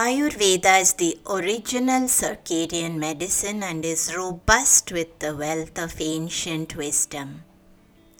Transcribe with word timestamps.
Ayurveda 0.00 0.80
is 0.80 0.92
the 0.92 1.18
original 1.28 2.02
circadian 2.02 2.98
medicine 2.98 3.64
and 3.64 3.84
is 3.84 4.14
robust 4.14 4.92
with 4.92 5.18
the 5.18 5.34
wealth 5.34 5.76
of 5.76 6.00
ancient 6.00 6.76
wisdom. 6.76 7.42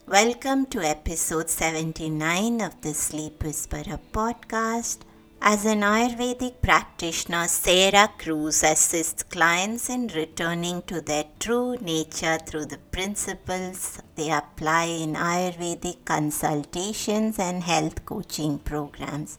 Welcome 0.04 0.66
to 0.72 0.80
episode 0.80 1.48
79 1.48 2.60
of 2.62 2.80
the 2.80 2.94
Sleep 2.94 3.44
Whisperer 3.44 4.00
podcast. 4.12 5.02
As 5.40 5.64
an 5.66 5.82
Ayurvedic 5.82 6.60
practitioner, 6.60 7.46
Sarah 7.46 8.10
Kruse 8.18 8.64
assists 8.64 9.22
clients 9.22 9.88
in 9.88 10.08
returning 10.08 10.82
to 10.88 11.00
their 11.00 11.26
true 11.38 11.76
nature 11.76 12.38
through 12.44 12.66
the 12.66 12.82
principles 12.90 14.02
they 14.16 14.32
apply 14.32 14.86
in 14.86 15.14
Ayurvedic 15.14 16.04
consultations 16.04 17.38
and 17.38 17.62
health 17.62 18.04
coaching 18.04 18.58
programs. 18.58 19.38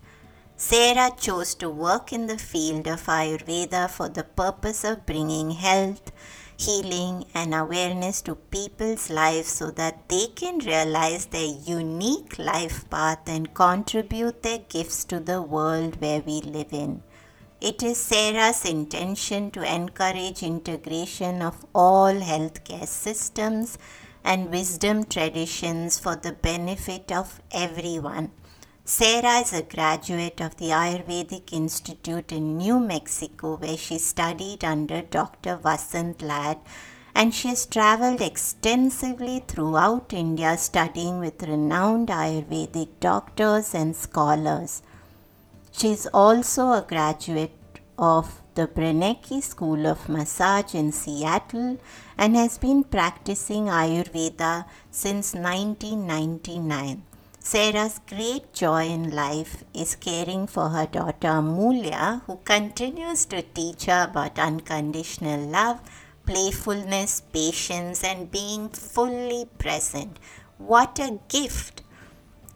Sarah 0.62 1.12
chose 1.18 1.56
to 1.56 1.70
work 1.70 2.12
in 2.12 2.28
the 2.28 2.38
field 2.38 2.86
of 2.86 3.06
Ayurveda 3.06 3.90
for 3.90 4.10
the 4.10 4.26
purpose 4.26 4.84
of 4.84 5.06
bringing 5.06 5.52
health, 5.52 6.12
healing, 6.58 7.24
and 7.34 7.56
awareness 7.56 8.22
to 8.24 8.36
people's 8.36 9.10
lives 9.10 9.48
so 9.48 9.72
that 9.72 10.10
they 10.10 10.28
can 10.36 10.60
realize 10.60 11.28
their 11.28 11.56
unique 11.66 12.38
life 12.38 12.90
path 12.90 13.20
and 13.28 13.54
contribute 13.54 14.44
their 14.44 14.58
gifts 14.58 15.06
to 15.06 15.22
the 15.22 15.42
world 15.42 16.02
where 16.02 16.20
we 16.20 16.42
live 16.42 16.74
in. 16.74 17.04
It 17.62 17.82
is 17.82 17.98
Sarah's 17.98 18.66
intention 18.66 19.52
to 19.52 19.64
encourage 19.64 20.44
integration 20.44 21.42
of 21.42 21.66
all 21.74 22.14
healthcare 22.14 22.86
systems 22.86 23.78
and 24.26 24.52
wisdom 24.52 25.06
traditions 25.06 25.98
for 25.98 26.18
the 26.18 26.34
benefit 26.34 27.14
of 27.14 27.42
everyone. 27.50 28.32
Sarah 28.92 29.42
is 29.42 29.54
a 29.54 29.62
graduate 29.62 30.42
of 30.42 30.58
the 30.58 30.72
Ayurvedic 30.72 31.54
Institute 31.54 32.32
in 32.32 32.58
New 32.58 32.80
Mexico, 32.80 33.56
where 33.58 33.78
she 33.78 34.00
studied 34.00 34.64
under 34.64 35.04
Dr. 35.04 35.58
Vasant 35.58 36.24
Lad, 36.24 36.58
and 37.14 37.32
she 37.32 37.50
has 37.50 37.68
traveled 37.68 38.20
extensively 38.20 39.44
throughout 39.48 40.12
India 40.12 40.58
studying 40.58 41.20
with 41.20 41.44
renowned 41.44 42.08
Ayurvedic 42.08 42.90
doctors 43.00 43.76
and 43.76 43.96
scholars. 43.96 44.82
She 45.72 45.92
is 45.92 46.08
also 46.12 46.72
a 46.72 46.82
graduate 46.82 47.80
of 48.00 48.42
the 48.56 48.66
Brenneke 48.66 49.44
School 49.44 49.86
of 49.86 50.10
Massage 50.10 50.74
in 50.74 50.92
Seattle 50.92 51.78
and 52.18 52.36
has 52.36 52.58
been 52.58 52.84
practicing 52.84 53.66
Ayurveda 53.66 54.66
since 54.90 55.36
1999. 55.36 57.04
Sarah's 57.42 58.02
great 58.06 58.54
joy 58.54 58.88
in 58.88 59.12
life 59.12 59.64
is 59.74 59.96
caring 59.96 60.46
for 60.46 60.70
her 60.70 60.86
daughter 60.86 61.30
Amulya, 61.30 62.22
who 62.26 62.38
continues 62.44 63.26
to 63.26 63.42
teach 63.42 63.86
her 63.86 64.08
about 64.10 64.38
unconditional 64.38 65.40
love, 65.48 65.80
playfulness, 66.26 67.22
patience, 67.32 68.04
and 68.04 68.30
being 68.30 68.68
fully 68.70 69.46
present. 69.58 70.18
What 70.58 71.00
a 71.00 71.20
gift! 71.30 71.82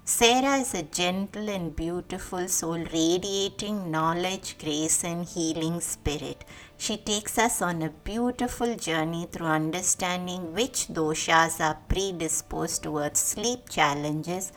Sarah 0.03 0.57
is 0.57 0.73
a 0.73 0.83
gentle 0.83 1.49
and 1.49 1.73
beautiful 1.73 2.49
soul 2.49 2.79
radiating 2.79 3.89
knowledge, 3.89 4.57
grace, 4.59 5.05
and 5.05 5.25
healing 5.25 5.79
spirit. 5.79 6.43
She 6.83 6.97
takes 6.97 7.37
us 7.37 7.61
on 7.61 7.81
a 7.81 7.91
beautiful 7.91 8.75
journey 8.75 9.25
through 9.31 9.45
understanding 9.45 10.53
which 10.53 10.87
doshas 10.89 11.61
are 11.61 11.77
predisposed 11.87 12.83
towards 12.83 13.21
sleep 13.21 13.69
challenges 13.69 14.51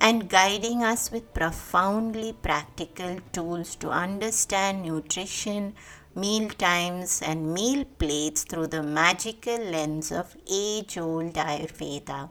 and 0.00 0.28
guiding 0.28 0.82
us 0.82 1.12
with 1.12 1.32
profoundly 1.32 2.32
practical 2.32 3.18
tools 3.32 3.76
to 3.76 3.90
understand 3.90 4.82
nutrition, 4.82 5.76
meal 6.16 6.48
times, 6.48 7.22
and 7.22 7.54
meal 7.54 7.84
plates 7.84 8.42
through 8.42 8.66
the 8.66 8.82
magical 8.82 9.58
lens 9.58 10.10
of 10.10 10.36
age 10.50 10.98
old 10.98 11.34
Ayurveda. 11.34 12.28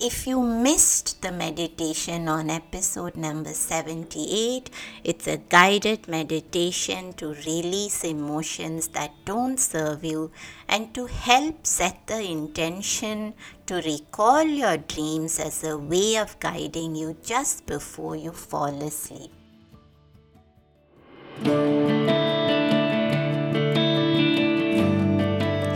If 0.00 0.26
you 0.26 0.42
missed 0.42 1.22
the 1.22 1.30
meditation 1.30 2.28
on 2.28 2.50
episode 2.50 3.16
number 3.16 3.50
78, 3.50 4.70
it's 5.04 5.26
a 5.28 5.36
guided 5.36 6.08
meditation 6.08 7.12
to 7.14 7.34
release 7.46 8.02
emotions 8.02 8.88
that 8.88 9.12
don't 9.24 9.60
serve 9.60 10.04
you 10.04 10.32
and 10.68 10.92
to 10.94 11.06
help 11.06 11.66
set 11.66 12.06
the 12.06 12.20
intention 12.20 13.34
to 13.66 13.76
recall 13.76 14.42
your 14.42 14.76
dreams 14.78 15.38
as 15.38 15.62
a 15.62 15.78
way 15.78 16.16
of 16.16 16.38
guiding 16.40 16.96
you 16.96 17.16
just 17.22 17.66
before 17.66 18.16
you 18.16 18.32
fall 18.32 18.74
asleep. 18.82 19.30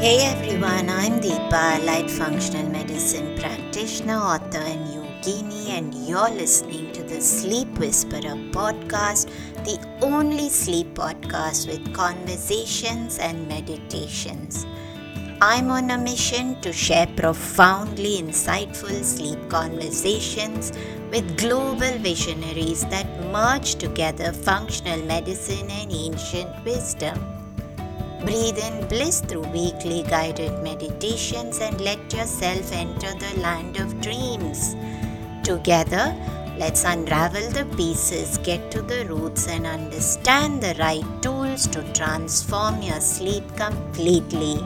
Hey 0.06 0.22
everyone, 0.22 0.88
I'm 0.88 1.20
Deepa, 1.20 1.84
light 1.84 2.08
functional 2.08 2.70
medicine 2.70 3.36
practitioner, 3.36 3.55
author, 3.76 4.56
and 4.56 4.88
yogini, 4.88 5.68
and 5.68 5.92
you're 6.08 6.30
listening 6.30 6.90
to 6.92 7.02
the 7.02 7.20
Sleep 7.20 7.68
Whisperer 7.78 8.34
podcast, 8.50 9.28
the 9.66 9.78
only 10.00 10.48
sleep 10.48 10.94
podcast 10.94 11.68
with 11.68 11.92
conversations 11.92 13.18
and 13.18 13.46
meditations. 13.46 14.66
I'm 15.42 15.70
on 15.70 15.90
a 15.90 15.98
mission 15.98 16.58
to 16.62 16.72
share 16.72 17.06
profoundly 17.06 18.22
insightful 18.22 19.04
sleep 19.04 19.46
conversations 19.50 20.72
with 21.10 21.36
global 21.36 21.98
visionaries 21.98 22.82
that 22.86 23.06
merge 23.30 23.74
together 23.74 24.32
functional 24.32 25.02
medicine 25.02 25.70
and 25.70 25.92
ancient 25.92 26.64
wisdom. 26.64 27.35
Breathe 28.20 28.58
in 28.58 28.88
bliss 28.88 29.20
through 29.20 29.46
weekly 29.48 30.02
guided 30.02 30.62
meditations 30.62 31.60
and 31.60 31.80
let 31.80 32.00
yourself 32.12 32.72
enter 32.72 33.12
the 33.14 33.40
land 33.40 33.76
of 33.76 34.00
dreams. 34.00 34.74
Together, 35.44 36.16
let's 36.58 36.84
unravel 36.84 37.50
the 37.50 37.66
pieces, 37.76 38.38
get 38.38 38.70
to 38.70 38.82
the 38.82 39.06
roots, 39.06 39.46
and 39.48 39.66
understand 39.66 40.62
the 40.62 40.74
right 40.78 41.04
tools 41.22 41.66
to 41.68 41.82
transform 41.92 42.82
your 42.82 43.00
sleep 43.00 43.44
completely. 43.56 44.64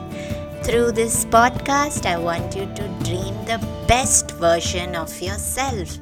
Through 0.63 0.93
this 0.93 1.25
podcast, 1.25 2.05
I 2.05 2.17
want 2.17 2.55
you 2.55 2.65
to 2.65 2.87
dream 3.03 3.33
the 3.45 3.59
best 3.87 4.31
version 4.31 4.95
of 4.95 5.21
yourself. 5.21 5.97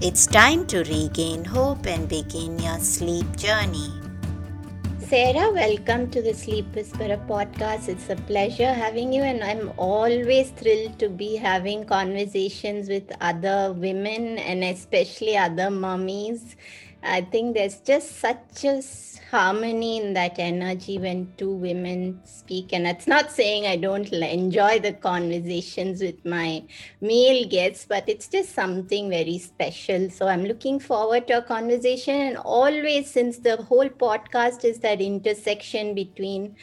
It's 0.00 0.26
time 0.26 0.64
to 0.68 0.84
regain 0.84 1.44
hope 1.44 1.86
and 1.86 2.08
begin 2.08 2.58
your 2.58 2.78
sleep 2.78 3.36
journey. 3.36 3.97
Sarah, 5.08 5.50
welcome 5.50 6.10
to 6.10 6.20
the 6.20 6.34
Sleep 6.34 6.66
Whisperer 6.74 7.18
podcast. 7.26 7.88
It's 7.88 8.10
a 8.10 8.16
pleasure 8.16 8.74
having 8.74 9.10
you, 9.10 9.22
and 9.22 9.42
I'm 9.42 9.72
always 9.78 10.50
thrilled 10.50 10.98
to 10.98 11.08
be 11.08 11.34
having 11.36 11.86
conversations 11.86 12.90
with 12.90 13.10
other 13.22 13.72
women 13.72 14.36
and 14.36 14.62
especially 14.62 15.34
other 15.34 15.70
mummies 15.70 16.56
I 17.02 17.20
think 17.20 17.54
there's 17.54 17.80
just 17.80 18.18
such 18.18 18.64
a 18.64 18.82
harmony 19.30 19.98
in 19.98 20.14
that 20.14 20.38
energy 20.38 20.98
when 20.98 21.32
two 21.36 21.52
women 21.52 22.20
speak. 22.24 22.72
And 22.72 22.86
that's 22.86 23.06
not 23.06 23.30
saying 23.30 23.66
I 23.66 23.76
don't 23.76 24.10
enjoy 24.12 24.80
the 24.80 24.94
conversations 24.94 26.00
with 26.00 26.24
my 26.24 26.64
male 27.00 27.48
guests, 27.48 27.86
but 27.88 28.08
it's 28.08 28.28
just 28.28 28.54
something 28.54 29.08
very 29.08 29.38
special. 29.38 30.10
So 30.10 30.26
I'm 30.28 30.44
looking 30.44 30.80
forward 30.80 31.28
to 31.28 31.38
a 31.38 31.42
conversation. 31.42 32.14
And 32.14 32.36
always, 32.38 33.10
since 33.10 33.38
the 33.38 33.56
whole 33.56 33.88
podcast 33.88 34.64
is 34.64 34.80
that 34.80 35.00
intersection 35.00 35.94
between 35.94 36.56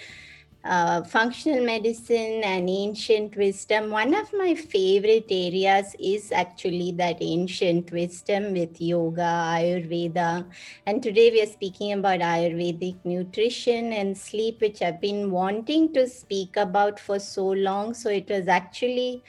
uh, 0.66 1.03
functional 1.03 1.64
medicine 1.64 2.42
and 2.44 2.68
ancient 2.70 3.36
wisdom. 3.38 3.92
One 3.92 4.16
of 4.16 4.34
my 4.34 4.56
favorite 4.56 5.28
areas 5.30 5.96
is 6.00 6.31
actually 6.31 6.92
that 6.94 7.18
ancient 7.22 7.92
wisdom 7.92 8.53
with 8.53 8.81
yoga, 8.81 9.22
Ayurveda. 9.22 10.46
And 10.88 11.03
today 11.03 11.30
we 11.30 11.42
are 11.44 11.46
speaking 11.46 11.94
about 11.94 12.22
Ayurvedic 12.22 12.97
nutrition 13.03 13.94
and 13.94 14.17
sleep, 14.17 14.59
which 14.59 14.82
I've 14.82 15.00
been 15.00 15.29
wanting 15.29 15.94
to 15.94 16.09
speak 16.09 16.58
about 16.58 17.00
for 17.00 17.20
so 17.20 17.46
long. 17.46 17.94
So 17.94 18.09
it 18.09 18.28
was 18.28 18.47
actually 18.47 19.23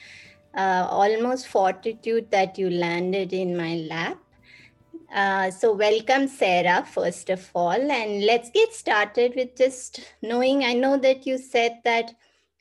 uh, 0.57 0.87
almost 0.91 1.49
fortitude 1.49 2.31
that 2.31 2.57
you 2.57 2.71
landed 2.71 3.35
in 3.35 3.57
my 3.57 3.77
lap. 3.91 4.19
Uh, 5.13 5.51
so, 5.51 5.73
welcome, 5.73 6.27
Sarah, 6.27 6.85
first 6.85 7.31
of 7.31 7.51
all. 7.55 7.91
And 7.91 8.25
let's 8.25 8.51
get 8.51 8.75
started 8.75 9.35
with 9.37 9.57
just 9.57 10.01
knowing. 10.23 10.65
I 10.65 10.73
know 10.73 10.97
that 10.99 11.27
you 11.27 11.39
said 11.39 11.81
that 11.85 12.13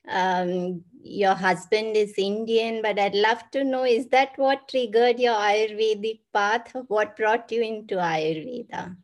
um, 0.07 0.83
your 1.01 1.33
husband 1.33 1.95
is 1.97 2.13
Indian, 2.18 2.81
but 2.83 3.00
I'd 3.00 3.15
love 3.15 3.50
to 3.51 3.63
know 3.63 3.83
is 3.83 4.07
that 4.07 4.33
what 4.38 4.68
triggered 4.68 5.19
your 5.19 5.33
Ayurvedic 5.36 6.19
path? 6.33 6.71
What 6.88 7.18
brought 7.18 7.51
you 7.51 7.63
into 7.63 7.95
Ayurveda? 7.95 8.95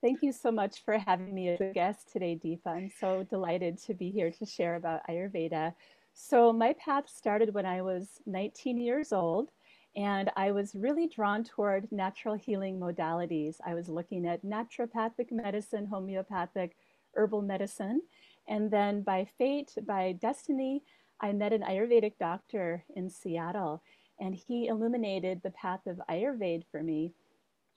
Thank 0.00 0.22
you 0.22 0.32
so 0.32 0.50
much 0.50 0.84
for 0.84 0.98
having 0.98 1.34
me 1.34 1.48
as 1.48 1.60
a 1.60 1.72
guest 1.72 2.12
today, 2.12 2.38
Deepa. 2.42 2.66
I'm 2.66 2.90
so 2.98 3.24
delighted 3.24 3.78
to 3.84 3.94
be 3.94 4.10
here 4.10 4.30
to 4.32 4.46
share 4.46 4.76
about 4.76 5.06
Ayurveda. 5.08 5.74
So, 6.14 6.52
my 6.52 6.74
path 6.74 7.08
started 7.08 7.54
when 7.54 7.66
I 7.66 7.82
was 7.82 8.20
19 8.26 8.78
years 8.78 9.12
old 9.12 9.50
And 9.94 10.30
I 10.36 10.52
was 10.52 10.74
really 10.74 11.06
drawn 11.06 11.44
toward 11.44 11.92
natural 11.92 12.34
healing 12.34 12.78
modalities. 12.78 13.56
I 13.64 13.74
was 13.74 13.88
looking 13.88 14.26
at 14.26 14.44
naturopathic 14.44 15.30
medicine, 15.30 15.86
homeopathic, 15.86 16.76
herbal 17.14 17.42
medicine. 17.42 18.00
And 18.48 18.70
then 18.70 19.02
by 19.02 19.26
fate, 19.38 19.74
by 19.86 20.12
destiny, 20.12 20.82
I 21.20 21.32
met 21.32 21.52
an 21.52 21.62
Ayurvedic 21.62 22.14
doctor 22.18 22.84
in 22.96 23.08
Seattle, 23.08 23.82
and 24.18 24.34
he 24.34 24.66
illuminated 24.66 25.40
the 25.42 25.50
path 25.50 25.86
of 25.86 26.00
Ayurveda 26.10 26.64
for 26.70 26.82
me. 26.82 27.12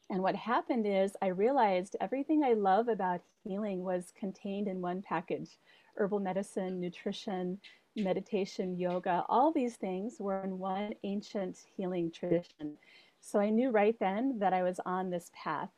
And 0.10 0.22
what 0.22 0.36
happened 0.36 0.86
is 0.88 1.16
I 1.22 1.28
realized 1.28 1.96
everything 2.00 2.44
I 2.44 2.54
love 2.54 2.88
about 2.88 3.22
healing 3.44 3.84
was 3.84 4.14
contained 4.18 4.68
in 4.68 4.82
one 4.82 5.02
package 5.02 5.58
herbal 5.98 6.20
medicine, 6.20 6.80
nutrition, 6.80 7.60
meditation, 7.96 8.78
yoga, 8.78 9.26
all 9.30 9.52
these 9.52 9.76
things 9.76 10.18
were 10.20 10.44
in 10.44 10.58
one 10.58 10.94
ancient 11.04 11.58
healing 11.76 12.12
tradition. 12.12 12.78
So 13.22 13.40
I 13.40 13.50
knew 13.50 13.72
right 13.72 13.98
then 14.00 14.38
that 14.40 14.54
I 14.54 14.64
was 14.64 14.80
on 14.86 15.10
this 15.10 15.32
path. 15.34 15.70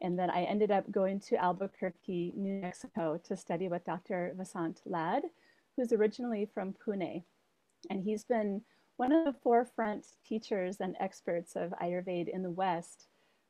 And 0.00 0.18
then 0.18 0.30
I 0.30 0.44
ended 0.44 0.70
up 0.70 0.90
going 0.90 1.20
to 1.20 1.36
Albuquerque, 1.36 2.32
New 2.36 2.60
Mexico 2.60 3.20
to 3.24 3.36
study 3.36 3.68
with 3.68 3.84
Dr. 3.84 4.34
Vasant 4.38 4.80
Lad, 4.86 5.24
who's 5.76 5.92
originally 5.92 6.48
from 6.52 6.74
Pune. 6.74 7.24
And 7.90 8.02
he's 8.02 8.24
been 8.24 8.62
one 8.96 9.12
of 9.12 9.24
the 9.24 9.38
forefront 9.42 10.06
teachers 10.24 10.80
and 10.80 10.96
experts 11.00 11.56
of 11.56 11.72
Ayurveda 11.82 12.28
in 12.28 12.42
the 12.42 12.50
West 12.50 13.06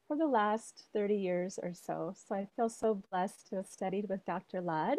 for 0.07 0.17
the 0.17 0.27
last 0.27 0.85
30 0.95 1.17
years 1.17 1.59
or 1.63 1.75
so. 1.75 2.15
So 2.17 2.35
I 2.35 2.49
feel 2.57 2.71
so 2.71 3.03
blessed 3.11 3.49
to 3.49 3.57
have 3.57 3.67
studied 3.67 4.09
with 4.09 4.25
Dr. 4.25 4.61
Lad 4.61 4.99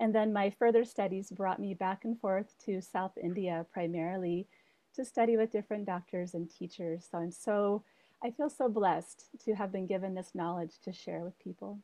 and 0.00 0.14
then 0.14 0.32
my 0.32 0.50
further 0.50 0.84
studies 0.84 1.30
brought 1.30 1.60
me 1.60 1.74
back 1.74 2.04
and 2.04 2.18
forth 2.20 2.54
to 2.64 2.80
South 2.80 3.16
India 3.22 3.66
primarily 3.72 4.46
to 4.94 5.04
study 5.04 5.36
with 5.36 5.52
different 5.52 5.86
doctors 5.86 6.34
and 6.34 6.50
teachers. 6.50 7.08
So 7.10 7.18
I'm 7.18 7.30
so, 7.30 7.84
I 8.22 8.30
feel 8.30 8.50
so 8.50 8.68
blessed 8.68 9.26
to 9.44 9.54
have 9.54 9.72
been 9.72 9.86
given 9.86 10.14
this 10.14 10.34
knowledge 10.34 10.80
to 10.84 10.92
share 10.92 11.20
with 11.20 11.38
people. 11.38 11.78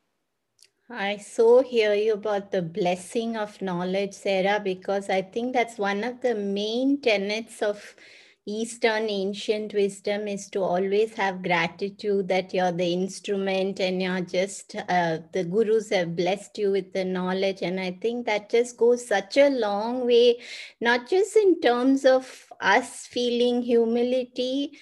I 0.93 1.19
so 1.19 1.63
hear 1.63 1.95
you 1.95 2.15
about 2.15 2.51
the 2.51 2.63
blessing 2.63 3.37
of 3.37 3.63
knowledge, 3.63 4.13
Sarah, 4.13 4.59
because 4.59 5.09
I 5.09 5.23
think 5.23 5.53
that's 5.53 5.79
one 5.79 6.03
of 6.03 6.21
the 6.21 6.35
main 6.35 7.01
tenets 7.01 7.63
of 7.63 7.95
Eastern 8.47 9.09
ancient 9.09 9.75
wisdom 9.75 10.27
is 10.27 10.49
to 10.51 10.61
always 10.61 11.15
have 11.15 11.43
gratitude 11.43 12.27
that 12.29 12.55
you're 12.55 12.73
the 12.73 12.93
instrument 12.93 13.79
and 13.81 14.01
you're 14.01 14.23
just, 14.23 14.75
uh, 14.89 15.19
the 15.33 15.45
gurus 15.45 15.91
have 15.91 16.17
blessed 16.17 16.57
you 16.59 16.71
with 16.73 16.93
the 16.93 17.05
knowledge. 17.05 17.63
And 17.63 17.79
I 17.79 17.99
think 18.01 18.27
that 18.27 18.51
just 18.51 18.77
goes 18.77 19.07
such 19.07 19.37
a 19.37 19.51
long 19.51 20.07
way, 20.07 20.41
not 20.81 21.09
just 21.09 21.37
in 21.37 21.61
terms 21.61 22.05
of 22.05 22.51
us 22.61 23.07
feeling 23.07 23.63
humility 23.63 24.73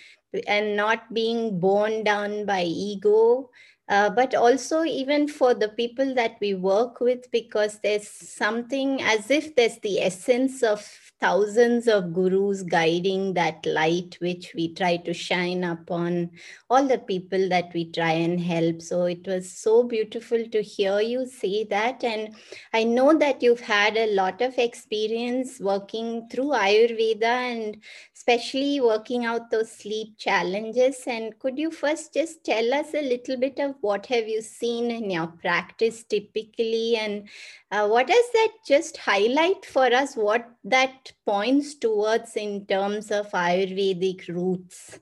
and 0.46 0.76
not 0.76 1.12
being 1.12 1.58
borne 1.58 2.04
down 2.04 2.46
by 2.46 2.62
ego. 2.62 3.50
Uh, 3.88 4.10
but 4.10 4.34
also 4.34 4.84
even 4.84 5.26
for 5.26 5.54
the 5.54 5.68
people 5.70 6.14
that 6.14 6.36
we 6.40 6.52
work 6.52 7.00
with 7.00 7.30
because 7.30 7.78
there's 7.82 8.06
something 8.06 9.00
as 9.00 9.30
if 9.30 9.56
there's 9.56 9.78
the 9.78 10.00
essence 10.00 10.62
of 10.62 10.86
thousands 11.20 11.88
of 11.88 12.12
gurus 12.12 12.62
guiding 12.62 13.34
that 13.34 13.64
light 13.66 14.16
which 14.20 14.52
we 14.54 14.72
try 14.74 14.96
to 14.96 15.12
shine 15.12 15.64
upon 15.64 16.30
all 16.70 16.86
the 16.86 16.98
people 16.98 17.48
that 17.48 17.72
we 17.74 17.90
try 17.90 18.12
and 18.12 18.40
help. 18.40 18.80
So 18.80 19.04
it 19.04 19.26
was 19.26 19.50
so 19.50 19.82
beautiful 19.82 20.44
to 20.46 20.62
hear 20.62 21.00
you 21.00 21.26
say 21.26 21.64
that. 21.64 22.04
And 22.04 22.34
i 22.72 22.84
know 22.84 23.16
that 23.18 23.42
you've 23.42 23.60
had 23.60 23.96
a 23.96 24.14
lot 24.14 24.40
of 24.42 24.58
experience 24.58 25.58
working 25.60 26.28
through 26.30 26.50
ayurveda 26.50 27.22
and 27.24 27.78
especially 28.14 28.80
working 28.80 29.24
out 29.24 29.50
those 29.50 29.72
sleep 29.72 30.16
challenges. 30.18 31.02
And 31.06 31.36
could 31.38 31.58
you 31.58 31.70
first 31.70 32.14
just 32.14 32.44
tell 32.44 32.74
us 32.74 32.94
a 32.94 33.02
little 33.02 33.36
bit 33.36 33.58
of 33.58 33.77
what 33.80 34.06
have 34.06 34.28
you 34.28 34.42
seen 34.42 34.90
in 34.90 35.10
your 35.10 35.26
practice 35.26 36.04
typically 36.04 36.96
and 36.96 37.28
uh, 37.70 37.86
what 37.86 38.06
does 38.06 38.24
that 38.32 38.52
just 38.66 38.96
highlight 38.96 39.64
for 39.64 39.86
us 39.86 40.14
what 40.14 40.48
that 40.64 41.12
points 41.26 41.74
towards 41.74 42.36
in 42.36 42.66
terms 42.66 43.10
of 43.10 43.30
Ayurvedic 43.30 44.28
roots? 44.28 45.00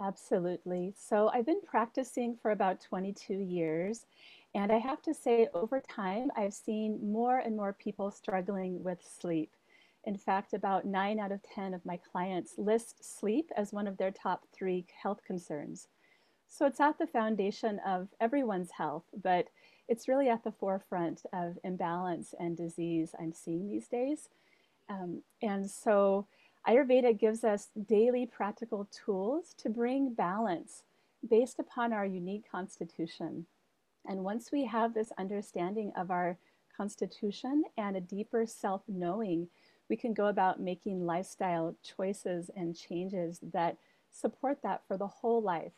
Absolutely. 0.00 0.94
So 0.96 1.30
I've 1.32 1.44
been 1.44 1.60
practicing 1.60 2.36
for 2.40 2.52
about 2.52 2.80
22 2.80 3.34
years. 3.34 4.06
And 4.54 4.72
I 4.72 4.78
have 4.78 5.02
to 5.02 5.14
say, 5.14 5.48
over 5.54 5.80
time, 5.80 6.30
I've 6.36 6.54
seen 6.54 6.98
more 7.02 7.38
and 7.38 7.54
more 7.54 7.72
people 7.72 8.10
struggling 8.10 8.82
with 8.82 8.98
sleep. 9.06 9.54
In 10.04 10.16
fact, 10.16 10.54
about 10.54 10.86
nine 10.86 11.20
out 11.20 11.30
of 11.30 11.42
10 11.42 11.74
of 11.74 11.84
my 11.84 11.98
clients 11.98 12.54
list 12.56 13.04
sleep 13.04 13.50
as 13.56 13.72
one 13.72 13.86
of 13.86 13.98
their 13.98 14.10
top 14.10 14.46
three 14.52 14.86
health 15.00 15.20
concerns. 15.24 15.88
So 16.52 16.66
it's 16.66 16.80
at 16.80 16.98
the 16.98 17.06
foundation 17.06 17.78
of 17.86 18.08
everyone's 18.20 18.72
health, 18.72 19.04
but 19.22 19.46
it's 19.88 20.08
really 20.08 20.28
at 20.28 20.42
the 20.42 20.50
forefront 20.50 21.22
of 21.32 21.56
imbalance 21.62 22.34
and 22.38 22.56
disease 22.56 23.14
I'm 23.18 23.32
seeing 23.32 23.68
these 23.68 23.86
days. 23.86 24.28
Um, 24.88 25.22
and 25.40 25.70
so 25.70 26.26
Ayurveda 26.66 27.18
gives 27.18 27.44
us 27.44 27.68
daily 27.88 28.26
practical 28.26 28.88
tools 28.90 29.54
to 29.58 29.70
bring 29.70 30.12
balance 30.12 30.82
based 31.26 31.60
upon 31.60 31.92
our 31.92 32.04
unique 32.04 32.50
constitution. 32.50 33.46
And 34.06 34.24
once 34.24 34.50
we 34.50 34.64
have 34.64 34.92
this 34.92 35.12
understanding 35.18 35.92
of 35.96 36.10
our 36.10 36.36
constitution 36.76 37.62
and 37.78 37.96
a 37.96 38.00
deeper 38.00 38.44
self 38.44 38.82
knowing, 38.88 39.48
we 39.88 39.96
can 39.96 40.14
go 40.14 40.26
about 40.26 40.60
making 40.60 41.06
lifestyle 41.06 41.76
choices 41.82 42.50
and 42.56 42.76
changes 42.76 43.38
that 43.52 43.76
support 44.10 44.58
that 44.64 44.82
for 44.88 44.96
the 44.96 45.06
whole 45.06 45.40
life. 45.40 45.72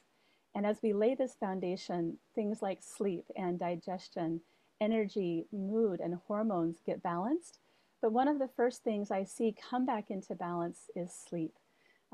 And 0.55 0.67
as 0.67 0.83
we 0.83 0.93
lay 0.93 1.15
this 1.15 1.35
foundation, 1.35 2.19
things 2.35 2.61
like 2.61 2.83
sleep 2.83 3.25
and 3.37 3.59
digestion, 3.59 4.41
energy, 4.81 5.47
mood, 5.53 6.01
and 6.01 6.19
hormones 6.27 6.83
get 6.85 7.03
balanced. 7.03 7.59
But 8.01 8.13
one 8.13 8.29
of 8.29 8.39
the 8.39 8.51
first 8.57 8.83
things 8.83 9.11
I 9.11 9.25
see 9.25 9.55
come 9.71 9.87
back 9.87 10.11
into 10.11 10.35
balance 10.35 10.91
is 10.95 11.13
sleep 11.13 11.55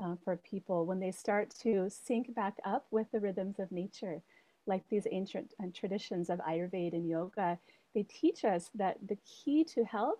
uh, 0.01 0.15
for 0.23 0.37
people 0.37 0.85
when 0.85 0.99
they 0.99 1.11
start 1.11 1.49
to 1.61 1.89
sync 1.89 2.33
back 2.33 2.57
up 2.63 2.85
with 2.91 3.07
the 3.11 3.19
rhythms 3.19 3.59
of 3.59 3.71
nature, 3.71 4.21
like 4.65 4.83
these 4.87 5.07
ancient 5.11 5.53
uh, 5.61 5.67
traditions 5.73 6.29
of 6.29 6.39
Ayurveda 6.39 6.93
and 6.93 7.09
yoga. 7.09 7.57
They 7.93 8.03
teach 8.03 8.45
us 8.45 8.69
that 8.75 8.97
the 9.07 9.17
key 9.25 9.63
to 9.65 9.83
health 9.83 10.19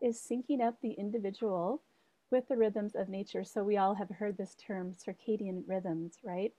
is 0.00 0.18
syncing 0.20 0.60
up 0.60 0.76
the 0.80 0.92
individual 0.92 1.82
with 2.30 2.46
the 2.48 2.56
rhythms 2.56 2.94
of 2.94 3.08
nature. 3.08 3.42
So 3.42 3.64
we 3.64 3.76
all 3.76 3.94
have 3.94 4.10
heard 4.10 4.36
this 4.36 4.54
term 4.54 4.92
circadian 4.92 5.62
rhythms, 5.66 6.18
right? 6.22 6.52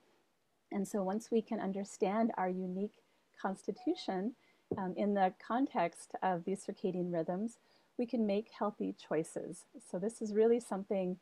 And 0.72 0.88
so 0.88 1.04
once 1.04 1.30
we 1.32 1.42
can 1.42 1.60
understand 1.60 2.32
our 2.38 2.50
unique 2.50 2.96
constitution 3.42 4.34
um, 4.78 4.94
in 4.98 5.14
the 5.14 5.34
context 5.46 6.14
of 6.24 6.44
these 6.44 6.66
circadian 6.66 7.14
rhythms, 7.14 7.58
we 7.98 8.06
can 8.06 8.28
make 8.28 8.50
healthy 8.58 8.96
choices. 9.08 9.66
So 9.90 9.98
this 9.98 10.22
is 10.22 10.34
really 10.34 10.60
something 10.60 11.18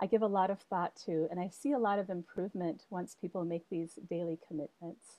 I 0.00 0.06
give 0.06 0.22
a 0.22 0.26
lot 0.26 0.50
of 0.50 0.60
thought 0.60 0.96
to, 1.06 1.28
and 1.30 1.38
I 1.38 1.50
see 1.50 1.72
a 1.72 1.78
lot 1.78 1.98
of 1.98 2.08
improvement 2.08 2.84
once 2.90 3.16
people 3.20 3.44
make 3.44 3.68
these 3.68 3.98
daily 4.08 4.38
commitments. 4.46 5.16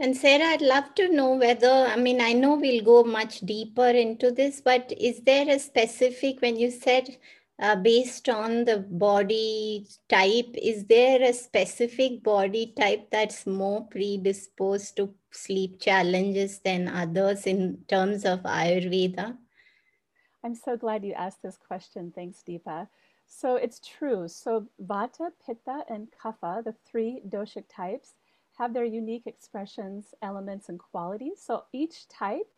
And 0.00 0.16
Sarah, 0.16 0.44
I'd 0.44 0.62
love 0.62 0.94
to 0.94 1.08
know 1.08 1.32
whether, 1.34 1.68
I 1.68 1.96
mean, 1.96 2.20
I 2.20 2.32
know 2.32 2.54
we'll 2.54 2.84
go 2.84 3.04
much 3.04 3.40
deeper 3.40 3.88
into 3.88 4.30
this, 4.30 4.60
but 4.60 4.92
is 4.98 5.20
there 5.20 5.48
a 5.48 5.58
specific, 5.58 6.40
when 6.40 6.56
you 6.56 6.70
said 6.70 7.16
uh, 7.60 7.76
based 7.76 8.28
on 8.28 8.64
the 8.64 8.78
body 8.78 9.86
type, 10.08 10.54
is 10.54 10.86
there 10.86 11.22
a 11.22 11.32
specific 11.32 12.22
body 12.22 12.72
type 12.78 13.10
that's 13.10 13.46
more 13.46 13.84
predisposed 13.86 14.96
to 14.96 15.12
sleep 15.32 15.80
challenges 15.80 16.60
than 16.60 16.88
others 16.88 17.46
in 17.46 17.78
terms 17.88 18.24
of 18.24 18.40
Ayurveda? 18.40 19.36
I'm 20.44 20.54
so 20.54 20.76
glad 20.76 21.04
you 21.04 21.14
asked 21.14 21.42
this 21.42 21.58
question. 21.58 22.12
Thanks, 22.14 22.42
Deepa. 22.46 22.88
So 23.26 23.56
it's 23.56 23.80
true. 23.80 24.28
So 24.28 24.68
Vata, 24.80 25.30
Pitta, 25.44 25.84
and 25.88 26.08
Kapha, 26.22 26.64
the 26.64 26.74
three 26.90 27.20
doshic 27.28 27.64
types, 27.68 28.14
have 28.56 28.72
their 28.72 28.84
unique 28.84 29.26
expressions, 29.26 30.14
elements, 30.22 30.68
and 30.68 30.78
qualities. 30.78 31.42
So 31.44 31.64
each 31.72 32.08
type 32.08 32.48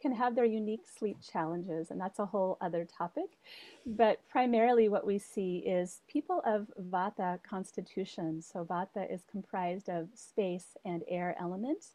can 0.00 0.14
have 0.14 0.34
their 0.34 0.44
unique 0.44 0.86
sleep 0.86 1.18
challenges, 1.20 1.90
and 1.90 2.00
that's 2.00 2.18
a 2.18 2.26
whole 2.26 2.56
other 2.60 2.84
topic. 2.84 3.38
But 3.86 4.20
primarily, 4.28 4.88
what 4.88 5.06
we 5.06 5.18
see 5.18 5.58
is 5.58 6.02
people 6.08 6.42
of 6.44 6.70
Vata 6.90 7.42
constitution. 7.42 8.42
So, 8.42 8.64
Vata 8.64 9.12
is 9.12 9.24
comprised 9.30 9.88
of 9.88 10.08
space 10.14 10.76
and 10.84 11.02
air 11.08 11.36
elements. 11.40 11.94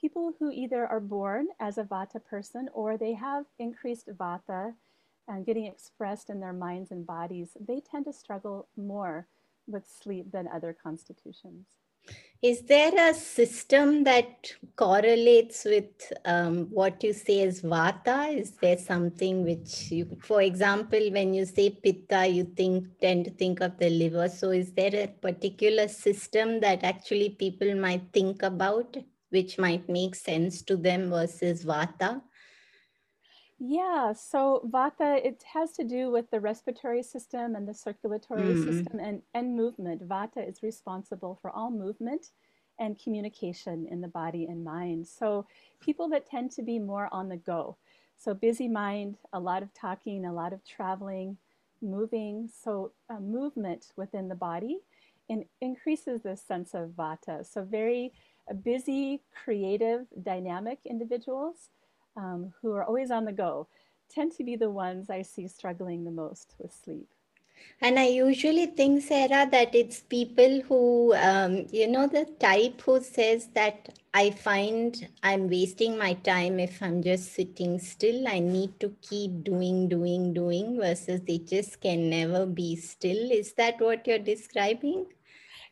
People 0.00 0.34
who 0.38 0.50
either 0.50 0.86
are 0.86 1.00
born 1.00 1.48
as 1.60 1.78
a 1.78 1.84
Vata 1.84 2.24
person 2.24 2.68
or 2.72 2.96
they 2.96 3.14
have 3.14 3.46
increased 3.58 4.08
Vata 4.08 4.74
and 5.28 5.46
getting 5.46 5.66
expressed 5.66 6.30
in 6.30 6.40
their 6.40 6.52
minds 6.52 6.90
and 6.90 7.06
bodies, 7.06 7.56
they 7.60 7.80
tend 7.80 8.04
to 8.04 8.12
struggle 8.12 8.68
more 8.76 9.26
with 9.66 9.88
sleep 9.88 10.30
than 10.30 10.48
other 10.48 10.76
constitutions. 10.80 11.66
Is 12.42 12.62
there 12.62 12.92
a 13.10 13.14
system 13.14 14.04
that 14.04 14.52
correlates 14.76 15.64
with 15.64 16.12
um, 16.26 16.66
what 16.70 17.02
you 17.02 17.12
say 17.12 17.40
as 17.42 17.62
vata? 17.62 18.38
Is 18.38 18.52
there 18.60 18.76
something 18.76 19.42
which 19.42 19.90
you, 19.90 20.16
for 20.20 20.42
example, 20.42 21.00
when 21.10 21.32
you 21.32 21.46
say 21.46 21.70
pitta, 21.70 22.26
you 22.26 22.44
think 22.44 23.00
tend 23.00 23.24
to 23.24 23.30
think 23.30 23.60
of 23.60 23.78
the 23.78 23.88
liver. 23.88 24.28
So 24.28 24.50
is 24.50 24.72
there 24.72 24.94
a 24.94 25.06
particular 25.08 25.88
system 25.88 26.60
that 26.60 26.84
actually 26.84 27.30
people 27.30 27.74
might 27.74 28.12
think 28.12 28.42
about, 28.42 28.96
which 29.30 29.58
might 29.58 29.88
make 29.88 30.14
sense 30.14 30.60
to 30.62 30.76
them 30.76 31.08
versus 31.10 31.64
vata? 31.64 32.20
Yeah, 33.58 34.12
so 34.12 34.68
vata, 34.70 35.24
it 35.24 35.42
has 35.54 35.72
to 35.72 35.84
do 35.84 36.10
with 36.10 36.30
the 36.30 36.40
respiratory 36.40 37.02
system 37.02 37.54
and 37.54 37.66
the 37.66 37.72
circulatory 37.72 38.54
mm. 38.54 38.64
system 38.64 39.00
and, 39.00 39.22
and 39.32 39.56
movement. 39.56 40.06
Vata 40.06 40.46
is 40.46 40.62
responsible 40.62 41.38
for 41.40 41.50
all 41.50 41.70
movement 41.70 42.32
and 42.78 42.98
communication 43.02 43.86
in 43.90 44.02
the 44.02 44.08
body 44.08 44.44
and 44.44 44.62
mind. 44.62 45.06
So 45.06 45.46
people 45.80 46.08
that 46.10 46.28
tend 46.28 46.50
to 46.52 46.62
be 46.62 46.78
more 46.78 47.08
on 47.12 47.30
the 47.30 47.38
go. 47.38 47.78
So 48.18 48.34
busy 48.34 48.68
mind, 48.68 49.16
a 49.32 49.40
lot 49.40 49.62
of 49.62 49.72
talking, 49.72 50.26
a 50.26 50.34
lot 50.34 50.52
of 50.52 50.62
traveling, 50.66 51.38
moving. 51.80 52.50
So 52.62 52.92
uh, 53.08 53.20
movement 53.20 53.92
within 53.96 54.28
the 54.28 54.34
body 54.34 54.80
in, 55.30 55.46
increases 55.62 56.22
this 56.22 56.42
sense 56.42 56.74
of 56.74 56.90
vata. 56.90 57.46
So 57.50 57.62
very 57.62 58.12
uh, 58.50 58.54
busy, 58.54 59.22
creative, 59.44 60.06
dynamic 60.22 60.80
individuals 60.84 61.70
um, 62.16 62.52
who 62.60 62.72
are 62.72 62.84
always 62.84 63.10
on 63.10 63.24
the 63.24 63.32
go 63.32 63.68
tend 64.08 64.32
to 64.32 64.44
be 64.44 64.56
the 64.56 64.70
ones 64.70 65.10
I 65.10 65.22
see 65.22 65.48
struggling 65.48 66.04
the 66.04 66.10
most 66.10 66.54
with 66.58 66.72
sleep. 66.72 67.08
And 67.80 67.98
I 67.98 68.06
usually 68.08 68.66
think, 68.66 69.02
Sarah, 69.02 69.48
that 69.50 69.74
it's 69.74 70.00
people 70.00 70.60
who, 70.62 71.14
um, 71.14 71.66
you 71.72 71.88
know, 71.88 72.06
the 72.06 72.26
type 72.38 72.80
who 72.82 73.02
says 73.02 73.48
that 73.54 73.98
I 74.14 74.30
find 74.30 75.08
I'm 75.22 75.48
wasting 75.48 75.98
my 75.98 76.14
time 76.14 76.58
if 76.60 76.82
I'm 76.82 77.02
just 77.02 77.32
sitting 77.34 77.78
still. 77.78 78.28
I 78.28 78.38
need 78.38 78.78
to 78.80 78.94
keep 79.02 79.44
doing, 79.44 79.88
doing, 79.88 80.32
doing, 80.32 80.78
versus 80.78 81.20
they 81.26 81.38
just 81.38 81.80
can 81.80 82.10
never 82.10 82.46
be 82.46 82.76
still. 82.76 83.30
Is 83.30 83.52
that 83.54 83.80
what 83.80 84.06
you're 84.06 84.18
describing? 84.18 85.06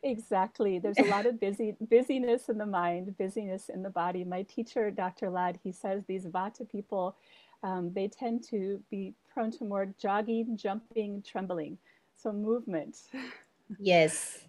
Exactly. 0.05 0.79
There's 0.79 0.99
a 0.99 1.11
lot 1.11 1.25
of 1.25 1.41
busy 1.41 1.75
busyness 1.91 2.51
in 2.51 2.59
the 2.59 2.67
mind, 2.67 3.17
busyness 3.17 3.71
in 3.71 3.83
the 3.83 3.89
body. 3.89 4.23
My 4.23 4.43
teacher, 4.43 4.91
Dr. 4.91 5.31
Lad, 5.31 5.59
he 5.65 5.73
says 5.73 6.05
these 6.07 6.27
Vata 6.27 6.71
people, 6.71 7.17
um, 7.63 7.91
they 7.95 8.09
tend 8.09 8.45
to 8.51 8.83
be 8.91 9.15
prone 9.33 9.51
to 9.53 9.65
more 9.65 9.89
jogging, 9.99 10.59
jumping, 10.59 11.23
trembling. 11.27 11.79
So 12.17 12.33
movement. 12.33 12.99
yes. 13.79 14.41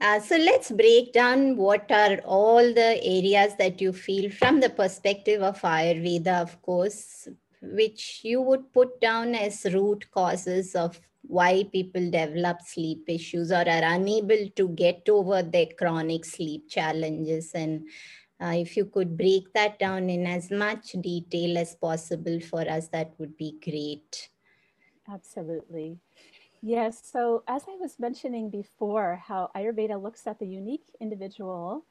Uh, 0.00 0.20
so 0.20 0.36
let's 0.36 0.70
break 0.70 1.12
down 1.12 1.56
what 1.56 1.90
are 1.90 2.18
all 2.24 2.62
the 2.62 3.00
areas 3.02 3.54
that 3.58 3.80
you 3.80 3.92
feel 3.92 4.30
from 4.30 4.60
the 4.60 4.70
perspective 4.70 5.42
of 5.42 5.60
Ayurveda, 5.62 6.40
of 6.40 6.62
course, 6.62 7.26
which 7.60 8.20
you 8.22 8.40
would 8.40 8.72
put 8.72 9.00
down 9.00 9.34
as 9.34 9.64
root 9.72 10.08
causes 10.12 10.76
of 10.76 11.00
why 11.26 11.64
people 11.72 12.10
develop 12.10 12.60
sleep 12.62 13.04
issues 13.08 13.50
or 13.50 13.66
are 13.68 13.84
unable 13.84 14.48
to 14.56 14.68
get 14.70 15.08
over 15.08 15.42
their 15.42 15.66
chronic 15.78 16.24
sleep 16.24 16.68
challenges. 16.68 17.52
And 17.54 17.88
uh, 18.40 18.54
if 18.56 18.76
you 18.76 18.86
could 18.86 19.16
break 19.16 19.52
that 19.54 19.78
down 19.78 20.10
in 20.10 20.26
as 20.26 20.50
much 20.50 20.92
detail 21.00 21.58
as 21.58 21.74
possible 21.74 22.40
for 22.40 22.68
us 22.68 22.88
that 22.88 23.12
would 23.18 23.36
be 23.36 23.56
great. 23.62 24.28
Absolutely. 25.08 25.98
Yes 26.62 27.00
so 27.04 27.42
as 27.46 27.64
i 27.68 27.76
was 27.76 27.98
mentioning 27.98 28.48
before 28.48 29.20
how 29.22 29.50
ayurveda 29.54 30.02
looks 30.02 30.26
at 30.26 30.38
the 30.38 30.46
unique 30.46 30.88
individual 30.98 31.84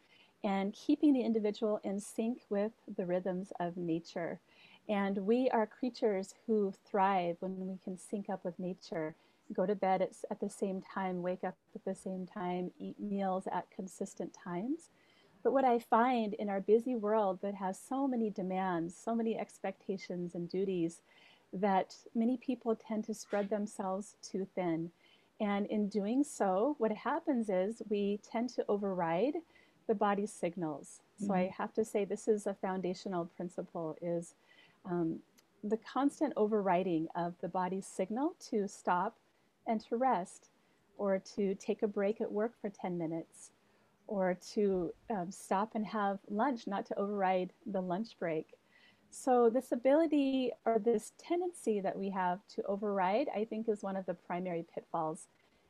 and 0.44 0.74
keeping 0.74 1.14
the 1.14 1.22
individual 1.22 1.80
in 1.84 2.00
sync 2.00 2.42
with 2.50 2.74
the 2.98 3.06
rhythms 3.06 3.54
of 3.60 3.78
nature 3.78 4.42
and 4.90 5.18
we 5.18 5.50
are 5.50 5.66
creatures 5.66 6.36
who 6.46 6.74
thrive 6.86 7.38
when 7.40 7.68
we 7.68 7.78
can 7.84 7.98
sync 7.98 8.30
up 8.30 8.44
with 8.44 8.60
nature, 8.60 9.16
go 9.54 9.66
to 9.66 9.76
bed 9.76 10.02
at, 10.02 10.12
at 10.30 10.40
the 10.40 10.50
same 10.50 10.82
time, 10.82 11.22
wake 11.22 11.44
up 11.44 11.56
at 11.76 11.86
the 11.86 11.96
same 11.96 12.26
time, 12.26 12.72
eat 12.78 13.00
meals 13.00 13.48
at 13.52 13.72
consistent 13.72 14.34
times. 14.34 14.90
But 15.44 15.54
what 15.54 15.66
I 15.66 15.80
find 15.80 16.34
in 16.34 16.50
our 16.50 16.62
busy 16.62 16.96
world 16.96 17.40
that 17.42 17.56
has 17.56 17.80
so 17.80 18.08
many 18.08 18.30
demands, 18.30 18.96
so 18.96 19.14
many 19.14 19.38
expectations 19.38 20.36
and 20.36 20.50
duties, 20.50 21.02
that 21.52 21.96
many 22.16 22.38
people 22.38 22.76
tend 22.76 23.04
to 23.06 23.14
spread 23.14 23.50
themselves 23.50 24.16
too 24.22 24.48
thin. 24.56 24.92
And 25.40 25.66
in 25.68 25.90
doing 25.90 26.24
so, 26.24 26.76
what 26.78 26.92
happens 26.92 27.50
is 27.50 27.82
we 27.90 28.20
tend 28.24 28.50
to 28.52 28.66
override 28.70 29.36
the 29.88 29.96
body's 29.96 30.32
signals. 30.32 31.02
Mm-hmm. 31.16 31.28
So 31.28 31.34
I 31.34 31.44
mm-hmm. 31.44 31.62
have 31.62 31.74
to 31.74 31.86
say 31.86 32.06
this 32.06 32.28
is 32.28 32.48
a 32.48 32.54
foundational 32.54 33.26
principle 33.26 33.98
is 34.02 34.36
um, 34.86 35.20
the 35.64 35.78
constant 35.78 36.34
overriding 36.36 37.08
of 37.16 37.36
the 37.42 37.48
body's 37.48 37.88
signal 37.88 38.36
to 38.50 38.68
stop 38.68 39.18
and 39.66 39.80
to 39.82 39.96
rest, 39.96 40.50
or 40.98 41.20
to 41.36 41.56
take 41.56 41.84
a 41.84 41.88
break 41.88 42.20
at 42.22 42.32
work 42.32 42.54
for 42.62 42.70
10 42.70 42.98
minutes, 42.98 43.52
or 44.08 44.38
to 44.54 44.94
um, 45.10 45.32
stop 45.32 45.72
and 45.76 45.86
have 45.86 46.20
lunch, 46.30 46.68
not 46.68 46.86
to 46.86 47.00
override 47.00 47.54
the 47.66 47.82
lunch 47.82 48.20
break. 48.20 48.48
So, 49.10 49.50
this 49.50 49.72
ability 49.72 50.52
or 50.66 50.80
this 50.80 51.14
tendency 51.18 51.80
that 51.80 51.98
we 51.98 52.10
have 52.10 52.40
to 52.56 52.64
override, 52.64 53.28
I 53.34 53.46
think, 53.46 53.70
is 53.70 53.84
one 53.84 53.96
of 53.96 54.06
the 54.06 54.16
primary 54.16 54.66
pitfalls 54.74 55.28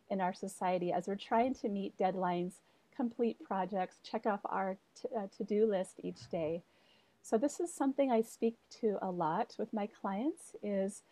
in 0.10 0.22
our 0.22 0.34
society 0.34 0.92
as 0.92 1.08
we're 1.08 1.16
trying 1.16 1.54
to 1.56 1.70
meet 1.70 1.98
deadlines, 1.98 2.54
complete 2.96 3.38
projects, 3.44 3.98
check 4.04 4.26
off 4.26 4.40
our 4.46 4.78
uh, 5.18 5.28
to 5.38 5.44
do 5.44 5.66
list 5.66 6.00
each 6.04 6.30
day. 6.30 6.64
So 7.26 7.38
this 7.38 7.62
is 7.62 7.74
something 7.74 8.12
I 8.12 8.20
speak 8.20 8.58
to 8.82 8.98
a 9.02 9.10
lot 9.10 9.56
with 9.58 9.72
my 9.72 9.88
clients 9.88 10.58
is 10.62 11.04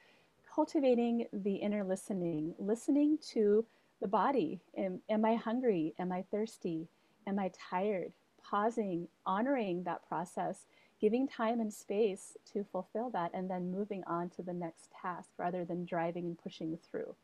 cultivating 0.54 1.26
the 1.32 1.56
inner 1.56 1.86
listening, 1.86 2.54
listening 2.60 3.18
to 3.30 3.66
the 4.02 4.10
body. 4.10 4.60
Am, 4.78 5.00
am 5.10 5.24
I 5.24 5.36
hungry? 5.36 5.94
Am 5.98 6.12
I 6.12 6.26
thirsty? 6.30 6.90
Am 7.26 7.40
I 7.40 7.50
tired? 7.58 8.12
Pausing, 8.44 9.08
honoring 9.26 9.84
that 9.84 10.06
process, 10.06 10.66
giving 11.00 11.30
time 11.30 11.62
and 11.62 11.74
space 11.74 12.36
to 12.52 12.66
fulfill 12.66 13.10
that, 13.12 13.32
and 13.34 13.50
then 13.50 13.72
moving 13.72 14.04
on 14.06 14.30
to 14.32 14.42
the 14.42 14.54
next 14.54 14.92
task 15.02 15.30
rather 15.38 15.64
than 15.64 15.86
driving 15.86 16.26
and 16.26 16.38
pushing 16.38 16.78
through. 16.78 17.16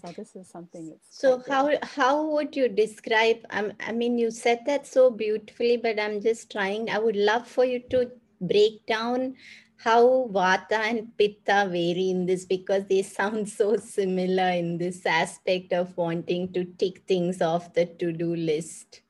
So 0.00 0.12
this 0.12 0.36
is 0.36 0.48
something 0.48 0.92
it's 0.94 1.18
so 1.18 1.42
how 1.48 1.70
how 1.82 2.26
would 2.26 2.54
you 2.54 2.68
describe 2.68 3.38
um, 3.50 3.72
I 3.80 3.92
mean 3.92 4.18
you 4.18 4.30
said 4.30 4.60
that 4.66 4.86
so 4.86 5.10
beautifully 5.10 5.76
but 5.76 5.98
I'm 5.98 6.20
just 6.20 6.52
trying 6.52 6.90
I 6.90 6.98
would 6.98 7.16
love 7.16 7.48
for 7.48 7.64
you 7.64 7.80
to 7.90 8.10
break 8.40 8.86
down 8.86 9.34
how 9.78 10.28
vata 10.32 10.72
and 10.72 11.16
pitta 11.16 11.68
vary 11.70 12.10
in 12.10 12.26
this 12.26 12.44
because 12.44 12.84
they 12.86 13.02
sound 13.02 13.48
so 13.48 13.76
similar 13.76 14.50
in 14.50 14.78
this 14.78 15.06
aspect 15.06 15.72
of 15.72 15.96
wanting 15.96 16.52
to 16.52 16.64
tick 16.64 17.02
things 17.06 17.40
off 17.40 17.72
the 17.74 17.86
to-do 17.86 18.34
list. 18.34 19.02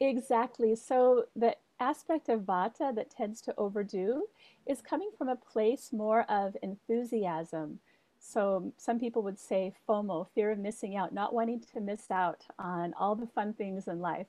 Exactly. 0.00 0.74
So 0.74 1.26
the 1.36 1.56
aspect 1.78 2.28
of 2.28 2.40
vata 2.40 2.94
that 2.94 3.10
tends 3.10 3.40
to 3.42 3.54
overdo 3.56 4.24
is 4.66 4.80
coming 4.80 5.10
from 5.16 5.28
a 5.28 5.36
place 5.36 5.90
more 5.92 6.22
of 6.22 6.56
enthusiasm 6.62 7.78
so 8.24 8.72
some 8.76 9.00
people 9.00 9.22
would 9.22 9.38
say 9.38 9.74
FOMO, 9.88 10.28
fear 10.34 10.52
of 10.52 10.58
missing 10.58 10.96
out, 10.96 11.12
not 11.12 11.34
wanting 11.34 11.60
to 11.72 11.80
miss 11.80 12.10
out 12.10 12.44
on 12.58 12.94
all 12.94 13.16
the 13.16 13.26
fun 13.26 13.52
things 13.52 13.88
in 13.88 14.00
life, 14.00 14.28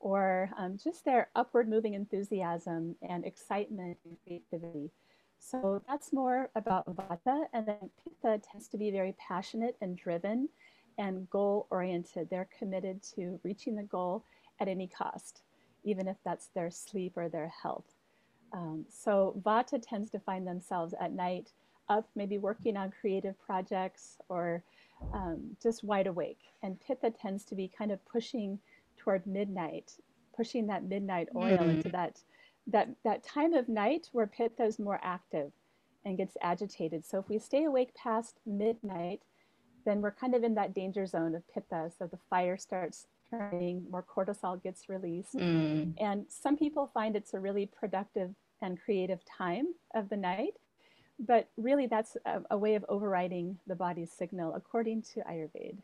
or 0.00 0.50
um, 0.56 0.78
just 0.82 1.04
their 1.04 1.28
upward 1.36 1.68
moving 1.68 1.92
enthusiasm 1.94 2.96
and 3.02 3.24
excitement 3.24 3.98
and 4.04 4.16
creativity. 4.24 4.90
So 5.38 5.82
that's 5.86 6.10
more 6.12 6.48
about 6.54 6.86
Vata, 6.96 7.44
and 7.52 7.68
then 7.68 7.90
Pitta 8.02 8.40
tends 8.50 8.66
to 8.68 8.78
be 8.78 8.90
very 8.90 9.14
passionate 9.18 9.76
and 9.82 9.96
driven 9.96 10.48
and 10.96 11.28
goal 11.28 11.66
oriented. 11.70 12.30
They're 12.30 12.48
committed 12.58 13.02
to 13.14 13.38
reaching 13.42 13.76
the 13.76 13.82
goal 13.82 14.24
at 14.58 14.68
any 14.68 14.86
cost, 14.86 15.42
even 15.84 16.08
if 16.08 16.16
that's 16.24 16.46
their 16.46 16.70
sleep 16.70 17.12
or 17.16 17.28
their 17.28 17.52
health. 17.62 17.84
Um, 18.54 18.86
so 18.88 19.38
Vata 19.44 19.82
tends 19.82 20.10
to 20.12 20.18
find 20.18 20.46
themselves 20.46 20.94
at 20.98 21.12
night 21.12 21.52
up, 21.88 22.08
maybe 22.14 22.38
working 22.38 22.76
on 22.76 22.92
creative 23.00 23.38
projects 23.40 24.18
or 24.28 24.62
um, 25.12 25.56
just 25.62 25.84
wide 25.84 26.06
awake. 26.06 26.40
And 26.62 26.80
Pitta 26.80 27.10
tends 27.10 27.44
to 27.46 27.54
be 27.54 27.68
kind 27.68 27.92
of 27.92 28.04
pushing 28.06 28.58
toward 28.96 29.26
midnight, 29.26 29.92
pushing 30.36 30.66
that 30.68 30.84
midnight 30.84 31.28
oil 31.36 31.58
mm. 31.58 31.76
into 31.76 31.88
that, 31.90 32.20
that, 32.66 32.88
that 33.04 33.22
time 33.22 33.54
of 33.54 33.68
night 33.68 34.08
where 34.12 34.26
Pitta 34.26 34.64
is 34.64 34.78
more 34.78 35.00
active 35.02 35.52
and 36.04 36.16
gets 36.16 36.36
agitated. 36.40 37.04
So 37.04 37.18
if 37.18 37.28
we 37.28 37.38
stay 37.38 37.64
awake 37.64 37.94
past 37.94 38.38
midnight, 38.46 39.22
then 39.84 40.00
we're 40.00 40.12
kind 40.12 40.34
of 40.34 40.44
in 40.44 40.54
that 40.54 40.74
danger 40.74 41.06
zone 41.06 41.34
of 41.34 41.42
Pitta. 41.52 41.90
So 41.98 42.06
the 42.06 42.18
fire 42.30 42.56
starts 42.56 43.06
turning, 43.30 43.84
more 43.90 44.04
cortisol 44.04 44.62
gets 44.62 44.88
released. 44.88 45.34
Mm. 45.34 45.94
And 46.00 46.24
some 46.28 46.56
people 46.56 46.90
find 46.92 47.16
it's 47.16 47.34
a 47.34 47.40
really 47.40 47.66
productive 47.66 48.30
and 48.62 48.80
creative 48.80 49.20
time 49.24 49.74
of 49.94 50.08
the 50.08 50.16
night 50.16 50.54
but 51.18 51.48
really 51.56 51.86
that's 51.86 52.16
a, 52.26 52.40
a, 52.50 52.58
way 52.58 52.74
of 52.74 52.84
overriding 52.88 53.58
the 53.66 53.74
body's 53.74 54.12
signal 54.12 54.54
according 54.54 55.02
to 55.02 55.20
ayurveda 55.20 55.78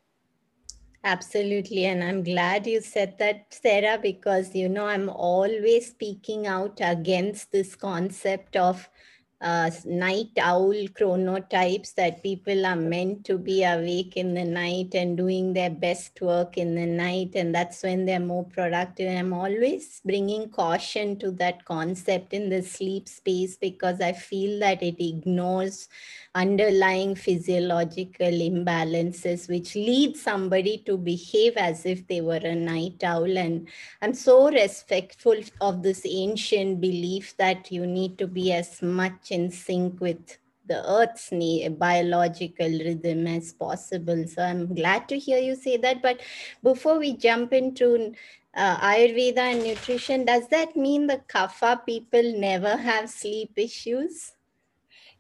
Absolutely. 1.03 1.87
And 1.87 2.05
I'm 2.05 2.23
glad 2.23 2.67
you 2.67 2.83
said 2.83 3.19
that, 3.19 3.47
Sarah, 3.51 3.99
because, 3.99 4.55
you 4.55 4.69
know, 4.69 4.87
I'm 4.87 5.09
always 5.09 5.89
speaking 5.89 6.47
out 6.47 6.79
against 6.83 7.53
this 7.53 7.75
concept 7.75 8.55
of 8.55 8.91
uh, 9.41 9.71
night 9.87 10.31
owl 10.39 10.75
chronotypes 10.99 11.95
that 11.95 12.23
people 12.23 12.67
are 12.67 12.77
meant 12.77 13.25
to 13.25 13.39
be 13.39 13.65
awake 13.65 14.17
in 14.17 14.35
the 14.35 14.45
night 14.45 14.95
and 14.95 15.17
doing 15.17 15.55
their 15.55 15.71
best 15.71 16.21
work 16.21 16.59
in 16.59 16.75
the 16.75 16.85
night. 16.85 17.31
And 17.35 17.55
that's 17.55 17.83
when 17.83 18.05
they're 18.05 18.21
more 18.21 18.45
productive. 18.45 19.09
And 19.09 19.19
i'm 19.19 19.33
always 19.33 20.01
bringing 20.05 20.51
caution 20.51 21.19
to 21.19 21.31
that 21.33 21.65
concept 21.65 22.35
in 22.35 22.49
the 22.51 22.63
sleep 22.63 23.09
space 23.09 23.57
because 23.57 24.01
i 24.01 24.13
feel 24.13 24.59
that 24.61 24.83
it 24.83 25.03
ignores 25.03 25.89
underlying 26.35 27.15
physiological 27.15 28.27
imbalances 28.27 29.49
which 29.49 29.75
lead 29.75 30.17
somebody 30.17 30.79
to 30.87 30.97
behave 30.97 31.57
as 31.57 31.85
if 31.87 32.07
they 32.07 32.21
were 32.21 32.37
a 32.37 32.55
night 32.55 33.03
owl. 33.03 33.39
And 33.39 33.69
i'm 34.03 34.15
so 34.15 34.51
respectful 34.51 35.37
of 35.61 35.83
this 35.83 36.03
ancient 36.05 36.81
belief 36.81 37.37
that 37.39 37.73
you 37.73 37.87
need 37.87 38.19
to 38.19 38.27
be 38.27 38.53
as 38.53 38.83
much 38.83 39.30
in 39.31 39.51
sync 39.51 40.01
with 40.01 40.39
the 40.67 40.81
earth's 40.89 41.31
biological 41.79 42.69
rhythm 42.69 43.27
as 43.27 43.53
possible 43.53 44.25
so 44.27 44.43
i'm 44.43 44.73
glad 44.75 45.09
to 45.09 45.19
hear 45.19 45.39
you 45.39 45.55
say 45.55 45.77
that 45.77 46.01
but 46.03 46.21
before 46.63 46.99
we 46.99 47.17
jump 47.17 47.53
into 47.53 48.15
uh, 48.55 48.77
ayurveda 48.81 49.39
and 49.39 49.65
nutrition 49.65 50.25
does 50.25 50.47
that 50.49 50.77
mean 50.77 51.07
the 51.07 51.21
kapha 51.29 51.85
people 51.87 52.35
never 52.39 52.77
have 52.77 53.11
sleep 53.11 53.51
issues 53.57 54.33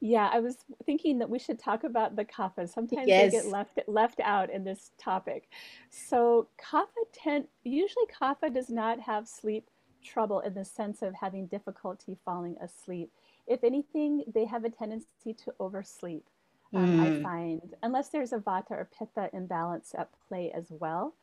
yeah, 0.02 0.30
I 0.32 0.40
was 0.40 0.56
thinking 0.86 1.18
that 1.18 1.28
we 1.28 1.38
should 1.38 1.58
talk 1.58 1.84
about 1.84 2.16
the 2.16 2.24
kapha. 2.24 2.66
Sometimes 2.66 3.06
yes. 3.06 3.30
they 3.30 3.38
get 3.38 3.46
left 3.48 3.78
left 3.86 4.20
out 4.20 4.50
in 4.50 4.64
this 4.64 4.92
topic. 4.98 5.50
So 5.90 6.48
kapha 6.58 7.04
tend 7.12 7.48
usually 7.64 8.06
kapha 8.06 8.52
does 8.52 8.70
not 8.70 8.98
have 8.98 9.28
sleep 9.28 9.68
trouble 10.02 10.40
in 10.40 10.54
the 10.54 10.64
sense 10.64 11.02
of 11.02 11.14
having 11.14 11.46
difficulty 11.46 12.16
falling 12.24 12.56
asleep. 12.62 13.12
If 13.50 13.64
anything, 13.64 14.24
they 14.32 14.44
have 14.46 14.64
a 14.64 14.70
tendency 14.70 15.34
to 15.44 15.52
oversleep. 15.58 16.24
Um, 16.72 16.98
mm. 16.98 17.18
I 17.18 17.22
find 17.22 17.74
unless 17.82 18.10
there's 18.10 18.32
a 18.32 18.38
vata 18.38 18.70
or 18.70 18.88
pitta 18.96 19.28
imbalance 19.32 19.92
at 19.98 20.08
play 20.28 20.52
as 20.54 20.66
well. 20.70 21.14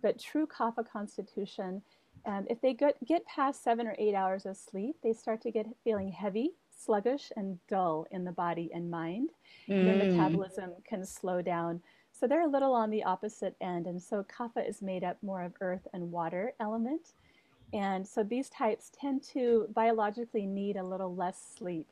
But 0.00 0.20
true 0.20 0.46
kapha 0.46 0.88
constitution, 0.88 1.82
um, 2.24 2.46
if 2.48 2.60
they 2.60 2.72
get, 2.72 3.04
get 3.04 3.26
past 3.26 3.64
seven 3.64 3.88
or 3.88 3.96
eight 3.98 4.14
hours 4.14 4.46
of 4.46 4.56
sleep, 4.56 4.96
they 5.02 5.12
start 5.12 5.42
to 5.42 5.50
get 5.50 5.66
feeling 5.82 6.10
heavy 6.10 6.52
sluggish 6.70 7.30
and 7.36 7.58
dull 7.68 8.06
in 8.10 8.24
the 8.24 8.32
body 8.32 8.70
and 8.72 8.90
mind. 8.90 9.30
Mm. 9.68 9.84
Their 9.84 10.08
metabolism 10.08 10.70
can 10.84 11.04
slow 11.04 11.42
down. 11.42 11.80
So 12.12 12.26
they're 12.26 12.46
a 12.46 12.50
little 12.50 12.74
on 12.74 12.90
the 12.90 13.02
opposite 13.02 13.56
end. 13.60 13.86
And 13.86 14.00
so 14.00 14.24
kapha 14.24 14.68
is 14.68 14.82
made 14.82 15.02
up 15.02 15.16
more 15.22 15.42
of 15.42 15.52
earth 15.60 15.86
and 15.92 16.12
water 16.12 16.54
element. 16.60 17.14
And 17.72 18.06
so 18.06 18.22
these 18.22 18.48
types 18.50 18.90
tend 18.98 19.22
to 19.34 19.68
biologically 19.74 20.46
need 20.46 20.76
a 20.76 20.82
little 20.84 21.14
less 21.14 21.54
sleep 21.56 21.88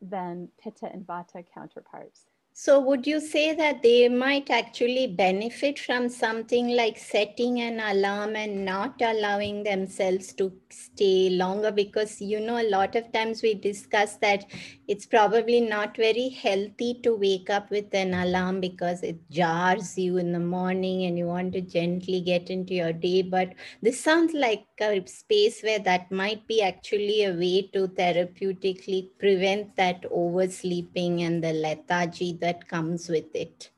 than 0.00 0.48
pitta 0.62 0.90
and 0.92 1.06
vata 1.06 1.44
counterparts. 1.54 2.26
So, 2.60 2.80
would 2.80 3.06
you 3.06 3.20
say 3.20 3.54
that 3.54 3.82
they 3.82 4.08
might 4.08 4.50
actually 4.50 5.06
benefit 5.06 5.78
from 5.78 6.08
something 6.08 6.74
like 6.74 6.98
setting 6.98 7.60
an 7.60 7.78
alarm 7.78 8.34
and 8.34 8.64
not 8.64 9.00
allowing 9.00 9.62
themselves 9.62 10.32
to 10.34 10.52
stay 10.68 11.30
longer? 11.30 11.70
Because, 11.70 12.20
you 12.20 12.40
know, 12.40 12.60
a 12.60 12.68
lot 12.68 12.96
of 12.96 13.12
times 13.12 13.42
we 13.42 13.54
discuss 13.54 14.16
that 14.16 14.44
it's 14.88 15.04
probably 15.04 15.60
not 15.60 15.94
very 15.98 16.30
healthy 16.30 16.98
to 17.02 17.14
wake 17.14 17.50
up 17.50 17.70
with 17.70 17.94
an 17.94 18.14
alarm 18.14 18.58
because 18.58 19.02
it 19.02 19.18
jars 19.30 19.98
you 19.98 20.16
in 20.16 20.32
the 20.32 20.40
morning 20.40 21.04
and 21.04 21.18
you 21.18 21.26
want 21.26 21.52
to 21.52 21.60
gently 21.60 22.22
get 22.22 22.48
into 22.48 22.72
your 22.72 22.94
day. 22.94 23.20
But 23.20 23.52
this 23.82 24.00
sounds 24.00 24.32
like 24.32 24.64
a 24.80 25.04
space 25.06 25.60
where 25.62 25.78
that 25.80 26.10
might 26.10 26.48
be 26.48 26.62
actually 26.62 27.24
a 27.24 27.34
way 27.34 27.68
to 27.74 27.88
therapeutically 27.88 29.10
prevent 29.18 29.76
that 29.76 30.06
oversleeping 30.10 31.20
and 31.22 31.44
the 31.44 31.52
lethargy 31.52 32.38
that 32.40 32.66
comes 32.66 33.10
with 33.10 33.34
it. 33.34 33.70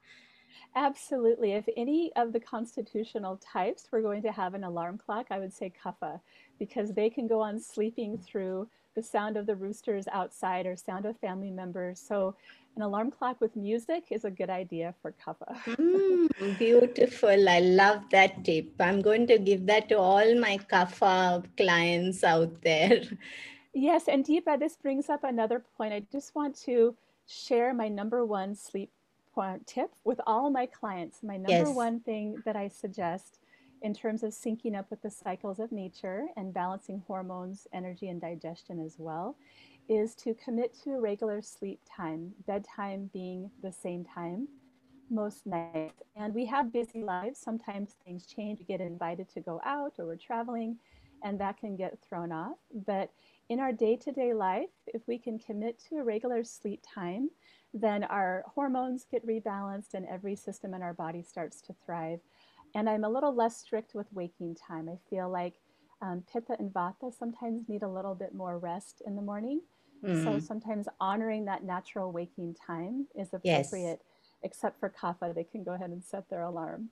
Absolutely. 0.76 1.52
If 1.52 1.68
any 1.76 2.12
of 2.14 2.32
the 2.32 2.38
constitutional 2.38 3.36
types 3.38 3.88
were 3.90 4.00
going 4.00 4.22
to 4.22 4.30
have 4.30 4.54
an 4.54 4.62
alarm 4.62 4.98
clock, 4.98 5.26
I 5.30 5.40
would 5.40 5.52
say 5.52 5.72
kapha, 5.84 6.20
because 6.60 6.92
they 6.92 7.10
can 7.10 7.26
go 7.26 7.40
on 7.40 7.58
sleeping 7.58 8.16
through 8.16 8.68
the 8.94 9.02
sound 9.02 9.36
of 9.36 9.46
the 9.46 9.56
roosters 9.56 10.06
outside 10.12 10.66
or 10.66 10.76
sound 10.76 11.06
of 11.06 11.16
family 11.18 11.50
members. 11.50 12.00
So 12.00 12.34
an 12.76 12.82
alarm 12.82 13.10
clock 13.10 13.40
with 13.40 13.54
music 13.56 14.04
is 14.10 14.24
a 14.24 14.30
good 14.30 14.50
idea 14.50 14.94
for 15.00 15.12
kapha. 15.12 15.56
mm, 15.64 16.58
beautiful. 16.58 17.48
I 17.48 17.60
love 17.60 18.02
that 18.10 18.44
tip. 18.44 18.72
I'm 18.80 19.00
going 19.00 19.26
to 19.28 19.38
give 19.38 19.66
that 19.66 19.88
to 19.90 19.98
all 19.98 20.38
my 20.38 20.58
kapha 20.58 21.44
clients 21.56 22.24
out 22.24 22.62
there. 22.62 23.02
Yes, 23.72 24.08
and 24.08 24.24
Deepa, 24.24 24.58
this 24.58 24.76
brings 24.76 25.08
up 25.08 25.22
another 25.22 25.64
point. 25.76 25.94
I 25.94 26.02
just 26.10 26.34
want 26.34 26.56
to 26.62 26.96
share 27.26 27.72
my 27.72 27.88
number 27.88 28.24
one 28.24 28.56
sleep 28.56 28.90
tip 29.66 29.90
with 30.04 30.20
all 30.26 30.50
my 30.50 30.66
clients. 30.66 31.22
My 31.22 31.36
number 31.36 31.68
yes. 31.68 31.74
one 31.74 32.00
thing 32.00 32.42
that 32.44 32.56
I 32.56 32.68
suggest 32.68 33.39
in 33.82 33.94
terms 33.94 34.22
of 34.22 34.30
syncing 34.30 34.76
up 34.76 34.90
with 34.90 35.02
the 35.02 35.10
cycles 35.10 35.58
of 35.58 35.72
nature 35.72 36.26
and 36.36 36.52
balancing 36.52 37.02
hormones, 37.06 37.66
energy, 37.72 38.08
and 38.08 38.20
digestion 38.20 38.84
as 38.84 38.96
well, 38.98 39.36
is 39.88 40.14
to 40.14 40.34
commit 40.34 40.74
to 40.82 40.90
a 40.90 41.00
regular 41.00 41.42
sleep 41.42 41.80
time, 41.84 42.32
bedtime 42.46 43.10
being 43.12 43.50
the 43.62 43.72
same 43.72 44.04
time 44.04 44.46
most 45.10 45.46
nights. 45.46 46.02
And 46.16 46.34
we 46.34 46.46
have 46.46 46.72
busy 46.72 47.02
lives. 47.02 47.38
Sometimes 47.38 47.96
things 48.04 48.26
change. 48.26 48.60
We 48.60 48.64
get 48.64 48.80
invited 48.80 49.28
to 49.34 49.40
go 49.40 49.60
out 49.64 49.94
or 49.98 50.06
we're 50.06 50.16
traveling, 50.16 50.78
and 51.22 51.38
that 51.40 51.58
can 51.58 51.76
get 51.76 51.98
thrown 52.08 52.32
off. 52.32 52.56
But 52.86 53.10
in 53.48 53.58
our 53.60 53.72
day 53.72 53.96
to 53.96 54.12
day 54.12 54.32
life, 54.32 54.70
if 54.86 55.02
we 55.06 55.18
can 55.18 55.38
commit 55.38 55.78
to 55.88 55.96
a 55.96 56.04
regular 56.04 56.44
sleep 56.44 56.82
time, 56.86 57.30
then 57.74 58.04
our 58.04 58.44
hormones 58.54 59.04
get 59.10 59.26
rebalanced 59.26 59.94
and 59.94 60.06
every 60.06 60.36
system 60.36 60.74
in 60.74 60.82
our 60.82 60.94
body 60.94 61.22
starts 61.22 61.60
to 61.62 61.74
thrive. 61.84 62.20
And 62.74 62.88
I'm 62.88 63.04
a 63.04 63.08
little 63.08 63.34
less 63.34 63.56
strict 63.56 63.94
with 63.94 64.06
waking 64.12 64.56
time. 64.56 64.88
I 64.88 64.96
feel 65.08 65.28
like 65.28 65.54
um, 66.02 66.22
Pitta 66.32 66.56
and 66.58 66.72
Vata 66.72 67.12
sometimes 67.16 67.68
need 67.68 67.82
a 67.82 67.88
little 67.88 68.14
bit 68.14 68.34
more 68.34 68.58
rest 68.58 69.02
in 69.06 69.16
the 69.16 69.22
morning. 69.22 69.60
Mm-hmm. 70.04 70.24
So 70.24 70.38
sometimes 70.38 70.88
honoring 71.00 71.44
that 71.44 71.64
natural 71.64 72.10
waking 72.12 72.56
time 72.66 73.06
is 73.14 73.28
appropriate, 73.28 74.00
yes. 74.00 74.40
except 74.42 74.80
for 74.80 74.88
Kapha, 74.88 75.34
they 75.34 75.44
can 75.44 75.62
go 75.62 75.72
ahead 75.74 75.90
and 75.90 76.02
set 76.02 76.28
their 76.30 76.42
alarm. 76.42 76.88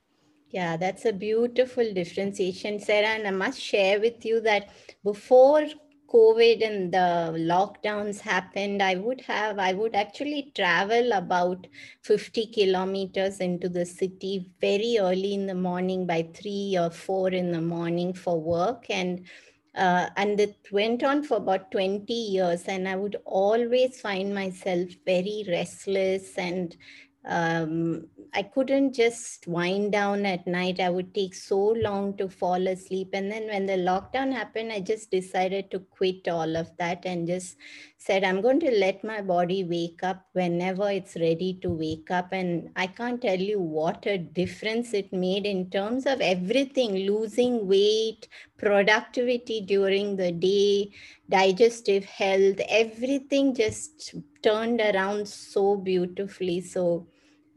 Yeah, 0.51 0.77
that's 0.77 1.05
a 1.05 1.13
beautiful 1.13 1.93
differentiation, 1.93 2.79
Sarah. 2.79 3.09
And 3.09 3.27
I 3.27 3.31
must 3.31 3.59
share 3.59 3.99
with 3.99 4.25
you 4.25 4.41
that 4.41 4.69
before 5.03 5.65
COVID 6.11 6.65
and 6.65 6.91
the 6.91 7.33
lockdowns 7.37 8.19
happened, 8.19 8.81
I 8.81 8.95
would 8.95 9.21
have, 9.21 9.59
I 9.59 9.73
would 9.73 9.95
actually 9.95 10.51
travel 10.55 11.11
about 11.13 11.67
50 12.01 12.47
kilometers 12.47 13.39
into 13.39 13.69
the 13.69 13.85
city 13.85 14.47
very 14.59 14.97
early 14.99 15.33
in 15.33 15.45
the 15.45 15.55
morning 15.55 16.07
by 16.07 16.29
three 16.33 16.75
or 16.79 16.89
four 16.89 17.29
in 17.29 17.51
the 17.51 17.61
morning 17.61 18.13
for 18.13 18.39
work. 18.39 18.85
And 18.89 19.27
uh, 19.75 20.09
and 20.17 20.39
it 20.39 20.57
went 20.71 21.03
on 21.03 21.23
for 21.23 21.37
about 21.37 21.71
20 21.71 22.11
years 22.11 22.63
and 22.63 22.87
i 22.87 22.95
would 22.95 23.15
always 23.23 24.01
find 24.01 24.33
myself 24.33 24.89
very 25.05 25.45
restless 25.47 26.37
and 26.37 26.75
um, 27.25 28.07
I 28.33 28.43
couldn't 28.43 28.93
just 28.93 29.47
wind 29.47 29.91
down 29.91 30.25
at 30.25 30.47
night. 30.47 30.79
I 30.79 30.89
would 30.89 31.13
take 31.13 31.33
so 31.35 31.57
long 31.57 32.15
to 32.17 32.29
fall 32.29 32.67
asleep. 32.67 33.09
And 33.13 33.29
then 33.29 33.47
when 33.47 33.65
the 33.65 33.73
lockdown 33.73 34.31
happened, 34.31 34.71
I 34.71 34.79
just 34.79 35.11
decided 35.11 35.69
to 35.71 35.79
quit 35.79 36.27
all 36.27 36.55
of 36.55 36.69
that 36.77 37.05
and 37.05 37.27
just 37.27 37.57
said, 37.97 38.23
I'm 38.23 38.41
going 38.41 38.59
to 38.61 38.71
let 38.71 39.03
my 39.03 39.21
body 39.21 39.63
wake 39.63 40.01
up 40.03 40.27
whenever 40.33 40.89
it's 40.89 41.15
ready 41.15 41.59
to 41.61 41.69
wake 41.69 42.09
up. 42.09 42.31
And 42.31 42.69
I 42.75 42.87
can't 42.87 43.21
tell 43.21 43.39
you 43.39 43.59
what 43.59 44.05
a 44.05 44.17
difference 44.17 44.93
it 44.93 45.11
made 45.11 45.45
in 45.45 45.69
terms 45.69 46.05
of 46.05 46.21
everything 46.21 46.95
losing 47.07 47.67
weight, 47.67 48.27
productivity 48.57 49.61
during 49.61 50.15
the 50.15 50.31
day, 50.31 50.91
digestive 51.29 52.05
health, 52.05 52.59
everything 52.69 53.53
just 53.53 54.15
turned 54.41 54.81
around 54.81 55.27
so 55.27 55.75
beautifully. 55.75 56.61
So, 56.61 57.07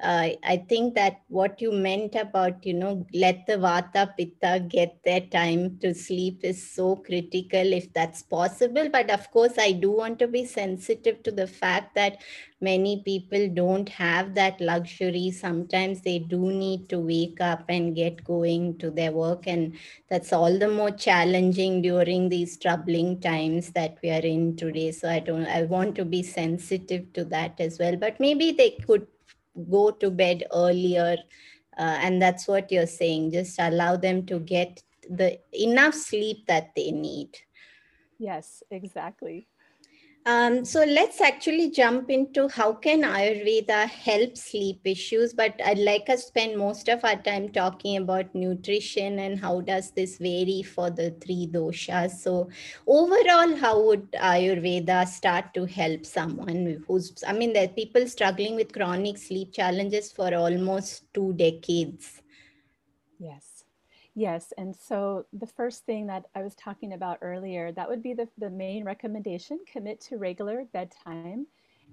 uh, 0.03 0.31
I 0.43 0.65
think 0.69 0.95
that 0.97 1.23
what 1.29 1.61
you 1.61 1.71
meant 1.71 2.17
about, 2.17 2.67
you 2.67 2.75
know, 2.75 3.07
let 3.15 3.47
the 3.47 3.55
Vata 3.55 4.17
Pitta 4.17 4.65
get 4.69 4.99
their 5.05 5.21
time 5.21 5.79
to 5.79 5.95
sleep 5.95 6.41
is 6.43 6.73
so 6.73 6.97
critical 6.97 7.73
if 7.73 7.93
that's 7.93 8.21
possible. 8.23 8.89
But 8.91 9.11
of 9.11 9.31
course, 9.31 9.55
I 9.59 9.71
do 9.71 9.93
want 9.93 10.19
to 10.19 10.27
be 10.27 10.45
sensitive 10.45 11.23
to 11.23 11.31
the 11.31 11.47
fact 11.47 11.95
that 11.95 12.21
many 12.61 13.03
people 13.05 13.49
don't 13.49 13.89
have 13.91 14.35
that 14.35 14.61
luxury. 14.61 15.31
Sometimes 15.31 16.03
they 16.03 16.19
do 16.19 16.51
need 16.51 16.89
to 16.89 16.99
wake 16.99 17.41
up 17.41 17.65
and 17.69 17.95
get 17.95 18.25
going 18.25 18.79
to 18.79 18.91
their 18.91 19.13
work. 19.13 19.47
And 19.47 19.77
that's 20.11 20.33
all 20.33 20.59
the 20.59 20.69
more 20.69 20.91
challenging 20.91 21.81
during 21.81 22.29
these 22.29 22.59
troubling 22.59 23.21
times 23.21 23.71
that 23.71 23.99
we 24.03 24.11
are 24.11 24.21
in 24.21 24.57
today. 24.57 24.91
So 24.91 25.09
I 25.09 25.21
don't, 25.21 25.47
I 25.47 25.63
want 25.63 25.95
to 25.97 26.05
be 26.05 26.25
sensitive 26.25 27.13
to 27.13 27.25
that 27.27 27.61
as 27.61 27.79
well. 27.79 27.95
But 27.95 28.19
maybe 28.19 28.51
they 28.51 28.71
could 28.85 29.07
go 29.71 29.91
to 29.91 30.11
bed 30.11 30.45
earlier 30.53 31.17
uh, 31.79 31.99
and 32.03 32.21
that's 32.21 32.47
what 32.47 32.71
you're 32.71 32.87
saying. 32.87 33.33
Just 33.33 33.59
allow 33.59 33.97
them 33.97 34.27
to 34.27 34.39
get 34.41 34.83
the 35.09 35.39
enough 35.53 35.95
sleep 35.95 36.47
that 36.47 36.75
they 36.77 36.91
need. 36.93 37.31
Yes 38.19 38.63
exactly 38.71 39.49
um, 40.25 40.65
so 40.65 40.85
let's 40.85 41.21
actually 41.21 41.71
jump 41.71 42.09
into 42.09 42.49
how 42.49 42.73
can 42.75 43.03
Ayurveda 43.03 43.89
help 43.89 44.37
sleep 44.37 44.81
issues. 44.85 45.33
But 45.35 45.61
I'd 45.65 45.79
like 45.79 46.09
us 46.09 46.23
to 46.23 46.27
spend 46.29 46.57
most 46.57 46.89
of 46.89 47.05
our 47.05 47.17
time 47.17 47.49
talking 47.49 47.97
about 47.97 48.33
nutrition 48.35 49.19
and 49.19 49.41
how 49.41 49.61
does 49.63 49.91
this 49.91 50.19
vary 50.19 50.63
for 50.63 50.91
the 50.91 51.11
three 51.21 51.49
doshas. 51.53 52.13
So 52.21 52.49
overall, 52.87 53.57
how 53.57 53.83
would 53.83 54.13
Ayurveda 54.13 55.09
start 55.09 55.55
to 55.55 55.65
help 55.65 56.07
someone 56.07 56.85
who's, 56.87 57.13
I 57.27 57.33
mean, 57.33 57.53
there 57.53 57.65
are 57.65 57.69
people 57.69 58.07
struggling 58.07 58.55
with 58.55 58.73
chronic 58.73 59.19
sleep 59.19 59.53
challenges 59.53 60.13
for 60.13 60.33
almost 60.35 61.13
two 61.13 61.33
decades. 61.33 62.23
Yes. 63.19 63.52
Yes, 64.15 64.53
and 64.59 64.77
so 64.77 65.25
the 65.33 65.47
first 65.47 65.87
thing 65.87 66.07
that 66.09 66.27
I 66.35 66.43
was 66.43 66.55
talking 66.55 66.93
about 66.93 67.19
earlier, 67.23 67.73
that 67.73 67.89
would 67.89 68.03
be 68.03 68.13
the, 68.13 68.29
the 68.37 68.51
main 68.51 68.85
recommendation, 68.85 69.61
commit 69.71 70.01
to 70.03 70.19
regular 70.19 70.65
bedtime 70.73 71.47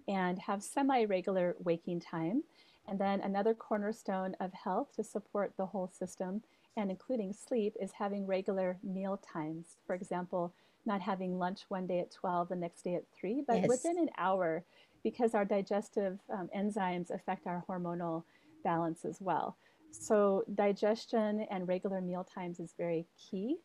and 0.08 0.38
have 0.39 0.62
semi-regular 0.62 1.55
waking 1.60 2.01
time. 2.01 2.43
And 2.89 2.99
then 2.99 3.21
another 3.21 3.53
cornerstone 3.53 4.36
of 4.39 4.51
health 4.51 4.95
to 4.95 5.03
support 5.03 5.53
the 5.55 5.67
whole 5.67 5.88
system 5.88 6.41
and 6.75 6.89
including 6.89 7.34
sleep 7.34 7.75
is 7.79 7.91
having 7.91 8.25
regular 8.25 8.77
meal 8.84 9.17
times. 9.17 9.77
For 9.86 9.95
example, 9.95 10.53
not 10.86 11.01
having 11.01 11.38
lunch 11.38 11.62
one 11.69 11.88
day 11.88 11.99
at 11.99 12.12
12, 12.12 12.49
the 12.49 12.55
next 12.55 12.84
day 12.84 12.95
at 12.95 13.03
3, 13.17 13.43
but 13.47 13.58
yes. 13.58 13.67
within 13.67 13.97
an 13.97 14.10
hour 14.17 14.63
because 15.03 15.34
our 15.34 15.45
digestive 15.45 16.19
um, 16.34 16.49
enzymes 16.55 17.12
affect 17.12 17.47
our 17.47 17.63
hormonal 17.69 18.23
balance 18.63 19.05
as 19.05 19.21
well. 19.21 19.55
So 19.91 20.43
digestion 20.56 21.45
and 21.52 21.67
regular 21.67 22.02
meal 22.02 22.23
times 22.23 22.60
is 22.60 22.73
very 22.78 23.06
key. 23.17 23.58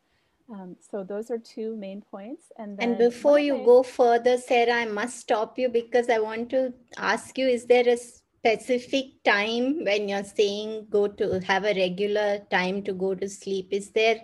Um, 0.51 0.75
so 0.79 1.03
those 1.03 1.31
are 1.31 1.39
two 1.39 1.75
main 1.75 2.01
points. 2.01 2.51
And, 2.57 2.81
and 2.81 2.97
before 2.97 3.39
you 3.39 3.63
go 3.65 3.81
further, 3.81 4.37
Sarah, 4.37 4.73
I 4.73 4.85
must 4.85 5.19
stop 5.19 5.57
you 5.57 5.69
because 5.69 6.09
I 6.09 6.19
want 6.19 6.49
to 6.51 6.73
ask 6.97 7.37
you, 7.37 7.47
is 7.47 7.65
there 7.65 7.87
a 7.87 7.97
specific 7.97 9.23
time 9.23 9.83
when 9.83 10.07
you're 10.07 10.23
saying 10.23 10.85
go 10.91 11.07
to 11.07 11.39
have 11.39 11.63
a 11.63 11.73
regular 11.73 12.39
time 12.51 12.83
to 12.83 12.93
go 12.93 13.15
to 13.15 13.27
sleep? 13.27 13.69
Is 13.71 13.89
there 13.89 14.21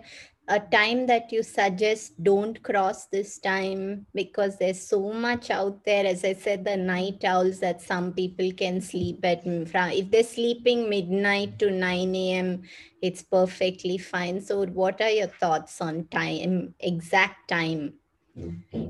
a 0.48 0.58
time 0.58 1.06
that 1.06 1.30
you 1.30 1.42
suggest 1.42 2.20
don't 2.22 2.62
cross 2.62 3.06
this 3.06 3.38
time 3.38 4.06
because 4.12 4.58
there's 4.58 4.86
so 4.86 5.12
much 5.12 5.50
out 5.50 5.84
there. 5.84 6.04
As 6.04 6.24
i 6.24 6.32
said 6.32 6.64
the 6.64 6.76
night 6.76 7.24
owls 7.24 7.60
that 7.60 7.80
some 7.80 8.12
people 8.12 8.50
can 8.52 8.80
sleep 8.80 9.24
at 9.24 9.42
if 9.46 10.10
they're 10.10 10.22
sleeping 10.22 10.90
midnight 10.90 11.58
to 11.60 11.70
9 11.70 12.14
a.m 12.14 12.62
it's 13.00 13.22
perfectly 13.22 13.98
fine. 13.98 14.40
So 14.40 14.64
what 14.66 15.00
are 15.00 15.10
your 15.10 15.28
thoughts 15.28 15.80
on 15.80 16.06
time 16.08 16.74
exact 16.80 17.48
time? 17.48 17.94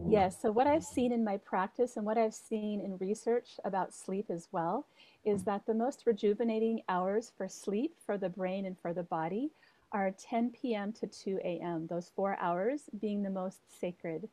Yes 0.09 0.41
so 0.41 0.53
what 0.53 0.67
i've 0.67 0.85
seen 0.85 1.13
in 1.13 1.25
my 1.25 1.37
practice 1.37 1.97
and 1.97 2.07
what 2.07 2.17
i've 2.17 2.35
seen 2.35 2.81
in 2.81 2.97
research 2.99 3.59
about 3.65 3.93
sleep 3.93 4.27
as 4.31 4.49
well 4.53 4.87
is 5.25 5.43
that 5.45 5.67
the 5.67 5.75
most 5.75 6.07
rejuvenating 6.07 6.83
hours 6.89 7.33
for 7.37 7.49
sleep 7.49 7.97
for 8.07 8.17
the 8.17 8.29
brain 8.29 8.67
and 8.67 8.79
for 8.79 8.93
the 8.95 9.03
body 9.03 9.51
are 9.93 10.11
10 10.11 10.51
p.m. 10.51 10.93
to 10.93 11.07
2 11.07 11.39
a.m., 11.45 11.87
those 11.87 12.11
four 12.15 12.37
hours 12.41 12.83
being 13.01 13.23
the 13.23 13.31
most 13.31 13.61
sacred 13.81 14.29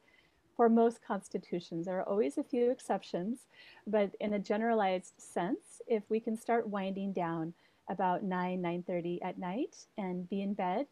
for 0.56 0.70
most 0.70 1.02
constitutions. 1.02 1.86
There 1.86 2.00
are 2.00 2.10
always 2.10 2.38
a 2.38 2.44
few 2.44 2.70
exceptions, 2.72 3.48
but 3.88 4.12
in 4.20 4.34
a 4.34 4.40
generalized 4.40 5.14
sense, 5.18 5.82
if 5.88 6.04
we 6.10 6.20
can 6.20 6.38
start 6.38 6.68
winding 6.68 7.14
down 7.14 7.54
about 7.90 8.24
9, 8.24 8.62
9.30 8.62 9.20
at 9.24 9.40
night 9.40 9.88
and 9.98 10.30
be 10.30 10.42
in 10.42 10.54
bed 10.54 10.88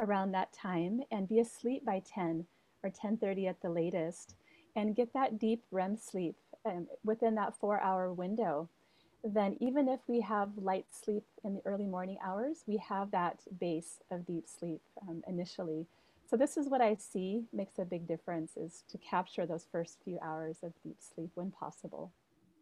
around 0.00 0.32
that 0.32 0.52
time 0.52 1.00
and 1.10 1.28
be 1.28 1.40
asleep 1.40 1.84
by 1.84 2.02
10 2.06 2.46
or 2.82 2.90
10.30 2.90 3.48
at 3.48 3.60
the 3.62 3.70
latest 3.70 4.36
and 4.76 4.94
get 4.94 5.12
that 5.14 5.38
deep 5.38 5.62
REM 5.70 5.96
sleep 5.96 6.36
um, 6.66 6.86
within 7.04 7.34
that 7.34 7.58
four 7.58 7.80
hour 7.80 8.12
window, 8.12 8.68
then 9.34 9.56
even 9.60 9.88
if 9.88 10.00
we 10.06 10.20
have 10.20 10.50
light 10.56 10.86
sleep 10.90 11.24
in 11.44 11.54
the 11.54 11.62
early 11.64 11.86
morning 11.86 12.18
hours, 12.24 12.64
we 12.66 12.76
have 12.78 13.10
that 13.10 13.40
base 13.58 14.00
of 14.10 14.26
deep 14.26 14.48
sleep 14.48 14.80
um, 15.08 15.22
initially. 15.26 15.86
So 16.28 16.36
this 16.36 16.56
is 16.56 16.68
what 16.68 16.80
I 16.80 16.96
see 16.96 17.44
makes 17.52 17.78
a 17.78 17.84
big 17.84 18.08
difference 18.08 18.56
is 18.56 18.82
to 18.88 18.98
capture 18.98 19.46
those 19.46 19.66
first 19.70 19.98
few 20.04 20.18
hours 20.20 20.58
of 20.62 20.72
deep 20.82 20.96
sleep 21.00 21.30
when 21.34 21.50
possible. 21.50 22.12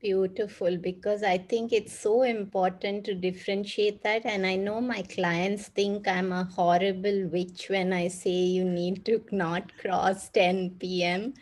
Beautiful, 0.04 0.76
because 0.76 1.22
I 1.22 1.38
think 1.38 1.72
it's 1.72 1.98
so 1.98 2.24
important 2.24 3.06
to 3.06 3.14
differentiate 3.14 4.02
that. 4.02 4.26
And 4.26 4.44
I 4.46 4.54
know 4.54 4.82
my 4.82 5.00
clients 5.00 5.68
think 5.68 6.06
I'm 6.06 6.30
a 6.30 6.44
horrible 6.44 7.26
witch 7.28 7.70
when 7.70 7.90
I 7.90 8.08
say 8.08 8.30
you 8.30 8.64
need 8.66 9.06
to 9.06 9.24
not 9.32 9.78
cross 9.78 10.28
10 10.28 11.02
p.m. 11.04 11.32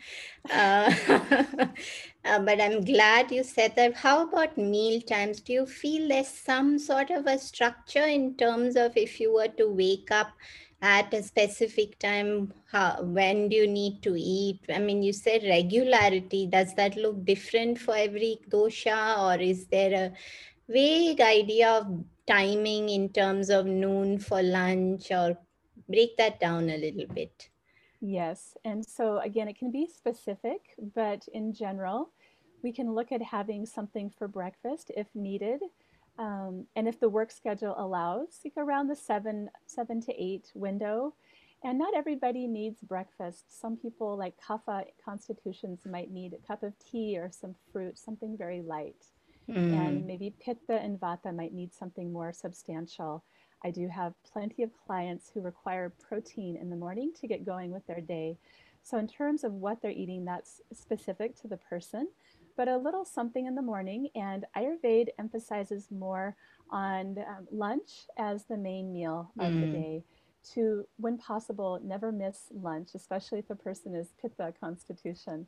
Uh, 0.49 0.93
uh, 2.23 2.39
but 2.39 2.61
I'm 2.61 2.85
glad 2.85 3.33
you 3.33 3.43
said 3.43 3.75
that. 3.75 3.95
How 3.97 4.29
about 4.29 4.57
meal 4.57 5.01
times? 5.01 5.41
Do 5.41 5.51
you 5.51 5.65
feel 5.65 6.07
there's 6.07 6.29
some 6.29 6.79
sort 6.79 7.11
of 7.11 7.27
a 7.27 7.37
structure 7.37 8.05
in 8.05 8.37
terms 8.37 8.77
of 8.77 8.95
if 8.95 9.19
you 9.19 9.33
were 9.33 9.49
to 9.57 9.67
wake 9.67 10.09
up 10.09 10.31
at 10.83 11.13
a 11.13 11.23
specific 11.23 11.97
time 11.97 12.53
how, 12.69 13.01
when 13.01 13.47
do 13.47 13.55
you 13.55 13.67
need 13.67 14.03
to 14.03 14.15
eat? 14.17 14.59
I 14.69 14.79
mean 14.79 15.01
you 15.01 15.13
said 15.13 15.43
regularity. 15.43 16.45
Does 16.45 16.75
that 16.75 16.97
look 16.97 17.23
different 17.23 17.79
for 17.79 17.95
every 17.95 18.39
dosha 18.49 19.17
or 19.17 19.41
is 19.41 19.65
there 19.67 19.93
a 19.93 20.11
vague 20.71 21.21
idea 21.21 21.69
of 21.69 22.03
timing 22.27 22.89
in 22.89 23.09
terms 23.09 23.49
of 23.49 23.65
noon 23.65 24.19
for 24.19 24.43
lunch 24.43 25.09
or 25.09 25.37
break 25.87 26.17
that 26.17 26.41
down 26.41 26.69
a 26.69 26.77
little 26.77 27.07
bit? 27.07 27.49
Yes 28.01 28.57
and 28.65 28.85
so 28.85 29.19
again 29.19 29.47
it 29.47 29.57
can 29.57 29.71
be 29.71 29.87
specific 29.87 30.75
but 30.93 31.25
in 31.31 31.53
general 31.53 32.11
we 32.61 32.73
can 32.73 32.93
look 32.93 33.13
at 33.13 33.21
having 33.21 33.65
something 33.65 34.09
for 34.09 34.27
breakfast 34.27 34.91
if 34.97 35.07
needed 35.15 35.61
um, 36.19 36.65
and 36.75 36.87
if 36.87 36.99
the 36.99 37.09
work 37.09 37.31
schedule 37.31 37.75
allows, 37.77 38.39
like 38.45 38.53
around 38.57 38.87
the 38.87 38.95
seven, 38.95 39.49
seven 39.65 40.01
to 40.01 40.13
eight 40.21 40.51
window. 40.53 41.13
And 41.65 41.79
not 41.79 41.95
everybody 41.95 42.45
needs 42.45 42.81
breakfast. 42.81 43.45
Some 43.61 43.77
people, 43.77 44.17
like 44.17 44.33
kapha 44.37 44.83
constitutions, 45.03 45.85
might 45.85 46.11
need 46.11 46.33
a 46.33 46.47
cup 46.47 46.61
of 46.61 46.73
tea 46.77 47.17
or 47.17 47.31
some 47.31 47.55
fruit, 47.71 47.97
something 47.97 48.37
very 48.37 48.61
light. 48.61 49.05
Mm. 49.49 49.73
And 49.73 50.05
maybe 50.05 50.35
pitta 50.41 50.73
and 50.73 50.99
vata 50.99 51.33
might 51.33 51.53
need 51.53 51.73
something 51.73 52.11
more 52.11 52.33
substantial. 52.33 53.23
I 53.63 53.71
do 53.71 53.87
have 53.87 54.13
plenty 54.29 54.63
of 54.63 54.71
clients 54.85 55.31
who 55.33 55.41
require 55.41 55.93
protein 56.05 56.57
in 56.57 56.69
the 56.69 56.75
morning 56.75 57.13
to 57.21 57.27
get 57.27 57.45
going 57.45 57.71
with 57.71 57.85
their 57.87 58.01
day. 58.01 58.37
So, 58.83 58.97
in 58.97 59.07
terms 59.07 59.45
of 59.45 59.53
what 59.53 59.81
they're 59.81 59.91
eating, 59.91 60.25
that's 60.25 60.61
specific 60.73 61.39
to 61.41 61.47
the 61.47 61.57
person 61.57 62.09
but 62.55 62.67
a 62.67 62.77
little 62.77 63.05
something 63.05 63.45
in 63.45 63.55
the 63.55 63.61
morning. 63.61 64.09
And 64.15 64.45
Ayurveda 64.55 65.09
emphasizes 65.19 65.87
more 65.91 66.35
on 66.69 67.17
um, 67.19 67.47
lunch 67.51 68.07
as 68.17 68.45
the 68.45 68.57
main 68.57 68.91
meal 68.91 69.31
of 69.39 69.51
mm. 69.51 69.61
the 69.61 69.67
day. 69.67 70.03
To, 70.53 70.85
when 70.97 71.17
possible, 71.17 71.79
never 71.81 72.11
miss 72.11 72.47
lunch, 72.51 72.89
especially 72.95 73.39
if 73.39 73.49
a 73.49 73.55
person 73.55 73.95
is 73.95 74.13
Pitta 74.21 74.53
constitution. 74.59 75.47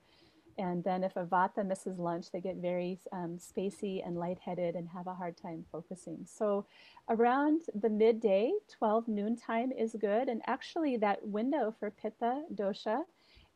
And 0.57 0.83
then 0.83 1.03
if 1.03 1.15
a 1.17 1.25
Vata 1.25 1.65
misses 1.65 1.99
lunch, 1.99 2.31
they 2.31 2.39
get 2.39 2.55
very 2.57 2.99
um, 3.11 3.37
spacey 3.37 4.05
and 4.05 4.17
lightheaded 4.17 4.75
and 4.75 4.87
have 4.87 5.07
a 5.07 5.13
hard 5.13 5.35
time 5.35 5.65
focusing. 5.71 6.19
So 6.25 6.65
around 7.09 7.63
the 7.73 7.89
midday, 7.89 8.53
12 8.77 9.07
noon 9.09 9.35
time 9.35 9.71
is 9.73 9.95
good. 9.99 10.29
And 10.29 10.41
actually 10.47 10.95
that 10.97 11.27
window 11.27 11.75
for 11.77 11.91
Pitta 11.91 12.43
dosha 12.53 13.01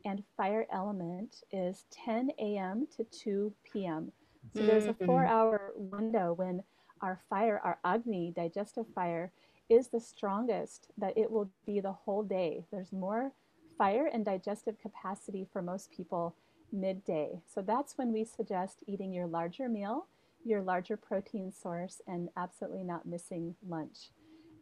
and 0.05 0.23
fire 0.37 0.65
element 0.71 1.43
is 1.51 1.85
10 1.91 2.31
a.m. 2.39 2.87
to 2.95 3.03
2 3.03 3.53
p.m. 3.63 4.11
So 4.55 4.63
there's 4.63 4.85
a 4.85 4.93
four 4.93 5.23
mm-hmm. 5.23 5.33
hour 5.33 5.73
window 5.75 6.33
when 6.33 6.63
our 7.01 7.19
fire, 7.29 7.59
our 7.63 7.77
Agni, 7.83 8.33
digestive 8.35 8.85
fire, 8.93 9.31
is 9.69 9.87
the 9.87 9.99
strongest 9.99 10.87
that 10.97 11.17
it 11.17 11.29
will 11.29 11.49
be 11.65 11.79
the 11.79 11.91
whole 11.91 12.23
day. 12.23 12.65
There's 12.71 12.91
more 12.91 13.31
fire 13.77 14.09
and 14.11 14.25
digestive 14.25 14.79
capacity 14.81 15.47
for 15.51 15.61
most 15.61 15.91
people 15.91 16.35
midday. 16.71 17.41
So 17.53 17.61
that's 17.61 17.97
when 17.97 18.11
we 18.11 18.25
suggest 18.25 18.83
eating 18.87 19.13
your 19.13 19.27
larger 19.27 19.69
meal, 19.69 20.07
your 20.43 20.61
larger 20.61 20.97
protein 20.97 21.51
source, 21.51 22.01
and 22.07 22.29
absolutely 22.35 22.83
not 22.83 23.05
missing 23.05 23.55
lunch. 23.67 24.09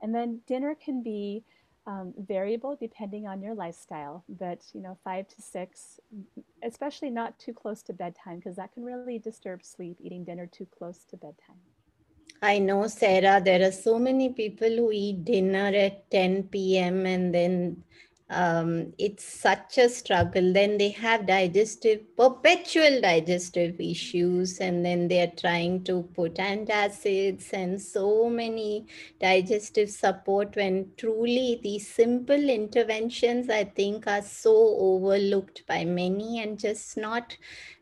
And 0.02 0.14
then 0.14 0.42
dinner 0.46 0.76
can 0.76 1.02
be 1.02 1.44
um, 1.88 2.14
variable 2.18 2.76
depending 2.76 3.28
on 3.28 3.42
your 3.42 3.56
lifestyle, 3.56 4.24
but 4.28 4.62
you 4.74 4.82
know, 4.82 4.98
five 5.04 5.28
to 5.30 5.42
six, 5.42 6.00
especially 6.62 7.10
not 7.10 7.40
too 7.40 7.54
close 7.54 7.82
to 7.84 7.94
bedtime 7.94 8.38
because 8.38 8.58
that 8.58 8.74
can 8.74 8.84
really 8.84 9.18
disturb 9.18 9.64
sleep, 9.64 9.98
eating 10.02 10.26
dinner 10.26 10.46
too 10.46 10.68
close 10.78 11.06
to 11.06 11.18
bedtime. 11.18 11.56
I 12.42 12.60
know, 12.60 12.86
Sarah, 12.88 13.42
there 13.44 13.68
are 13.68 13.72
so 13.72 13.98
many 13.98 14.30
people 14.30 14.70
who 14.70 14.92
eat 14.92 15.26
dinner 15.26 15.72
at 15.74 16.12
10 16.12 16.44
p.m. 16.44 17.06
and 17.06 17.34
then 17.34 17.84
um, 18.30 18.94
it's 18.98 19.24
such 19.24 19.78
a 19.78 19.88
struggle. 19.88 20.52
Then 20.52 20.78
they 20.78 20.90
have 20.90 21.28
digestive, 21.28 22.16
perpetual 22.18 23.00
digestive 23.02 23.80
issues, 23.80 24.60
and 24.60 24.86
then 24.86 25.08
they're 25.08 25.32
trying 25.38 25.86
to 25.86 26.04
put 26.14 26.36
antacids 26.36 27.54
and 27.54 27.82
so 27.82 28.30
many 28.30 28.88
digestive 29.22 29.90
support. 29.90 30.56
When 30.58 30.92
truly 30.98 31.62
these 31.64 31.88
simple 31.88 32.50
interventions, 32.50 33.50
I 33.50 33.64
think, 33.64 34.08
are 34.08 34.22
so 34.22 34.76
overlooked 34.78 35.64
by 35.66 35.86
many 35.86 36.42
and 36.42 36.60
just 36.60 36.98
not 36.98 37.38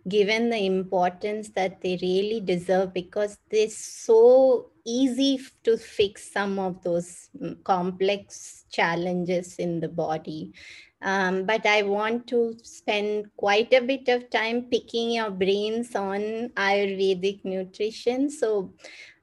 given 0.07 0.51
the 0.51 0.63
importance 0.65 1.49
that 1.49 1.81
they 1.81 1.97
really 2.01 2.39
deserve 2.39 2.93
because 2.93 3.39
they're 3.49 3.69
so 3.69 4.69
easy 4.85 5.39
to 5.63 5.77
fix 5.77 6.31
some 6.31 6.59
of 6.59 6.81
those 6.83 7.29
mm, 7.39 7.61
complex 7.63 8.65
challenges 8.71 9.55
in 9.55 9.79
the 9.79 9.89
body. 9.89 10.53
Um, 11.01 11.45
but 11.45 11.65
I 11.65 11.83
want 11.83 12.27
to 12.27 12.55
spend 12.63 13.29
quite 13.37 13.73
a 13.73 13.81
bit 13.81 14.07
of 14.07 14.29
time 14.29 14.63
picking 14.63 15.11
your 15.11 15.29
brains 15.29 15.95
on 15.95 16.49
Ayurvedic 16.55 17.43
nutrition. 17.43 18.29
So, 18.29 18.73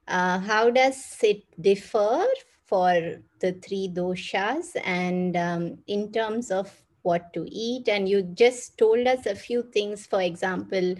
uh, 0.06 0.38
how 0.38 0.70
does 0.70 1.18
it 1.22 1.44
differ 1.60 2.24
for 2.66 3.20
the 3.40 3.52
three 3.52 3.88
doshas 3.92 4.76
and 4.84 5.36
um, 5.36 5.78
in 5.86 6.12
terms 6.12 6.50
of 6.50 6.82
what 7.02 7.32
to 7.34 7.46
eat. 7.50 7.88
And 7.88 8.08
you 8.08 8.22
just 8.22 8.78
told 8.78 9.06
us 9.06 9.26
a 9.26 9.34
few 9.34 9.62
things. 9.62 10.06
For 10.06 10.22
example, 10.22 10.94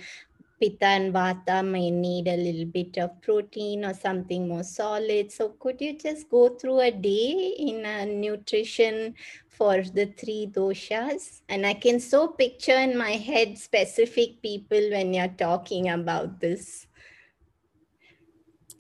Pitta 0.63 0.87
and 0.87 1.13
Vata 1.13 1.69
may 1.69 1.91
need 1.91 2.29
a 2.29 2.37
little 2.37 2.67
bit 2.67 2.97
of 2.97 3.21
protein 3.21 3.85
or 3.85 3.95
something 3.95 4.47
more 4.47 4.63
solid. 4.63 5.33
So 5.33 5.57
could 5.59 5.81
you 5.81 5.99
just 5.99 6.31
go 6.31 6.51
through 6.51 6.79
a 6.79 6.93
day 6.93 7.55
in 7.59 7.85
a 7.85 8.07
nutrition 8.07 9.17
for 9.49 9.83
the 9.83 10.07
three 10.07 10.47
doshas? 10.47 11.41
And 11.49 11.67
I 11.67 11.75
can 11.75 11.99
so 11.99 12.29
picture 12.29 12.77
in 12.77 12.97
my 12.97 13.11
head 13.11 13.59
specific 13.59 14.41
people 14.41 14.91
when 14.93 15.13
you're 15.13 15.35
talking 15.37 15.89
about 15.89 16.39
this. 16.39 16.87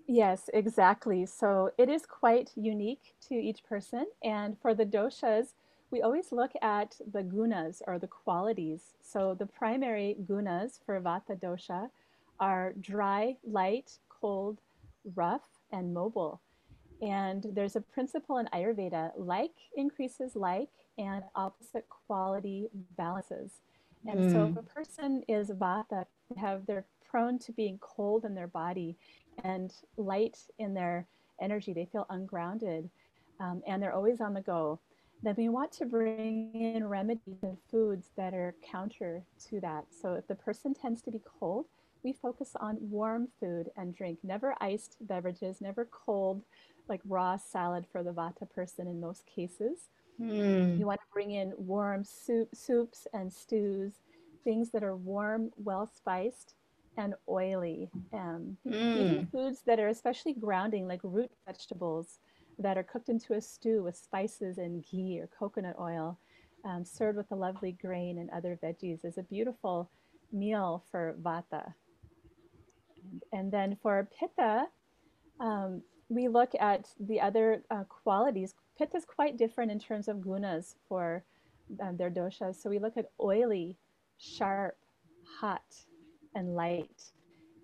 Yes, 0.07 0.49
exactly. 0.55 1.27
So 1.27 1.71
it 1.79 1.88
is 1.88 2.07
quite 2.07 2.53
unique 2.55 3.14
to 3.29 3.35
each 3.35 3.64
person. 3.64 4.07
And 4.23 4.57
for 4.61 4.73
the 4.73 4.87
doshas, 4.87 5.55
we 5.93 6.01
always 6.01 6.33
look 6.33 6.53
at 6.63 6.97
the 7.13 7.23
gunas 7.23 7.83
or 7.87 7.99
the 7.99 8.09
qualities. 8.09 8.95
So 9.03 9.37
the 9.39 9.47
primary 9.47 10.17
gunas 10.25 10.81
for 10.85 10.99
Vata 11.01 11.39
dosha 11.39 11.91
are 12.41 12.73
dry, 12.81 13.37
light, 13.45 13.99
cold, 14.09 14.59
rough, 15.15 15.47
and 15.71 15.93
mobile. 15.93 16.41
And 17.03 17.47
there's 17.53 17.77
a 17.77 17.81
principle 17.81 18.39
in 18.39 18.47
Ayurveda 18.47 19.13
like 19.17 19.55
increases 19.77 20.35
like, 20.35 20.71
and 20.99 21.25
opposite 21.37 21.87
quality 21.89 22.69
balances. 22.97 23.53
And 24.07 24.21
mm. 24.21 24.33
so 24.33 24.45
if 24.45 24.51
hmm. 24.51 24.59
a 24.59 24.63
person 24.63 25.23
is 25.29 25.51
Vata, 25.51 26.07
have 26.37 26.67
they're 26.67 26.85
prone 27.09 27.39
to 27.39 27.53
being 27.53 27.79
cold 27.81 28.25
in 28.25 28.35
their 28.35 28.47
body 28.47 28.97
and 29.45 29.73
light 29.97 30.39
in 30.59 30.75
their 30.75 31.07
energy. 31.41 31.73
They 31.73 31.87
feel 31.87 32.07
ungrounded 32.11 32.91
um, 33.41 33.63
and 33.67 33.83
they're 33.83 33.95
always 33.95 34.21
on 34.21 34.35
the 34.35 34.41
go 34.41 34.81
then 35.23 35.35
we 35.37 35.49
want 35.49 35.73
to 35.73 35.87
bring 35.87 36.51
in 36.55 36.87
remedies 36.87 37.43
and 37.43 37.57
foods 37.71 38.11
that 38.17 38.35
are 38.35 38.55
counter 38.63 39.23
to 39.49 39.61
that. 39.61 39.85
So 39.91 40.15
if 40.15 40.27
the 40.27 40.35
person 40.35 40.75
tends 40.75 41.01
to 41.03 41.11
be 41.11 41.21
cold, 41.39 41.67
we 42.03 42.13
focus 42.13 42.57
on 42.59 42.79
warm 42.81 43.29
food 43.39 43.71
and 43.77 43.95
drink, 43.95 44.19
never 44.25 44.57
iced 44.61 44.97
beverages, 45.01 45.61
never 45.61 45.85
cold, 45.91 46.43
like 46.89 47.01
raw 47.05 47.37
salad 47.37 47.87
for 47.91 48.03
the 48.03 48.11
Vata 48.11 48.51
person 48.51 48.89
in 48.89 49.01
most 49.01 49.25
cases. 49.27 49.89
Mm. 50.21 50.79
You 50.79 50.87
want 50.87 51.01
to 51.01 51.13
bring 51.13 51.31
in 51.31 51.53
warm 51.57 52.05
soup, 52.05 52.49
soups 52.55 53.07
and 53.13 53.33
stews, 53.33 53.93
things 54.43 54.71
that 54.71 54.83
are 54.83 54.97
warm, 54.97 55.51
well 55.57 55.87
spiced, 55.87 56.55
and 56.97 57.15
oily. 57.29 57.89
Um, 58.13 58.57
mm. 58.67 58.97
Even 58.97 59.27
foods 59.27 59.63
that 59.67 59.79
are 59.79 59.89
especially 59.89 60.35
grounding, 60.35 60.89
like 60.89 61.01
root 61.03 61.31
vegetables 61.47 62.19
that 62.62 62.79
are 62.79 62.83
cooked 62.83 63.09
into 63.09 63.35
a 63.35 63.40
stew 63.40 63.83
with 63.83 63.96
spices 63.96 64.59
and 64.59 64.85
ghee 64.85 65.20
or 65.20 65.29
coconut 65.38 65.77
oil, 65.81 66.18
um, 66.64 66.85
served 66.85 67.16
with 67.16 67.31
a 67.31 67.37
lovely 67.37 67.72
grain 67.72 68.18
and 68.18 68.31
other 68.31 68.59
veggies, 68.62 69.05
is 69.05 69.18
a 69.18 69.22
beautiful 69.22 69.90
meal 70.33 70.85
for 70.90 71.16
vata. 71.22 71.75
And 73.33 73.51
then 73.51 73.77
for 73.83 74.09
pitta, 74.18 74.66
um, 75.40 75.83
we 76.09 76.29
look 76.29 76.53
at 76.61 76.88
the 77.01 77.20
other 77.20 77.62
uh, 77.70 77.85
qualities. 77.85 78.55
Pitta 78.79 78.96
is 78.96 79.05
quite 79.05 79.37
different 79.37 79.70
in 79.70 79.79
terms 79.79 80.09
of 80.09 80.18
gunas 80.18 80.75
for 80.88 81.25
um, 81.81 81.96
their 81.96 82.11
doshas. 82.11 82.62
So 82.62 82.70
we 82.70 82.79
look 82.79 82.96
at 82.96 83.11
oily, 83.20 83.77
sharp, 84.18 84.77
hot, 85.40 85.75
and 86.35 86.55
light. 86.55 87.12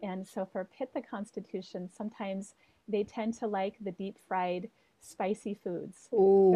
And 0.02 0.26
so 0.26 0.46
for 0.50 0.64
pitta 0.64 1.02
constitution, 1.02 1.88
sometimes 1.94 2.54
they 2.88 3.04
tend 3.04 3.34
to 3.34 3.46
like 3.46 3.76
the 3.80 3.92
deep 3.92 4.18
fried 4.26 4.68
spicy 5.00 5.54
foods. 5.62 6.08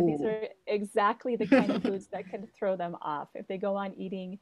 These 0.07 0.22
are 0.22 0.48
exactly 0.66 1.37
the 1.37 1.46
kind 1.46 1.70
of 1.70 1.83
foods 1.83 2.07
that 2.09 2.28
can 2.28 2.46
throw 2.59 2.76
them 2.76 2.96
off. 3.02 3.28
If 3.35 3.46
they 3.46 3.59
go 3.59 3.76
on 3.76 3.94
eating 3.94 4.38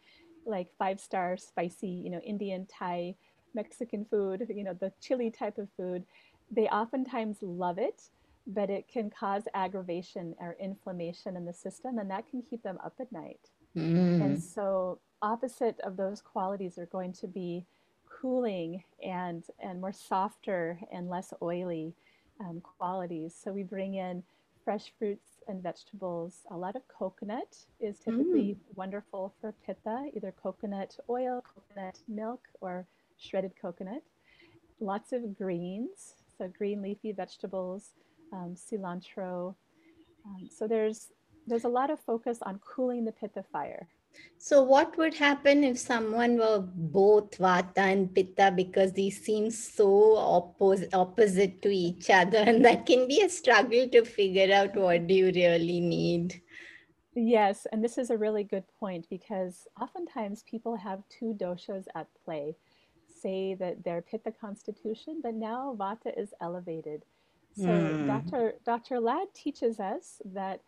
like 0.46 0.68
five 0.78 1.00
star 1.00 1.36
spicy, 1.36 1.88
you 1.88 2.10
know, 2.10 2.20
Indian, 2.20 2.66
Thai, 2.66 3.14
Mexican 3.54 4.04
food, 4.04 4.46
you 4.54 4.64
know, 4.64 4.74
the 4.74 4.92
chili 5.00 5.30
type 5.30 5.58
of 5.58 5.68
food, 5.76 6.04
they 6.50 6.66
oftentimes 6.68 7.38
love 7.42 7.78
it, 7.78 8.02
but 8.46 8.70
it 8.70 8.88
can 8.88 9.10
cause 9.10 9.44
aggravation 9.54 10.34
or 10.40 10.56
inflammation 10.60 11.36
in 11.36 11.44
the 11.44 11.52
system, 11.52 11.98
and 11.98 12.10
that 12.10 12.28
can 12.28 12.42
keep 12.42 12.62
them 12.62 12.78
up 12.84 12.94
at 13.00 13.12
night. 13.12 13.50
Mm. 13.76 14.24
And 14.24 14.42
so, 14.42 14.98
opposite 15.22 15.78
of 15.80 15.96
those 15.96 16.20
qualities 16.22 16.78
are 16.78 16.86
going 16.86 17.12
to 17.12 17.26
be 17.28 17.66
cooling 18.08 18.82
and 19.04 19.44
and 19.60 19.80
more 19.80 19.92
softer 19.92 20.78
and 20.92 21.08
less 21.08 21.32
oily 21.40 21.94
um, 22.40 22.60
qualities. 22.60 23.34
So 23.40 23.52
we 23.52 23.62
bring 23.62 23.94
in 23.94 24.22
fresh 24.64 24.92
fruits 24.98 25.38
and 25.48 25.62
vegetables. 25.62 26.40
A 26.50 26.56
lot 26.56 26.76
of 26.76 26.82
coconut 26.88 27.56
is 27.80 27.98
typically 27.98 28.56
mm. 28.56 28.76
wonderful 28.76 29.32
for 29.40 29.54
pitta, 29.64 30.10
either 30.14 30.32
coconut 30.42 30.96
oil, 31.08 31.42
coconut 31.54 31.98
milk, 32.08 32.40
or 32.60 32.86
shredded 33.18 33.52
coconut. 33.60 34.02
Lots 34.80 35.12
of 35.12 35.36
greens, 35.36 36.14
so 36.38 36.48
green 36.56 36.82
leafy 36.82 37.12
vegetables, 37.12 37.90
um, 38.32 38.54
cilantro. 38.54 39.54
Um, 40.24 40.48
so 40.50 40.66
there's 40.66 41.08
there's 41.46 41.64
a 41.64 41.68
lot 41.68 41.90
of 41.90 41.98
focus 42.00 42.38
on 42.42 42.60
cooling 42.64 43.04
the 43.04 43.12
pitta 43.12 43.42
fire. 43.42 43.88
So, 44.42 44.62
what 44.62 44.96
would 44.96 45.14
happen 45.14 45.64
if 45.64 45.78
someone 45.78 46.38
were 46.38 46.60
both 46.60 47.36
Vata 47.36 47.78
and 47.78 48.14
Pitta 48.14 48.50
because 48.54 48.92
these 48.92 49.22
seem 49.22 49.50
so 49.50 50.16
oppos- 50.16 50.88
opposite 50.94 51.60
to 51.62 51.68
each 51.68 52.08
other, 52.08 52.38
and 52.46 52.64
that 52.64 52.86
can 52.86 53.06
be 53.06 53.20
a 53.20 53.28
struggle 53.28 53.86
to 53.88 54.04
figure 54.04 54.52
out 54.52 54.74
what 54.74 55.06
do 55.06 55.14
you 55.14 55.26
really 55.26 55.80
need? 55.80 56.40
Yes, 57.14 57.66
and 57.70 57.84
this 57.84 57.98
is 57.98 58.10
a 58.10 58.16
really 58.16 58.44
good 58.44 58.64
point 58.78 59.06
because 59.10 59.66
oftentimes 59.80 60.44
people 60.44 60.76
have 60.76 61.02
two 61.08 61.36
doshas 61.38 61.84
at 61.94 62.06
play. 62.24 62.56
Say 63.20 63.54
that 63.54 63.84
they're 63.84 64.00
Pitta 64.00 64.32
constitution, 64.32 65.20
but 65.22 65.34
now 65.34 65.76
Vata 65.78 66.16
is 66.16 66.32
elevated. 66.40 67.04
So 67.56 67.66
mm. 67.66 68.06
Dr. 68.06 68.54
Dr. 68.64 69.00
Lad 69.00 69.26
teaches 69.34 69.80
us 69.80 70.22
that 70.24 70.62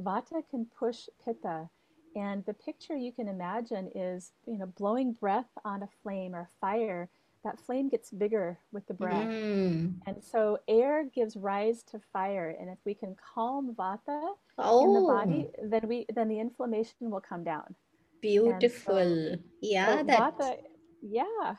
Vata 0.00 0.42
can 0.48 0.66
push 0.78 1.08
Pitta 1.22 1.68
and 2.16 2.44
the 2.46 2.54
picture 2.54 2.96
you 2.96 3.12
can 3.12 3.28
imagine 3.28 3.90
is, 3.94 4.32
you 4.46 4.58
know, 4.58 4.66
blowing 4.66 5.12
breath 5.12 5.50
on 5.64 5.82
a 5.82 5.88
flame 6.02 6.34
or 6.34 6.48
fire. 6.60 7.08
That 7.44 7.60
flame 7.60 7.88
gets 7.88 8.10
bigger 8.10 8.58
with 8.72 8.86
the 8.88 8.94
breath. 8.94 9.28
Mm. 9.28 9.94
And 10.06 10.22
so 10.22 10.58
air 10.66 11.04
gives 11.14 11.36
rise 11.36 11.82
to 11.84 12.00
fire. 12.12 12.56
And 12.58 12.68
if 12.68 12.78
we 12.84 12.94
can 12.94 13.14
calm 13.34 13.74
vata 13.78 14.32
oh. 14.58 14.84
in 14.84 14.94
the 14.94 15.08
body, 15.08 15.46
oh. 15.46 15.68
then 15.68 15.88
we 15.88 16.06
then 16.12 16.28
the 16.28 16.40
inflammation 16.40 17.10
will 17.10 17.20
come 17.20 17.44
down. 17.44 17.74
Beautiful. 18.20 19.34
So, 19.34 19.38
yeah. 19.62 19.98
So 19.98 20.04
vata, 20.04 20.56
yeah. 21.00 21.54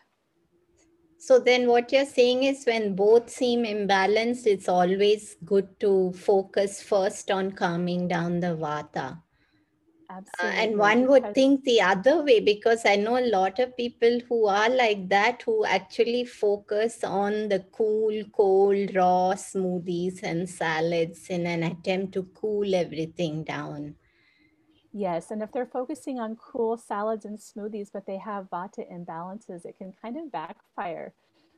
So 1.17 1.39
then 1.39 1.67
what 1.67 1.91
you're 1.91 2.05
saying 2.05 2.43
is 2.43 2.65
when 2.65 2.95
both 2.95 3.29
seem 3.29 3.63
imbalanced, 3.63 4.47
it's 4.47 4.69
always 4.69 5.35
good 5.45 5.79
to 5.79 6.13
focus 6.13 6.81
first 6.81 7.31
on 7.31 7.51
calming 7.51 8.07
down 8.07 8.39
the 8.39 8.55
vata. 8.55 9.21
Absolutely. 10.09 10.59
Uh, 10.59 10.61
and 10.63 10.77
one 10.77 11.07
would 11.07 11.33
think 11.33 11.63
the 11.63 11.81
other 11.81 12.23
way 12.23 12.39
because 12.39 12.85
I 12.85 12.95
know 12.97 13.17
a 13.17 13.29
lot 13.29 13.59
of 13.59 13.77
people 13.77 14.19
who 14.27 14.47
are 14.47 14.69
like 14.69 15.07
that 15.09 15.43
who 15.43 15.63
actually 15.65 16.25
focus 16.25 17.03
on 17.03 17.47
the 17.49 17.59
cool, 17.71 18.23
cold, 18.35 18.95
raw 18.95 19.33
smoothies 19.35 20.21
and 20.23 20.49
salads 20.49 21.29
in 21.29 21.45
an 21.45 21.63
attempt 21.63 22.13
to 22.13 22.23
cool 22.23 22.75
everything 22.75 23.43
down. 23.43 23.95
Yes, 24.91 25.29
and 25.31 25.41
if 25.43 25.51
they're 25.51 25.65
focusing 25.65 26.19
on 26.19 26.35
cool 26.35 26.77
salads 26.77 27.25
and 27.25 27.37
smoothies, 27.37 27.89
but 27.93 28.05
they 28.05 28.17
have 28.17 28.49
vata 28.49 28.83
imbalances, 28.91 29.65
it 29.65 29.77
can 29.77 29.93
kind 29.93 30.17
of 30.17 30.31
backfire. 30.31 31.13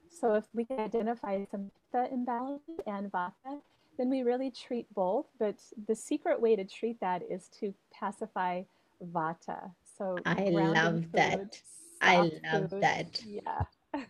So 0.10 0.36
if 0.36 0.46
we 0.54 0.66
can 0.66 0.80
identify 0.80 1.46
some 1.46 1.72
pitta 1.92 2.12
imbalance 2.14 2.64
and 2.86 3.12
vata, 3.12 3.62
then 3.98 4.10
we 4.10 4.24
really 4.24 4.52
treat 4.52 4.92
both. 4.94 5.28
But 5.40 5.56
the 5.88 5.96
secret 5.96 6.42
way 6.42 6.56
to 6.56 6.66
treat 6.66 7.00
that 7.02 7.22
is 7.30 7.50
to 7.60 7.74
pacify 7.94 8.64
vata. 9.02 9.72
So 9.98 10.18
I 10.26 10.50
love 10.50 11.02
food, 11.04 11.12
that. 11.14 11.62
I 12.02 12.18
love 12.52 12.70
food. 12.72 12.82
that. 12.82 13.22
Yeah. 13.26 13.64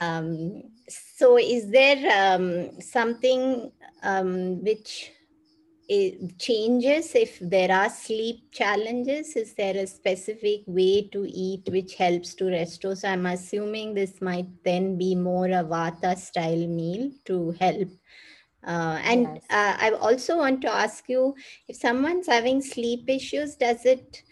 um, 0.00 0.62
so, 0.88 1.38
is 1.38 1.70
there 1.70 2.34
um, 2.34 2.80
something 2.80 3.72
um, 4.02 4.62
which 4.62 5.12
it 5.88 6.38
changes 6.38 7.14
if 7.14 7.38
there 7.40 7.72
are 7.72 7.90
sleep 7.90 8.52
challenges? 8.52 9.34
Is 9.36 9.54
there 9.54 9.76
a 9.76 9.86
specific 9.86 10.60
way 10.66 11.08
to 11.08 11.26
eat 11.26 11.68
which 11.68 11.94
helps 11.94 12.34
to 12.34 12.46
restore? 12.46 12.94
So, 12.94 13.08
I'm 13.08 13.26
assuming 13.26 13.94
this 13.94 14.20
might 14.20 14.48
then 14.64 14.96
be 14.96 15.14
more 15.14 15.46
a 15.46 15.64
Vata 15.64 16.16
style 16.16 16.66
meal 16.66 17.10
to 17.24 17.52
help. 17.58 17.88
Uh, 18.66 19.00
and 19.04 19.22
yes. 19.34 19.44
uh, 19.50 19.76
I 19.78 19.90
also 19.92 20.38
want 20.38 20.60
to 20.62 20.70
ask 20.70 21.08
you 21.08 21.34
if 21.68 21.76
someone's 21.76 22.26
having 22.26 22.60
sleep 22.60 23.08
issues, 23.08 23.56
does 23.56 23.84
it 23.84 24.22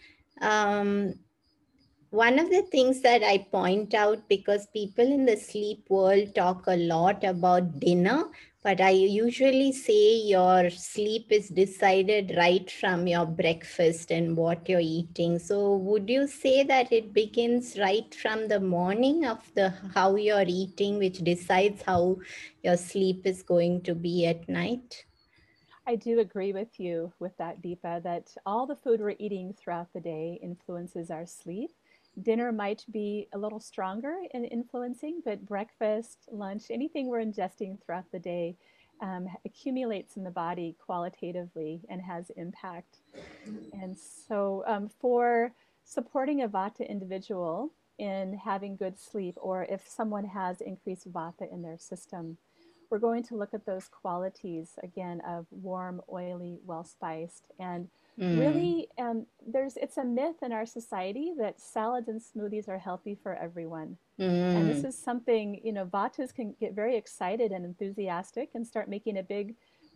um, 0.41 1.15
one 2.09 2.39
of 2.39 2.49
the 2.49 2.61
things 2.63 3.01
that 3.01 3.23
I 3.23 3.39
point 3.39 3.93
out 3.93 4.27
because 4.29 4.67
people 4.67 5.05
in 5.05 5.25
the 5.25 5.35
sleep 5.35 5.89
world 5.89 6.35
talk 6.35 6.65
a 6.67 6.77
lot 6.77 7.23
about 7.23 7.79
dinner, 7.79 8.25
but 8.63 8.79
I 8.79 8.91
usually 8.91 9.71
say 9.73 10.15
your 10.15 10.69
sleep 10.69 11.27
is 11.31 11.49
decided 11.49 12.33
right 12.37 12.69
from 12.71 13.07
your 13.07 13.25
breakfast 13.25 14.11
and 14.11 14.37
what 14.37 14.69
you're 14.69 14.79
eating. 14.79 15.37
So 15.39 15.75
would 15.75 16.09
you 16.09 16.27
say 16.27 16.63
that 16.63 16.91
it 16.91 17.13
begins 17.13 17.77
right 17.77 18.13
from 18.15 18.47
the 18.47 18.59
morning 18.59 19.25
of 19.25 19.39
the 19.55 19.73
how 19.93 20.15
you're 20.15 20.45
eating, 20.47 20.97
which 20.97 21.19
decides 21.19 21.81
how 21.81 22.17
your 22.63 22.77
sleep 22.77 23.25
is 23.25 23.43
going 23.43 23.81
to 23.83 23.95
be 23.95 24.25
at 24.25 24.47
night? 24.47 25.05
I 25.85 25.95
do 25.95 26.19
agree 26.19 26.51
with 26.51 26.79
you 26.79 27.13
with 27.19 27.37
that, 27.37 27.61
Deepa, 27.61 28.03
that 28.03 28.35
all 28.45 28.67
the 28.67 28.75
food 28.75 28.99
we're 28.99 29.15
eating 29.19 29.53
throughout 29.53 29.93
the 29.93 30.01
day 30.01 30.37
influences 30.43 31.09
our 31.09 31.25
sleep. 31.25 31.71
Dinner 32.21 32.51
might 32.51 32.83
be 32.91 33.27
a 33.33 33.37
little 33.37 33.59
stronger 33.59 34.15
in 34.33 34.45
influencing, 34.45 35.21
but 35.23 35.45
breakfast, 35.45 36.27
lunch, 36.31 36.65
anything 36.71 37.07
we're 37.07 37.23
ingesting 37.23 37.77
throughout 37.83 38.11
the 38.11 38.19
day 38.19 38.55
um, 39.01 39.27
accumulates 39.45 40.17
in 40.17 40.23
the 40.23 40.31
body 40.31 40.75
qualitatively 40.83 41.81
and 41.89 42.01
has 42.01 42.31
impact. 42.31 42.97
And 43.73 43.95
so, 43.95 44.63
um, 44.65 44.89
for 44.89 45.51
supporting 45.83 46.41
a 46.41 46.49
Vata 46.49 46.87
individual 46.87 47.71
in 47.99 48.33
having 48.43 48.75
good 48.75 48.99
sleep, 48.99 49.35
or 49.37 49.65
if 49.65 49.87
someone 49.87 50.25
has 50.25 50.61
increased 50.61 51.11
Vata 51.11 51.51
in 51.51 51.61
their 51.61 51.77
system, 51.77 52.37
we're 52.89 52.99
going 52.99 53.23
to 53.23 53.35
look 53.35 53.53
at 53.53 53.65
those 53.65 53.87
qualities 53.87 54.71
again 54.83 55.21
of 55.27 55.45
warm, 55.51 56.01
oily, 56.11 56.59
well 56.65 56.83
spiced, 56.83 57.45
and 57.59 57.89
Mm. 58.19 58.39
Really, 58.39 58.87
um, 58.97 59.27
there's 59.45 59.77
it's 59.77 59.97
a 59.97 60.03
myth 60.03 60.37
in 60.41 60.51
our 60.51 60.65
society 60.65 61.33
that 61.37 61.61
salads 61.61 62.07
and 62.07 62.19
smoothies 62.19 62.67
are 62.67 62.79
healthy 62.79 63.15
for 63.21 63.35
everyone. 63.35 63.97
Mm. 64.19 64.57
And 64.57 64.69
this 64.69 64.79
mm. 64.79 64.85
is 64.85 64.97
something, 64.97 65.61
you 65.63 65.71
know, 65.71 65.85
Vatas 65.85 66.33
can 66.33 66.55
get 66.59 66.73
very 66.73 66.95
excited 66.97 67.51
and 67.51 67.63
enthusiastic 67.63 68.49
and 68.55 68.65
start 68.65 68.89
making 68.89 69.19
a 69.19 69.23
big 69.23 69.53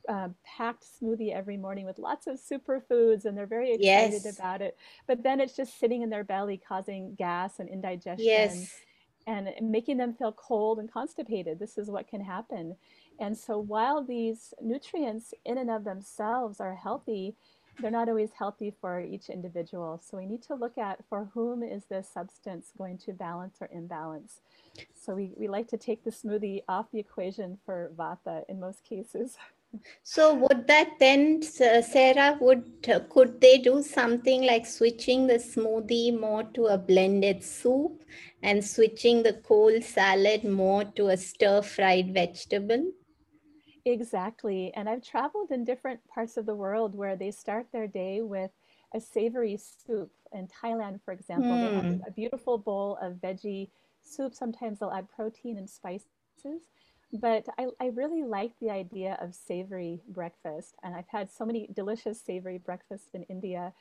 uh, 0.08 0.30
packed 0.46 0.86
smoothie 0.86 1.34
every 1.34 1.58
morning 1.58 1.86
with 1.86 1.98
lots 1.98 2.28
of 2.28 2.40
superfoods 2.40 3.26
and 3.26 3.36
they're 3.36 3.48
very 3.48 3.74
excited 3.74 4.22
yes. 4.24 4.38
about 4.38 4.62
it. 4.62 4.78
But 5.08 5.24
then 5.24 5.40
it's 5.40 5.56
just 5.56 5.80
sitting 5.80 6.04
in 6.04 6.10
their 6.12 6.24
belly 6.24 6.58
causing 6.58 7.16
gas 7.16 7.60
and 7.60 7.70
indigestion. 7.70 8.26
Yes. 8.26 8.72
And 9.28 9.50
making 9.62 9.98
them 9.98 10.14
feel 10.14 10.32
cold 10.32 10.80
and 10.80 10.92
constipated. 10.92 11.60
This 11.60 11.78
is 11.78 11.90
what 11.90 12.08
can 12.08 12.22
happen. 12.22 12.76
And 13.20 13.38
so, 13.38 13.60
while 13.60 14.04
these 14.04 14.54
nutrients 14.62 15.34
in 15.46 15.58
and 15.58 15.70
of 15.70 15.84
themselves 15.84 16.60
are 16.60 16.76
healthy, 16.76 17.36
they're 17.80 17.92
not 17.92 18.10
always 18.10 18.32
healthy 18.38 18.74
for 18.82 19.00
each 19.00 19.30
individual. 19.30 20.00
So 20.04 20.18
we 20.18 20.26
need 20.26 20.44
to 20.44 20.56
look 20.56 20.78
at 20.78 21.00
for 21.10 21.30
whom 21.34 21.64
is 21.64 21.86
this 21.86 22.08
substance 22.08 22.72
going 22.78 22.98
to 23.00 23.14
balance 23.14 23.58
or 23.62 23.70
imbalance. 23.72 24.42
So 24.94 25.16
we, 25.16 25.32
we 25.38 25.48
like 25.48 25.68
to 25.70 25.78
take 25.78 26.04
the 26.04 26.12
smoothie 26.12 26.64
off 26.68 26.92
the 26.92 27.00
equation 27.00 27.58
for 27.66 27.92
vata 27.96 28.44
in 28.50 28.60
most 28.60 28.84
cases. 28.84 29.38
So 30.04 30.34
would 30.34 30.68
that 30.68 31.00
then, 31.00 31.42
Sarah, 31.42 32.38
would 32.42 32.88
could 33.10 33.40
they 33.40 33.58
do 33.58 33.82
something 33.82 34.44
like 34.44 34.66
switching 34.66 35.28
the 35.28 35.36
smoothie 35.36 36.18
more 36.18 36.44
to 36.56 36.66
a 36.66 36.78
blended 36.78 37.44
soup 37.44 38.04
and 38.44 38.64
switching 38.64 39.24
the 39.24 39.34
cold 39.34 39.84
salad 39.84 40.44
more 40.44 40.84
to 40.84 41.08
a 41.08 41.18
stir 41.18 41.62
fried 41.62 42.14
vegetable? 42.14 42.92
Exactly. 43.86 44.74
And 44.76 44.88
I've 44.90 45.04
traveled 45.04 45.52
in 45.52 45.64
different 45.64 46.06
parts 46.08 46.38
of 46.38 46.46
the 46.46 46.56
world 46.56 46.94
where 46.94 47.16
they 47.16 47.32
start 47.32 47.68
their 47.72 47.88
day 47.88 48.22
with 48.22 48.52
a 48.94 49.00
savory 49.00 49.58
soup. 49.58 50.12
In 50.34 50.48
Thailand, 50.48 51.02
for 51.04 51.14
example, 51.14 51.52
mm. 51.52 51.70
they 51.70 51.76
have 51.76 51.96
hmm. 51.96 52.02
a 52.08 52.12
beautiful 52.12 52.58
bowl 52.58 52.98
of 53.02 53.16
veggie 53.16 53.70
soup. 54.02 54.34
Sometimes 54.34 54.80
they'll 54.80 54.92
add 54.92 55.10
protein 55.10 55.58
and 55.58 55.70
spices. 55.70 56.08
But 57.14 57.46
I, 57.58 57.68
I 57.80 57.88
really 57.88 58.24
like 58.24 58.54
the 58.62 58.70
idea 58.70 59.18
of 59.22 59.36
savory 59.36 60.02
breakfast. 60.08 60.76
And 60.84 60.96
I've 60.96 61.08
had 61.10 61.32
so 61.32 61.46
many 61.46 61.70
delicious 61.74 62.22
savory 62.22 62.58
breakfasts 62.58 63.10
in 63.14 63.24
India 63.24 63.74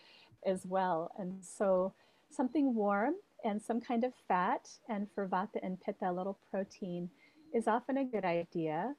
as 0.44 0.66
well. 0.66 1.12
And 1.18 1.44
so 1.44 1.92
something 2.30 2.74
warm 2.74 3.14
and 3.44 3.62
some 3.62 3.80
kind 3.80 4.04
of 4.04 4.12
fat, 4.28 4.68
and 4.88 5.08
for 5.14 5.26
Vata 5.26 5.58
and 5.62 5.80
Pitta, 5.80 6.10
a 6.10 6.12
little 6.12 6.38
protein 6.50 7.08
is 7.54 7.66
often 7.66 7.96
a 7.96 8.04
good 8.04 8.24
idea. 8.24 8.94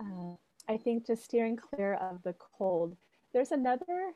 Uh, 0.00 0.36
I 0.68 0.76
think 0.76 1.06
just 1.06 1.24
steering 1.24 1.56
clear 1.56 1.94
of 1.94 2.22
the 2.22 2.34
cold. 2.34 2.96
There's 3.32 3.50
another 3.50 4.12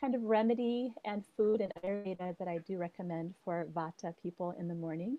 kind 0.00 0.14
of 0.14 0.22
remedy 0.22 0.92
and 1.04 1.24
food 1.36 1.60
and 1.60 1.72
Ayurveda 1.82 2.36
that 2.38 2.48
I 2.48 2.58
do 2.58 2.76
recommend 2.76 3.34
for 3.44 3.66
Vata 3.72 4.12
people 4.22 4.54
in 4.58 4.68
the 4.68 4.74
morning. 4.74 5.18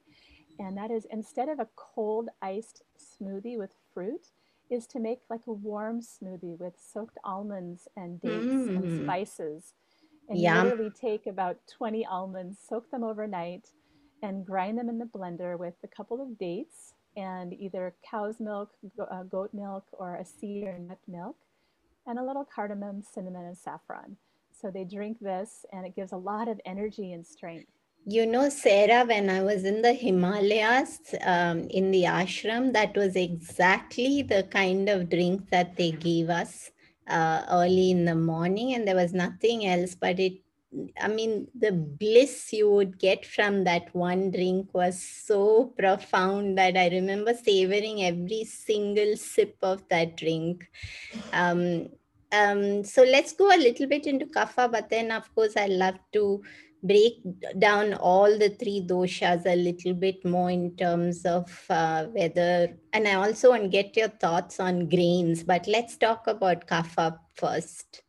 And 0.59 0.77
that 0.77 0.91
is 0.91 1.05
instead 1.11 1.49
of 1.49 1.59
a 1.59 1.67
cold 1.75 2.29
iced 2.41 2.83
smoothie 2.97 3.57
with 3.57 3.71
fruit, 3.93 4.31
is 4.69 4.85
to 4.87 4.99
make 4.99 5.19
like 5.29 5.47
a 5.47 5.53
warm 5.53 6.01
smoothie 6.01 6.57
with 6.59 6.73
soaked 6.77 7.17
almonds 7.23 7.87
and 7.95 8.21
dates 8.21 8.45
mm. 8.45 8.75
and 8.75 9.03
spices. 9.03 9.73
And 10.29 10.39
Yum. 10.39 10.65
literally 10.65 10.91
take 10.91 11.25
about 11.25 11.57
20 11.77 12.05
almonds, 12.05 12.59
soak 12.67 12.91
them 12.91 13.03
overnight, 13.03 13.69
and 14.21 14.45
grind 14.45 14.77
them 14.77 14.89
in 14.89 14.97
the 14.97 15.05
blender 15.05 15.57
with 15.57 15.75
a 15.83 15.87
couple 15.87 16.21
of 16.21 16.37
dates 16.37 16.93
and 17.15 17.53
either 17.53 17.95
cow's 18.09 18.39
milk, 18.39 18.71
uh, 18.99 19.23
goat 19.23 19.51
milk, 19.53 19.85
or 19.91 20.15
a 20.15 20.25
seed 20.25 20.65
or 20.65 20.77
nut 20.77 20.99
milk, 21.07 21.35
and 22.05 22.19
a 22.19 22.23
little 22.23 22.45
cardamom, 22.45 23.01
cinnamon, 23.01 23.45
and 23.45 23.57
saffron. 23.57 24.17
So 24.51 24.69
they 24.69 24.83
drink 24.83 25.19
this, 25.19 25.65
and 25.73 25.85
it 25.85 25.95
gives 25.95 26.11
a 26.11 26.17
lot 26.17 26.47
of 26.47 26.61
energy 26.65 27.13
and 27.13 27.25
strength. 27.25 27.71
You 28.09 28.25
know, 28.25 28.47
Sarah, 28.47 29.03
when 29.05 29.29
I 29.29 29.41
was 29.43 29.65
in 29.65 29.81
the 29.81 29.91
Himalayas, 29.91 31.13
um, 31.25 31.67
in 31.69 31.91
the 31.91 32.03
ashram, 32.03 32.71
that 32.71 32.95
was 32.95 33.17
exactly 33.17 34.21
the 34.21 34.43
kind 34.43 34.87
of 34.87 35.09
drink 35.09 35.49
that 35.49 35.75
they 35.75 35.91
gave 35.91 36.29
us 36.29 36.71
uh, 37.09 37.41
early 37.51 37.91
in 37.91 38.05
the 38.05 38.15
morning, 38.15 38.73
and 38.73 38.87
there 38.87 38.95
was 38.95 39.13
nothing 39.13 39.65
else, 39.65 39.93
but 39.93 40.21
it 40.21 40.39
I 41.01 41.07
mean, 41.07 41.47
the 41.57 41.71
bliss 41.71 42.53
you 42.53 42.69
would 42.69 42.99
get 42.99 43.25
from 43.25 43.63
that 43.63 43.93
one 43.95 44.31
drink 44.31 44.73
was 44.73 45.01
so 45.01 45.73
profound 45.77 46.57
that 46.57 46.77
I 46.77 46.89
remember 46.89 47.33
savoring 47.33 48.03
every 48.03 48.43
single 48.43 49.15
sip 49.15 49.55
of 49.61 49.87
that 49.89 50.17
drink. 50.17 50.69
Um, 51.33 51.89
um, 52.31 52.83
so 52.83 53.03
let's 53.03 53.31
go 53.31 53.47
a 53.47 53.57
little 53.57 53.87
bit 53.87 54.05
into 54.05 54.25
kapha, 54.25 54.69
but 54.69 54.89
then, 54.89 55.11
of 55.11 55.33
course, 55.33 55.55
I 55.55 55.67
love 55.67 55.95
to 56.13 56.43
break 56.83 57.21
down 57.57 57.93
all 57.95 58.37
the 58.37 58.49
three 58.49 58.81
doshas 58.81 59.45
a 59.45 59.55
little 59.55 59.93
bit 59.93 60.23
more 60.25 60.51
in 60.51 60.75
terms 60.75 61.25
of 61.25 61.65
uh, 61.69 62.05
whether, 62.05 62.75
and 62.93 63.07
I 63.07 63.15
also 63.15 63.49
want 63.49 63.63
to 63.63 63.69
get 63.69 63.97
your 63.97 64.09
thoughts 64.09 64.59
on 64.59 64.87
grains, 64.89 65.43
but 65.43 65.67
let's 65.67 65.97
talk 65.97 66.27
about 66.27 66.67
kapha 66.67 67.17
first. 67.35 68.03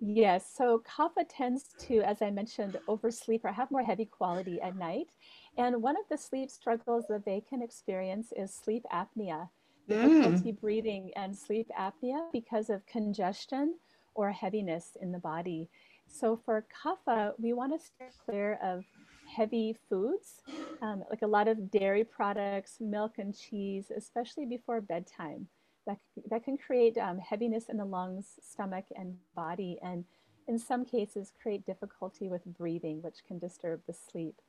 Yes, 0.00 0.52
so 0.56 0.82
kapha 0.86 1.24
tends 1.28 1.74
to, 1.80 2.00
as 2.02 2.22
I 2.22 2.30
mentioned, 2.30 2.78
oversleep 2.86 3.44
or 3.44 3.52
have 3.52 3.70
more 3.70 3.82
heavy 3.82 4.04
quality 4.04 4.60
at 4.60 4.76
night. 4.76 5.08
And 5.56 5.82
one 5.82 5.96
of 5.96 6.04
the 6.08 6.16
sleep 6.16 6.50
struggles 6.50 7.06
that 7.08 7.24
they 7.24 7.40
can 7.40 7.62
experience 7.62 8.32
is 8.36 8.54
sleep 8.54 8.84
apnea, 8.92 9.48
difficulty 9.88 10.52
mm. 10.52 10.60
breathing 10.60 11.10
and 11.16 11.36
sleep 11.36 11.68
apnea 11.76 12.30
because 12.32 12.70
of 12.70 12.86
congestion 12.86 13.74
or 14.14 14.30
heaviness 14.30 14.96
in 15.00 15.10
the 15.10 15.18
body. 15.18 15.68
So 16.08 16.40
for 16.44 16.66
kapha, 16.84 17.32
we 17.38 17.52
want 17.52 17.78
to 17.78 17.84
steer 17.84 18.10
clear 18.24 18.58
of 18.62 18.84
heavy 19.26 19.76
foods, 19.88 20.42
um, 20.82 21.04
like 21.10 21.22
a 21.22 21.26
lot 21.26 21.48
of 21.48 21.70
dairy 21.70 22.04
products, 22.04 22.78
milk 22.80 23.18
and 23.18 23.36
cheese, 23.36 23.92
especially 23.94 24.46
before 24.46 24.80
bedtime 24.80 25.48
that, 25.86 25.98
that 26.30 26.44
can 26.44 26.56
create 26.56 26.96
um, 26.98 27.18
heaviness 27.18 27.68
in 27.68 27.76
the 27.76 27.84
lungs, 27.84 28.38
stomach, 28.40 28.84
and 28.96 29.16
body, 29.34 29.78
and 29.82 30.04
in 30.46 30.58
some 30.58 30.84
cases 30.84 31.32
create 31.40 31.66
difficulty 31.66 32.28
with 32.28 32.44
breathing, 32.44 33.02
which 33.02 33.24
can 33.26 33.38
disturb 33.38 33.80
the 33.86 33.92
sleep. 33.92 34.40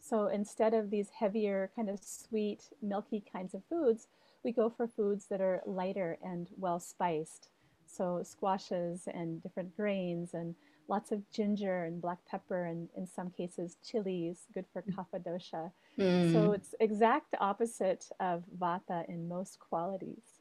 So 0.00 0.26
instead 0.28 0.74
of 0.74 0.90
these 0.90 1.08
heavier, 1.10 1.70
kind 1.74 1.88
of 1.88 1.98
sweet, 2.02 2.70
milky 2.82 3.24
kinds 3.32 3.54
of 3.54 3.62
foods, 3.68 4.08
we 4.44 4.52
go 4.52 4.68
for 4.68 4.86
foods 4.86 5.26
that 5.30 5.40
are 5.40 5.62
lighter 5.64 6.18
and 6.22 6.48
well 6.58 6.78
spiced. 6.78 7.48
So 7.86 8.22
squashes 8.22 9.08
and 9.12 9.42
different 9.42 9.76
grains 9.76 10.34
and 10.34 10.54
lots 10.88 11.12
of 11.12 11.28
ginger 11.30 11.84
and 11.84 12.00
black 12.00 12.18
pepper 12.26 12.66
and 12.66 12.88
in 12.96 13.06
some 13.06 13.30
cases 13.30 13.76
chilies, 13.84 14.46
good 14.52 14.66
for 14.72 14.82
mm. 14.82 14.94
kapha 14.94 15.22
dosha. 15.22 15.70
Mm. 15.98 16.32
So 16.32 16.52
it's 16.52 16.74
exact 16.80 17.34
opposite 17.40 18.08
of 18.20 18.44
vata 18.58 19.08
in 19.08 19.28
most 19.28 19.58
qualities. 19.58 20.33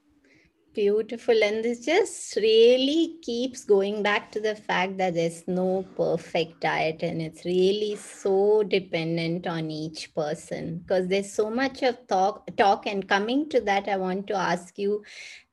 Beautiful. 0.73 1.43
And 1.43 1.63
this 1.63 1.85
just 1.85 2.35
really 2.37 3.17
keeps 3.21 3.63
going 3.63 4.01
back 4.01 4.31
to 4.31 4.39
the 4.39 4.55
fact 4.55 4.97
that 4.97 5.13
there's 5.13 5.47
no 5.47 5.85
perfect 5.95 6.61
diet 6.61 7.03
and 7.03 7.21
it's 7.21 7.45
really 7.45 7.95
so 7.95 8.63
dependent 8.63 9.45
on 9.45 9.69
each 9.69 10.15
person 10.15 10.79
because 10.79 11.07
there's 11.07 11.31
so 11.31 11.51
much 11.51 11.83
of 11.83 12.07
talk 12.07 12.47
talk 12.57 12.87
and 12.87 13.07
coming 13.07 13.47
to 13.49 13.61
that 13.61 13.87
I 13.87 13.97
want 13.97 14.25
to 14.27 14.35
ask 14.35 14.79
you 14.79 15.03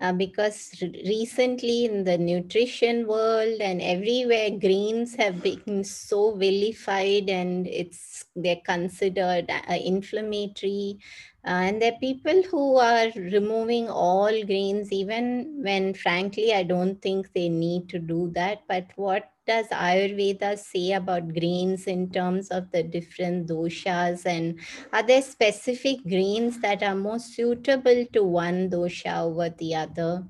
uh, 0.01 0.15
because 0.15 0.73
recently 0.81 1.85
in 1.85 2.05
the 2.05 2.17
nutrition 2.17 3.07
world 3.07 3.61
and 3.61 3.83
everywhere 3.83 4.51
greens 4.59 5.17
have 5.17 5.43
become 5.43 5.85
so 5.85 6.35
vilified 6.35 7.29
and 7.29 7.67
it's 7.67 8.25
they're 8.35 8.65
considered 8.65 9.51
uh, 9.51 9.75
inflammatory 9.75 10.99
uh, 11.43 11.49
and 11.49 11.81
there 11.81 11.93
are 11.93 11.99
people 11.99 12.43
who 12.51 12.77
are 12.77 13.11
removing 13.17 13.89
all 13.89 14.31
grains, 14.45 14.93
even 14.93 15.63
when, 15.63 15.95
frankly, 15.95 16.53
I 16.53 16.65
don't 16.65 17.01
think 17.01 17.33
they 17.33 17.49
need 17.49 17.89
to 17.91 17.99
do 17.99 18.31
that. 18.35 18.63
But 18.69 18.89
what 18.97 19.33
does 19.47 19.67
Ayurveda 19.69 20.59
say 20.59 20.93
about 20.93 21.33
grains 21.33 21.87
in 21.87 22.11
terms 22.11 22.49
of 22.49 22.71
the 22.73 22.83
different 22.83 23.49
doshas? 23.49 24.27
And 24.27 24.61
are 24.93 25.03
there 25.03 25.23
specific 25.23 26.03
grains 26.03 26.61
that 26.61 26.83
are 26.83 26.95
more 26.95 27.19
suitable 27.19 28.05
to 28.13 28.23
one 28.23 28.69
dosha 28.69 29.23
over 29.23 29.49
the 29.49 29.77
other? 29.77 30.25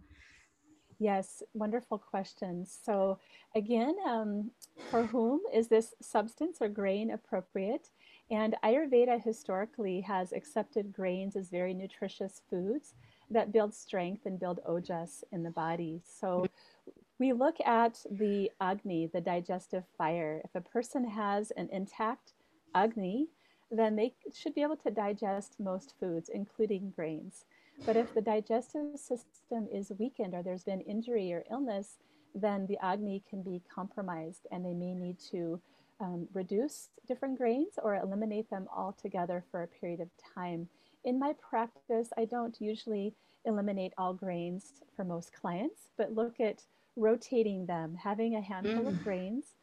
Yes, 1.01 1.43
wonderful 1.55 1.99
question. 1.99 2.67
So, 2.67 3.19
again, 3.55 3.97
um, 4.07 4.51
for 4.91 5.07
whom 5.07 5.41
is 5.53 5.69
this 5.69 5.95
substance 6.03 6.59
or 6.61 6.69
grain 6.69 7.11
appropriate? 7.11 7.91
And 8.31 8.55
Ayurveda 8.63 9.21
historically 9.23 10.01
has 10.03 10.33
accepted 10.33 10.93
grains 10.93 11.35
as 11.35 11.49
very 11.49 11.75
nutritious 11.75 12.43
foods 12.49 12.95
that 13.31 13.53
build 13.53 13.75
strength 13.75 14.27
and 14.27 14.39
build 14.39 14.61
ojas 14.69 15.25
in 15.33 15.43
the 15.43 15.51
body. 15.51 16.01
So 16.05 16.47
we 17.19 17.33
look 17.33 17.57
at 17.67 18.05
the 18.11 18.51
Agni, 18.61 19.09
the 19.13 19.21
digestive 19.21 19.85
fire. 19.99 20.41
If 20.45 20.55
a 20.55 20.61
person 20.61 21.09
has 21.09 21.51
an 21.53 21.69
intact 21.73 22.33
Agni, 22.75 23.29
then 23.71 23.97
they 23.97 24.15
should 24.33 24.55
be 24.55 24.63
able 24.63 24.77
to 24.77 24.91
digest 24.91 25.57
most 25.59 25.95
foods, 25.99 26.31
including 26.33 26.93
grains. 26.95 27.45
But 27.85 27.97
if 27.97 28.15
the 28.15 28.21
digestive 28.21 28.99
system 28.99 29.69
is 29.73 29.93
weakened 29.99 30.35
or 30.35 30.43
there's 30.43 30.65
been 30.65 30.81
injury 30.83 31.33
or 31.33 31.45
illness, 31.51 31.99
then 32.35 32.67
the 32.67 32.79
Agni 32.83 33.23
can 33.29 33.43
be 33.43 33.63
compromised 33.73 34.47
and 34.53 34.65
they 34.65 34.75
may 34.75 34.95
need 34.95 35.19
to 35.31 35.61
um, 36.01 36.27
reduce 36.33 36.89
different 37.07 37.39
grains 37.39 37.75
or 37.83 37.97
eliminate 37.97 38.49
them 38.51 38.67
altogether 38.75 39.45
for 39.51 39.63
a 39.63 39.67
period 39.67 40.01
of 40.01 40.09
time. 40.35 40.69
In 41.05 41.19
my 41.19 41.35
practice, 41.35 42.09
I 42.17 42.25
don't 42.25 42.61
usually 42.61 43.15
eliminate 43.45 43.93
all 43.97 44.15
grains 44.15 44.83
for 44.95 45.05
most 45.05 45.33
clients, 45.33 45.91
but 45.97 46.15
look 46.15 46.41
at 46.41 46.63
rotating 46.97 47.67
them, 47.67 47.97
having 48.03 48.35
a 48.37 48.41
handful 48.41 48.85
mm. 48.85 48.89
of 48.89 49.03
grains 49.03 49.55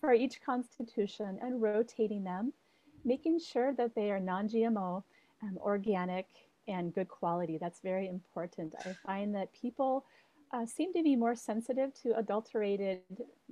for 0.00 0.12
each 0.12 0.42
constitution 0.42 1.38
and 1.42 1.60
rotating 1.60 2.24
them, 2.24 2.52
making 3.04 3.38
sure 3.38 3.74
that 3.74 3.94
they 3.94 4.10
are 4.10 4.20
non 4.20 4.48
GMO, 4.48 5.02
um, 5.42 5.58
organic, 5.60 6.26
and 6.68 6.94
good 6.94 7.08
quality. 7.08 7.58
That's 7.58 7.80
very 7.80 8.08
important. 8.08 8.74
I 8.84 8.94
find 9.06 9.34
that 9.34 9.52
people 9.52 10.04
uh, 10.52 10.64
seem 10.64 10.92
to 10.92 11.02
be 11.02 11.16
more 11.16 11.34
sensitive 11.34 11.92
to 12.02 12.16
adulterated 12.16 13.00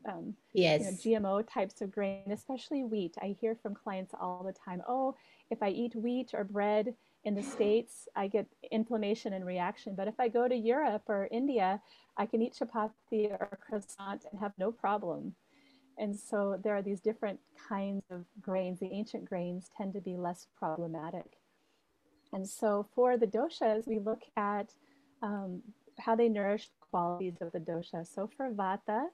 um, 0.09 0.35
yes. 0.53 1.05
you 1.05 1.19
know, 1.19 1.21
GMO 1.21 1.49
types 1.49 1.81
of 1.81 1.91
grain, 1.91 2.31
especially 2.31 2.85
wheat. 2.85 3.17
I 3.21 3.37
hear 3.41 3.57
from 3.61 3.75
clients 3.75 4.15
all 4.19 4.45
the 4.45 4.53
time, 4.53 4.83
oh, 4.89 5.15
if 5.51 5.63
I 5.63 5.69
eat 5.69 5.95
wheat 5.95 6.31
or 6.35 6.45
bread 6.45 6.95
in 7.25 7.35
the 7.35 7.43
States, 7.43 8.09
I 8.15 8.29
get 8.29 8.47
inflammation 8.71 9.33
and 9.33 9.45
reaction. 9.45 9.95
But 9.95 10.09
if 10.09 10.19
I 10.19 10.29
go 10.29 10.47
to 10.47 10.55
Europe 10.55 11.03
or 11.09 11.29
India, 11.31 11.81
I 12.17 12.27
can 12.27 12.43
eat 12.43 12.57
chapati 12.59 13.31
or 13.31 13.59
croissant 13.61 14.25
and 14.31 14.41
have 14.41 14.53
no 14.59 14.71
problem. 14.71 15.35
And 15.99 16.17
so 16.17 16.59
there 16.63 16.77
are 16.77 16.83
these 16.83 17.01
different 17.01 17.41
kinds 17.69 18.03
of 18.11 18.25
grains. 18.41 18.81
The 18.81 18.93
ancient 18.93 19.25
grains 19.25 19.71
tend 19.77 19.95
to 19.95 20.01
be 20.01 20.17
less 20.17 20.47
problematic. 20.59 21.39
And 22.33 22.49
so 22.49 22.87
for 22.95 23.17
the 23.17 23.27
doshas, 23.27 23.87
we 23.87 24.01
look 24.01 24.23
at 24.37 24.73
um, 25.23 25.63
how 25.99 26.17
they 26.17 26.29
nourish 26.29 26.69
qualities 26.95 27.39
of 27.41 27.51
the 27.51 27.59
dosha. 27.59 28.07
So 28.07 28.31
for 28.37 28.53
Vata, 28.53 29.07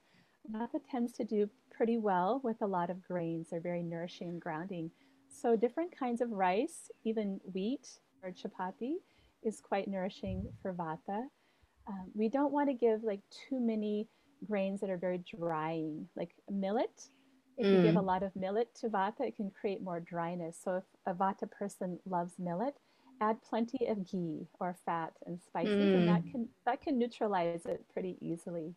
Vata 0.52 0.80
tends 0.90 1.12
to 1.12 1.24
do 1.24 1.48
pretty 1.70 1.96
well 1.96 2.40
with 2.44 2.60
a 2.60 2.66
lot 2.66 2.90
of 2.90 3.02
grains. 3.02 3.48
They're 3.48 3.60
very 3.60 3.82
nourishing 3.82 4.28
and 4.28 4.38
grounding. 4.38 4.90
So 5.28 5.56
different 5.56 5.96
kinds 5.98 6.20
of 6.20 6.30
rice, 6.30 6.90
even 7.04 7.40
wheat 7.54 7.88
or 8.22 8.32
chapati, 8.32 8.96
is 9.42 9.62
quite 9.62 9.88
nourishing 9.88 10.46
for 10.60 10.74
Vata. 10.74 11.22
Um, 11.88 12.10
we 12.14 12.28
don't 12.28 12.52
want 12.52 12.68
to 12.68 12.74
give 12.74 13.02
like 13.02 13.22
too 13.48 13.58
many 13.58 14.08
grains 14.46 14.80
that 14.80 14.90
are 14.90 14.98
very 14.98 15.22
drying, 15.38 16.06
like 16.16 16.34
millet. 16.50 17.08
If 17.56 17.66
mm. 17.66 17.76
you 17.76 17.82
give 17.82 17.96
a 17.96 18.00
mm. 18.00 18.06
lot 18.06 18.22
of 18.22 18.36
millet 18.36 18.68
to 18.80 18.90
Vata, 18.90 19.22
it 19.22 19.36
can 19.36 19.50
create 19.58 19.82
more 19.82 20.00
dryness. 20.00 20.58
So 20.62 20.76
if 20.76 20.84
a 21.06 21.14
Vata 21.14 21.50
person 21.50 21.98
loves 22.04 22.34
millet, 22.38 22.74
add 23.20 23.42
plenty 23.42 23.86
of 23.86 24.10
ghee 24.10 24.48
or 24.58 24.76
fat 24.84 25.12
and 25.26 25.40
spices, 25.40 25.74
mm. 25.74 25.94
and 25.94 26.08
that 26.08 26.24
mm. 26.24 26.32
can 26.32 26.48
that 26.66 26.80
can 26.80 26.98
neutralize 26.98 27.66
it 27.66 27.84
pretty 27.92 28.16
easily. 28.20 28.74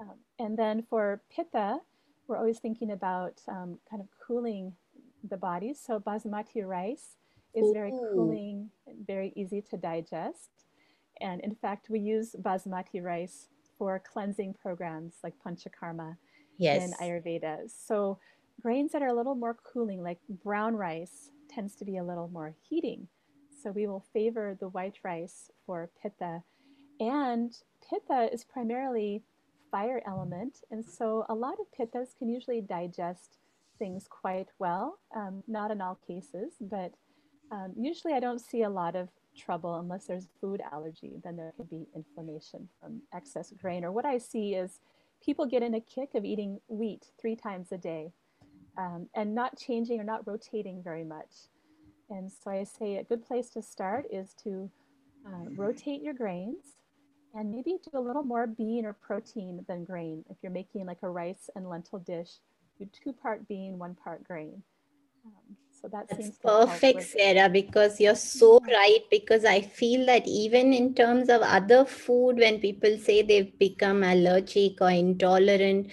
Um, 0.00 0.14
and 0.38 0.56
then 0.56 0.84
for 0.88 1.22
pitta, 1.30 1.78
we're 2.26 2.36
always 2.36 2.58
thinking 2.58 2.92
about 2.92 3.40
um, 3.48 3.78
kind 3.90 4.00
of 4.00 4.08
cooling 4.24 4.72
the 5.28 5.36
body. 5.36 5.74
So 5.74 5.98
basmati 5.98 6.64
rice 6.64 7.16
is 7.54 7.66
Ooh. 7.66 7.72
very 7.72 7.90
cooling, 8.12 8.70
very 9.06 9.32
easy 9.34 9.62
to 9.70 9.76
digest. 9.76 10.50
And 11.20 11.40
in 11.40 11.54
fact, 11.54 11.88
we 11.90 11.98
use 11.98 12.36
basmati 12.40 13.02
rice 13.02 13.48
for 13.76 14.00
cleansing 14.00 14.54
programs 14.54 15.16
like 15.24 15.34
panchakarma 15.44 16.16
yes. 16.58 16.84
in 16.84 16.92
Ayurveda. 17.04 17.68
So 17.68 18.18
grains 18.60 18.92
that 18.92 19.02
are 19.02 19.08
a 19.08 19.14
little 19.14 19.34
more 19.34 19.56
cooling, 19.64 20.02
like 20.02 20.18
brown 20.44 20.76
rice, 20.76 21.30
tends 21.48 21.74
to 21.76 21.84
be 21.84 21.96
a 21.96 22.04
little 22.04 22.28
more 22.28 22.54
heating. 22.68 23.08
So 23.62 23.70
we 23.70 23.86
will 23.86 24.04
favor 24.12 24.56
the 24.58 24.68
white 24.68 24.98
rice 25.02 25.50
for 25.66 25.90
pitta. 26.00 26.42
And 27.00 27.56
pitta 27.88 28.32
is 28.32 28.44
primarily 28.44 29.22
fire 29.70 30.02
element. 30.06 30.62
And 30.70 30.84
so 30.84 31.26
a 31.28 31.34
lot 31.34 31.56
of 31.60 31.66
pittas 31.78 32.16
can 32.16 32.28
usually 32.28 32.60
digest 32.60 33.38
things 33.78 34.06
quite 34.08 34.48
well. 34.58 34.98
Um, 35.14 35.42
not 35.46 35.70
in 35.70 35.80
all 35.80 35.98
cases, 36.06 36.54
but 36.60 36.92
um, 37.50 37.72
usually 37.76 38.14
I 38.14 38.20
don't 38.20 38.40
see 38.40 38.62
a 38.62 38.70
lot 38.70 38.96
of 38.96 39.08
trouble 39.36 39.76
unless 39.76 40.06
there's 40.06 40.28
food 40.40 40.60
allergy. 40.72 41.20
Then 41.22 41.36
there 41.36 41.52
could 41.56 41.70
be 41.70 41.86
inflammation 41.94 42.68
from 42.80 43.00
excess 43.14 43.52
grain. 43.60 43.84
Or 43.84 43.92
what 43.92 44.04
I 44.04 44.18
see 44.18 44.54
is 44.54 44.80
people 45.24 45.46
get 45.46 45.62
in 45.62 45.74
a 45.74 45.80
kick 45.80 46.14
of 46.14 46.24
eating 46.24 46.60
wheat 46.68 47.06
three 47.20 47.36
times 47.36 47.72
a 47.72 47.78
day 47.78 48.12
um, 48.76 49.08
and 49.14 49.34
not 49.34 49.58
changing 49.58 50.00
or 50.00 50.04
not 50.04 50.26
rotating 50.26 50.82
very 50.82 51.04
much. 51.04 51.48
And 52.10 52.30
so 52.30 52.50
I 52.50 52.64
say 52.64 52.96
a 52.96 53.04
good 53.04 53.26
place 53.26 53.50
to 53.50 53.62
start 53.62 54.06
is 54.10 54.34
to 54.44 54.70
uh, 55.26 55.50
rotate 55.56 56.02
your 56.02 56.14
grains 56.14 56.76
and 57.34 57.50
maybe 57.50 57.76
do 57.84 57.98
a 57.98 58.00
little 58.00 58.22
more 58.22 58.46
bean 58.46 58.86
or 58.86 58.94
protein 58.94 59.64
than 59.68 59.84
grain. 59.84 60.24
If 60.30 60.38
you're 60.42 60.52
making 60.52 60.86
like 60.86 61.02
a 61.02 61.10
rice 61.10 61.50
and 61.54 61.68
lentil 61.68 61.98
dish, 61.98 62.30
do 62.78 62.86
two 62.86 63.12
part 63.12 63.46
bean, 63.48 63.78
one 63.78 63.94
part 63.94 64.24
grain. 64.24 64.62
Um, 65.26 65.56
so 65.70 65.88
that 65.88 66.08
That's 66.08 66.24
seems 66.24 66.38
perfect, 66.38 67.02
Sarah, 67.02 67.48
because 67.48 68.00
you're 68.00 68.14
so 68.14 68.58
right. 68.60 69.04
Because 69.10 69.44
I 69.44 69.60
feel 69.60 70.06
that 70.06 70.26
even 70.26 70.72
in 70.72 70.94
terms 70.94 71.28
of 71.28 71.42
other 71.42 71.84
food, 71.84 72.36
when 72.38 72.58
people 72.58 72.96
say 72.98 73.22
they've 73.22 73.56
become 73.58 74.02
allergic 74.02 74.80
or 74.80 74.90
intolerant, 74.90 75.90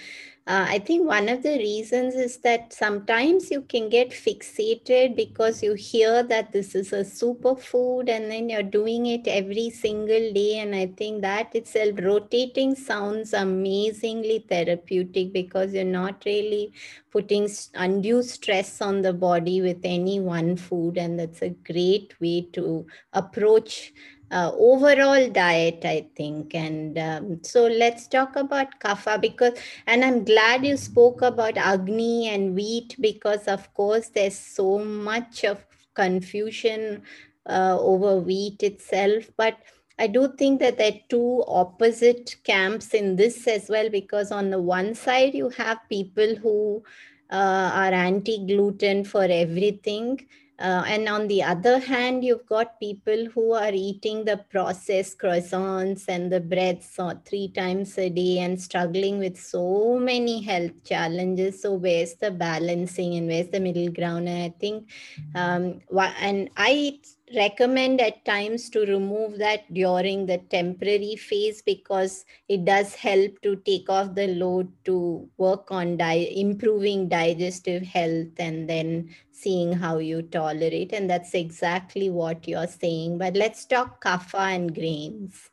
uh, 0.47 0.63
I 0.69 0.77
think 0.77 1.07
one 1.07 1.27
of 1.27 1.41
the 1.41 1.57
reasons 1.57 2.13
is 2.13 2.37
that 2.41 2.71
sometimes 2.71 3.49
you 3.49 3.61
can 3.63 3.89
get 3.89 4.11
fixated 4.11 5.15
because 5.15 5.63
you 5.63 5.73
hear 5.73 6.21
that 6.21 6.51
this 6.51 6.75
is 6.75 6.93
a 6.93 6.97
superfood 7.03 8.09
and 8.09 8.29
then 8.29 8.49
you're 8.49 8.61
doing 8.61 9.07
it 9.07 9.27
every 9.27 9.71
single 9.71 10.31
day. 10.33 10.59
And 10.59 10.75
I 10.75 10.85
think 10.97 11.23
that 11.23 11.55
itself, 11.55 11.95
rotating 11.99 12.75
sounds 12.75 13.33
amazingly 13.33 14.45
therapeutic 14.47 15.33
because 15.33 15.73
you're 15.73 15.83
not 15.83 16.21
really 16.27 16.71
putting 17.11 17.49
undue 17.73 18.21
stress 18.21 18.81
on 18.81 19.01
the 19.01 19.13
body 19.13 19.61
with 19.61 19.79
any 19.83 20.19
one 20.19 20.57
food. 20.57 20.99
And 20.99 21.17
that's 21.19 21.41
a 21.41 21.49
great 21.49 22.13
way 22.21 22.47
to 22.53 22.85
approach 23.13 23.93
uh, 24.31 24.51
overall 24.57 25.29
diet, 25.29 25.83
I 25.85 26.07
think. 26.15 26.55
And 26.55 26.97
um, 26.97 27.39
so 27.43 27.67
let's 27.67 28.07
talk 28.07 28.35
about 28.35 28.79
kapha 28.79 29.19
because, 29.21 29.53
and 29.87 30.03
I'm 30.03 30.23
glad 30.25 30.65
you 30.65 30.77
spoke 30.77 31.21
about 31.21 31.57
Agni 31.57 32.27
and 32.29 32.55
wheat 32.55 32.95
because, 32.99 33.47
of 33.47 33.73
course, 33.73 34.09
there's 34.09 34.37
so 34.37 34.79
much 34.79 35.43
of 35.43 35.65
confusion 35.93 37.03
uh, 37.47 37.77
over 37.79 38.17
wheat 38.17 38.63
itself. 38.63 39.29
But 39.37 39.57
I 39.97 40.07
do 40.07 40.33
think 40.37 40.59
that 40.59 40.77
there 40.77 40.91
are 40.91 40.99
two 41.09 41.43
opposite 41.47 42.35
camps 42.43 42.93
in 42.93 43.15
this 43.15 43.47
as 43.47 43.69
well, 43.69 43.89
because 43.89 44.31
on 44.31 44.49
the 44.49 44.61
one 44.61 44.93
side, 44.93 45.33
you 45.33 45.49
have 45.49 45.77
people 45.89 46.35
who 46.35 46.83
uh, 47.31 47.71
are 47.73 47.93
anti 47.93 48.45
gluten 48.45 49.05
for 49.05 49.23
everything. 49.23 50.27
Uh, 50.57 50.83
and 50.87 51.09
on 51.09 51.27
the 51.27 51.43
other 51.43 51.79
hand, 51.79 52.23
you've 52.23 52.45
got 52.45 52.79
people 52.79 53.25
who 53.33 53.51
are 53.51 53.73
eating 53.73 54.23
the 54.23 54.37
processed 54.49 55.17
croissants 55.19 56.05
and 56.07 56.31
the 56.31 56.39
breads 56.39 56.97
three 57.25 57.49
times 57.49 57.97
a 57.97 58.09
day 58.09 58.39
and 58.39 58.61
struggling 58.61 59.19
with 59.19 59.37
so 59.37 59.99
many 59.99 60.41
health 60.41 60.83
challenges. 60.85 61.61
So, 61.61 61.73
where's 61.73 62.15
the 62.15 62.31
balancing 62.31 63.15
and 63.15 63.27
where's 63.27 63.49
the 63.49 63.59
middle 63.59 63.91
ground? 63.91 64.29
And 64.29 64.43
I 64.43 64.55
think, 64.57 64.89
um, 65.35 65.81
and 66.21 66.49
I 66.55 66.99
recommend 67.33 67.99
at 68.01 68.23
times 68.23 68.69
to 68.69 68.81
remove 68.81 69.37
that 69.39 69.73
during 69.73 70.25
the 70.25 70.37
temporary 70.37 71.15
phase 71.15 71.61
because 71.61 72.23
it 72.47 72.65
does 72.65 72.93
help 72.93 73.41
to 73.41 73.55
take 73.57 73.89
off 73.89 74.13
the 74.13 74.27
load 74.27 74.71
to 74.85 75.27
work 75.37 75.71
on 75.71 75.97
di- 75.97 76.31
improving 76.39 77.09
digestive 77.09 77.83
health 77.83 78.27
and 78.37 78.69
then 78.69 79.09
seeing 79.41 79.73
how 79.73 79.97
you 79.97 80.21
tolerate 80.21 80.93
and 80.93 81.09
that's 81.09 81.33
exactly 81.33 82.09
what 82.09 82.47
you're 82.47 82.67
saying 82.67 83.17
but 83.17 83.35
let's 83.35 83.65
talk 83.65 84.03
kapha 84.03 84.45
and 84.55 84.73
grains 84.73 85.49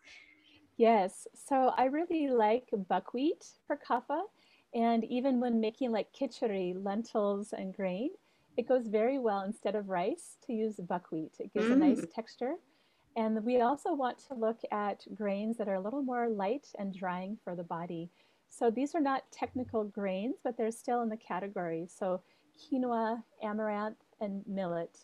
yes 0.76 1.26
so 1.35 1.72
i 1.76 1.85
really 1.85 2.28
like 2.28 2.68
buckwheat 2.89 3.45
for 3.66 3.78
kapha 3.89 4.22
and 4.74 5.05
even 5.05 5.41
when 5.41 5.61
making 5.61 5.91
like 5.91 6.12
khichdi 6.18 6.74
lentils 6.85 7.53
and 7.53 7.74
grain 7.74 8.11
it 8.57 8.68
goes 8.68 8.87
very 8.87 9.18
well 9.18 9.43
instead 9.43 9.74
of 9.74 9.89
rice 9.89 10.37
to 10.47 10.53
use 10.53 10.76
buckwheat. 10.76 11.37
It 11.39 11.53
gives 11.55 11.66
mm. 11.66 11.72
a 11.72 11.76
nice 11.76 12.05
texture. 12.14 12.55
And 13.16 13.45
we 13.45 13.61
also 13.61 13.95
want 13.95 14.18
to 14.28 14.35
look 14.35 14.61
at 14.70 15.05
grains 15.14 15.59
that 15.59 15.68
are 15.68 15.74
a 15.74 15.80
little 15.80 16.03
more 16.03 16.28
light 16.28 16.66
and 16.78 16.95
drying 16.95 17.39
for 17.45 17.55
the 17.55 17.62
body. 17.62 18.11
So 18.49 18.70
these 18.70 18.95
are 18.95 19.01
not 19.01 19.30
technical 19.30 19.85
grains, 19.85 20.37
but 20.43 20.57
they're 20.57 20.70
still 20.70 21.03
in 21.03 21.09
the 21.09 21.16
category. 21.16 21.87
So 21.89 22.22
quinoa, 22.59 23.22
amaranth, 23.42 23.96
and 24.20 24.42
millet 24.46 24.98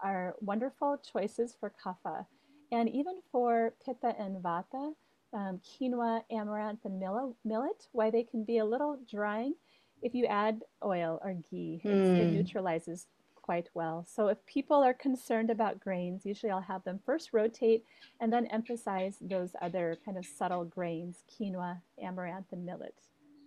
are 0.00 0.34
wonderful 0.40 0.98
choices 0.98 1.56
for 1.58 1.72
kapha. 1.82 2.26
And 2.72 2.88
even 2.88 3.20
for 3.30 3.74
pitta 3.84 4.14
and 4.18 4.42
vata, 4.42 4.94
um, 5.32 5.60
quinoa, 5.60 6.22
amaranth, 6.30 6.84
and 6.84 7.00
millet, 7.44 7.88
why 7.92 8.10
they 8.10 8.24
can 8.24 8.44
be 8.44 8.58
a 8.58 8.64
little 8.64 8.98
drying, 9.10 9.54
if 10.02 10.14
you 10.14 10.26
add 10.26 10.62
oil 10.84 11.20
or 11.24 11.34
ghee, 11.50 11.80
mm. 11.84 12.18
it 12.18 12.26
hmm. 12.26 12.34
neutralizes 12.34 13.06
quite 13.44 13.68
well. 13.74 14.06
So 14.08 14.28
if 14.28 14.44
people 14.46 14.82
are 14.82 14.94
concerned 14.94 15.50
about 15.50 15.80
grains, 15.80 16.24
usually 16.24 16.50
I'll 16.50 16.60
have 16.60 16.84
them 16.84 17.00
first 17.04 17.32
rotate 17.32 17.84
and 18.20 18.32
then 18.32 18.46
emphasize 18.46 19.16
those 19.20 19.50
other 19.60 19.98
kind 20.04 20.16
of 20.16 20.24
subtle 20.24 20.64
grains, 20.64 21.24
quinoa, 21.30 21.80
amaranth, 22.02 22.52
and 22.52 22.64
millet. 22.64 22.94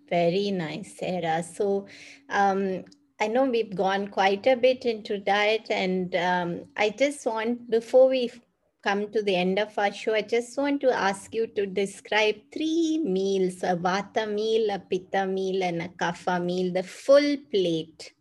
Very 0.10 0.52
nice, 0.52 0.98
Sarah. 0.98 1.44
So 1.44 1.88
um, 2.30 2.86
I 3.20 3.28
know 3.28 3.46
we've 3.46 3.76
gone 3.76 4.10
quite 4.10 4.46
a 4.46 4.56
bit 4.56 4.86
into 4.86 5.18
diet, 5.18 5.68
and 5.72 6.16
um, 6.16 6.66
I 6.76 6.92
just 6.92 7.26
want, 7.26 7.70
before 7.70 8.10
we 8.10 8.32
come 8.84 9.12
to 9.12 9.24
the 9.24 9.36
end 9.36 9.58
of 9.58 9.78
our 9.80 9.92
show, 9.92 10.14
I 10.14 10.22
just 10.22 10.56
want 10.58 10.82
to 10.82 10.92
ask 10.92 11.34
you 11.34 11.48
to 11.48 11.66
describe 11.66 12.36
three 12.54 13.02
meals 13.04 13.64
a 13.64 13.76
vata 13.76 14.32
meal, 14.32 14.70
a 14.70 14.78
pitta 14.80 15.26
meal, 15.26 15.64
and 15.64 15.82
a 15.82 15.88
kapha 15.88 16.44
meal, 16.44 16.72
the 16.72 16.84
full 16.84 17.38
plate. 17.50 18.14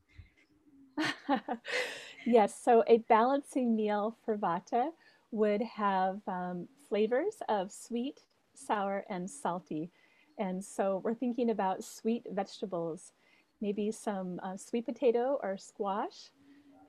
yes, 2.27 2.59
so 2.65 2.83
a 2.89 2.99
balancing 2.99 3.77
meal 3.77 4.17
for 4.25 4.39
vata 4.39 4.89
would 5.31 5.61
have 5.61 6.21
um, 6.27 6.67
flavors 6.89 7.37
of 7.51 7.71
sweet, 7.71 8.23
sour, 8.55 9.05
and 9.11 9.29
salty. 9.29 9.91
And 10.39 10.65
so 10.65 11.01
we're 11.05 11.15
thinking 11.15 11.51
about 11.51 11.85
sweet 11.85 12.25
vegetables, 12.31 13.13
maybe 13.61 13.91
some 13.91 14.41
uh, 14.43 14.57
sweet 14.57 14.85
potato 14.85 15.39
or 15.43 15.57
squash, 15.57 16.31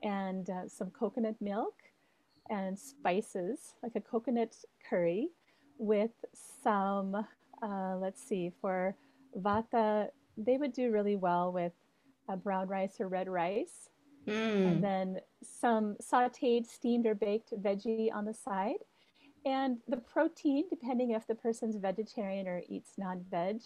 and 0.02 0.48
uh, 0.50 0.68
some 0.68 0.90
coconut 0.90 1.36
milk 1.40 1.74
and 2.50 2.78
spices, 2.78 3.74
like 3.82 3.92
a 3.96 4.00
coconut 4.00 4.54
curry 4.88 5.28
with 5.78 6.24
some, 6.62 7.14
uh, 7.62 7.96
let's 7.96 8.22
see, 8.22 8.50
for 8.60 8.94
vata, 9.38 10.08
they 10.36 10.56
would 10.56 10.72
do 10.72 10.90
really 10.90 11.16
well 11.16 11.52
with 11.52 11.72
a 12.28 12.36
brown 12.36 12.68
rice 12.68 13.00
or 13.00 13.08
red 13.08 13.28
rice. 13.28 13.90
Mm. 14.26 14.66
And 14.66 14.84
then 14.84 15.20
some 15.42 15.96
sauteed, 16.02 16.66
steamed, 16.66 17.06
or 17.06 17.14
baked 17.14 17.52
veggie 17.62 18.12
on 18.12 18.24
the 18.24 18.34
side. 18.34 18.84
And 19.46 19.78
the 19.88 19.96
protein, 19.96 20.64
depending 20.68 21.12
if 21.12 21.26
the 21.26 21.34
person's 21.34 21.76
vegetarian 21.76 22.46
or 22.46 22.62
eats 22.68 22.92
non 22.98 23.24
veg, 23.30 23.62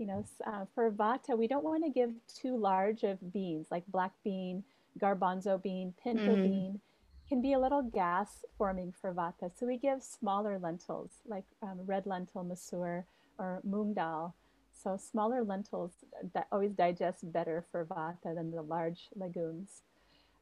you 0.00 0.06
know, 0.06 0.24
uh, 0.46 0.64
for 0.74 0.90
vata, 0.90 1.36
we 1.36 1.46
don't 1.46 1.62
want 1.62 1.84
to 1.84 1.90
give 1.90 2.10
too 2.26 2.56
large 2.56 3.02
of 3.02 3.32
beans 3.32 3.66
like 3.70 3.86
black 3.88 4.12
bean, 4.24 4.64
garbanzo 4.98 5.62
bean, 5.62 5.92
pinto 6.02 6.34
mm. 6.34 6.42
bean 6.42 6.80
can 7.28 7.42
be 7.42 7.52
a 7.52 7.58
little 7.58 7.82
gas 7.82 8.44
forming 8.58 8.92
for 9.00 9.12
vata. 9.12 9.50
So 9.56 9.66
we 9.66 9.76
give 9.76 10.02
smaller 10.02 10.58
lentils 10.58 11.10
like 11.26 11.44
um, 11.62 11.78
red 11.86 12.06
lentil 12.06 12.44
masoor 12.44 13.04
or 13.38 13.60
moong 13.68 13.94
dal. 13.94 14.34
So 14.72 14.96
smaller 14.96 15.44
lentils 15.44 15.92
that 16.32 16.48
always 16.50 16.72
digest 16.72 17.30
better 17.30 17.64
for 17.70 17.84
vata 17.84 18.34
than 18.34 18.50
the 18.50 18.62
large 18.62 19.10
legumes. 19.14 19.82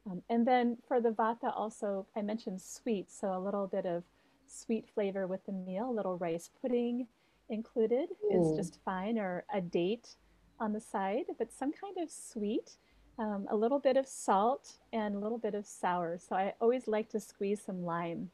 Um, 0.09 0.23
and 0.29 0.47
then 0.47 0.77
for 0.87 1.01
the 1.01 1.09
vata 1.09 1.53
also, 1.55 2.07
I 2.15 2.21
mentioned 2.21 2.61
sweet, 2.61 3.11
so 3.11 3.37
a 3.37 3.39
little 3.39 3.67
bit 3.67 3.85
of 3.85 4.03
sweet 4.47 4.87
flavor 4.95 5.27
with 5.27 5.45
the 5.45 5.51
meal, 5.51 5.89
a 5.89 5.91
little 5.91 6.17
rice 6.17 6.49
pudding 6.61 7.07
included 7.49 8.09
Ooh. 8.25 8.51
is 8.51 8.57
just 8.57 8.79
fine, 8.83 9.17
or 9.17 9.43
a 9.53 9.61
date 9.61 10.15
on 10.59 10.73
the 10.73 10.79
side, 10.79 11.25
but 11.37 11.51
some 11.51 11.71
kind 11.71 11.97
of 11.97 12.09
sweet 12.11 12.77
um, 13.19 13.47
a 13.49 13.55
little 13.55 13.79
bit 13.79 13.97
of 13.97 14.07
salt 14.07 14.71
and 14.93 15.15
a 15.15 15.19
little 15.19 15.37
bit 15.37 15.53
of 15.53 15.65
sour. 15.65 16.17
So 16.17 16.35
I 16.35 16.53
always 16.61 16.87
like 16.87 17.09
to 17.09 17.19
squeeze 17.19 17.61
some 17.61 17.83
lime 17.83 18.29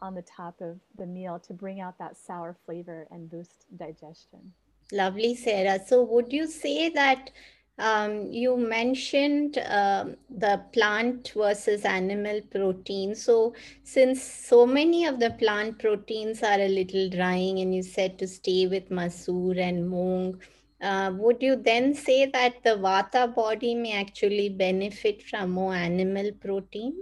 on 0.00 0.14
the 0.14 0.22
top 0.22 0.60
of 0.60 0.80
the 0.96 1.06
meal 1.06 1.38
to 1.40 1.52
bring 1.52 1.80
out 1.80 1.98
that 1.98 2.16
sour 2.16 2.56
flavor 2.66 3.06
and 3.10 3.30
boost 3.30 3.66
digestion. 3.76 4.52
Lovely, 4.90 5.34
Sarah. 5.34 5.78
So 5.86 6.02
would 6.02 6.32
you 6.32 6.46
say 6.46 6.88
that 6.90 7.30
um, 7.78 8.30
you 8.30 8.56
mentioned 8.56 9.58
um, 9.66 10.16
the 10.28 10.62
plant 10.72 11.32
versus 11.34 11.84
animal 11.84 12.40
protein. 12.50 13.14
So, 13.14 13.54
since 13.82 14.22
so 14.22 14.66
many 14.66 15.06
of 15.06 15.18
the 15.18 15.30
plant 15.30 15.78
proteins 15.78 16.42
are 16.42 16.60
a 16.60 16.68
little 16.68 17.08
drying, 17.08 17.60
and 17.60 17.74
you 17.74 17.82
said 17.82 18.18
to 18.18 18.26
stay 18.26 18.66
with 18.66 18.90
masoor 18.90 19.58
and 19.58 19.90
moong, 19.90 20.38
uh, 20.82 21.12
would 21.16 21.42
you 21.42 21.56
then 21.56 21.94
say 21.94 22.26
that 22.26 22.62
the 22.62 22.76
vata 22.76 23.32
body 23.34 23.74
may 23.74 23.92
actually 23.92 24.48
benefit 24.48 25.22
from 25.22 25.50
more 25.50 25.74
animal 25.74 26.30
protein? 26.40 26.92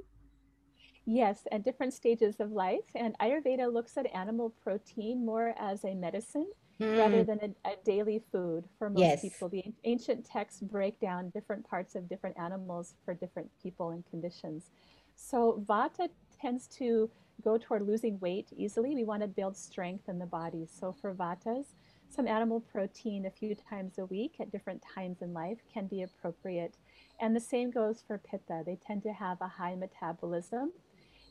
Yes, 1.06 1.48
at 1.50 1.64
different 1.64 1.94
stages 1.94 2.38
of 2.38 2.52
life. 2.52 2.84
And 2.94 3.18
Ayurveda 3.18 3.72
looks 3.72 3.96
at 3.96 4.06
animal 4.14 4.54
protein 4.62 5.24
more 5.24 5.54
as 5.58 5.84
a 5.84 5.94
medicine 5.94 6.46
mm. 6.81 6.99
rather 6.99 7.22
than 7.22 7.55
a, 7.64 7.68
a, 7.68 7.74
daily 7.85 8.22
food 8.33 8.64
for 8.78 8.91
most 8.91 9.01
yes. 9.01 9.20
people. 9.20 9.49
The 9.49 9.64
ancient 9.85 10.24
texts 10.24 10.61
break 10.61 10.99
down 11.01 11.31
different 11.31 11.68
parts 11.68 11.95
of 11.95 12.09
different 12.09 12.39
animals 12.39 12.95
for 13.05 13.14
different 13.14 13.51
people 13.62 13.91
and 13.91 14.05
conditions. 14.11 14.70
So 15.14 15.62
Vata 15.68 16.09
tends 16.41 16.66
to 16.78 17.11
go 17.43 17.59
toward 17.59 17.87
losing 17.87 18.18
weight 18.20 18.49
easily. 18.57 18.95
We 18.95 19.05
want 19.05 19.22
to 19.22 19.28
build 19.28 19.57
strength 19.57 20.09
in 20.09 20.18
the 20.18 20.26
body. 20.26 20.66
So 20.70 20.95
for 21.01 21.14
Vatas, 21.14 21.66
some 22.09 22.26
animal 22.26 22.61
protein 22.61 23.26
a 23.26 23.31
few 23.31 23.55
times 23.55 23.99
a 23.99 24.07
week 24.07 24.37
at 24.41 24.51
different 24.51 24.83
times 24.83 25.22
in 25.22 25.33
life 25.33 25.59
can 25.72 25.87
be 25.87 26.03
appropriate. 26.03 26.76
And 27.20 27.37
the 27.37 27.41
same 27.41 27.70
goes 27.70 28.03
for 28.07 28.18
pitta. 28.18 28.62
They 28.64 28.78
tend 28.85 29.03
to 29.05 29.12
have 29.12 29.41
a 29.41 29.49
high 29.49 29.76
metabolism 29.76 30.72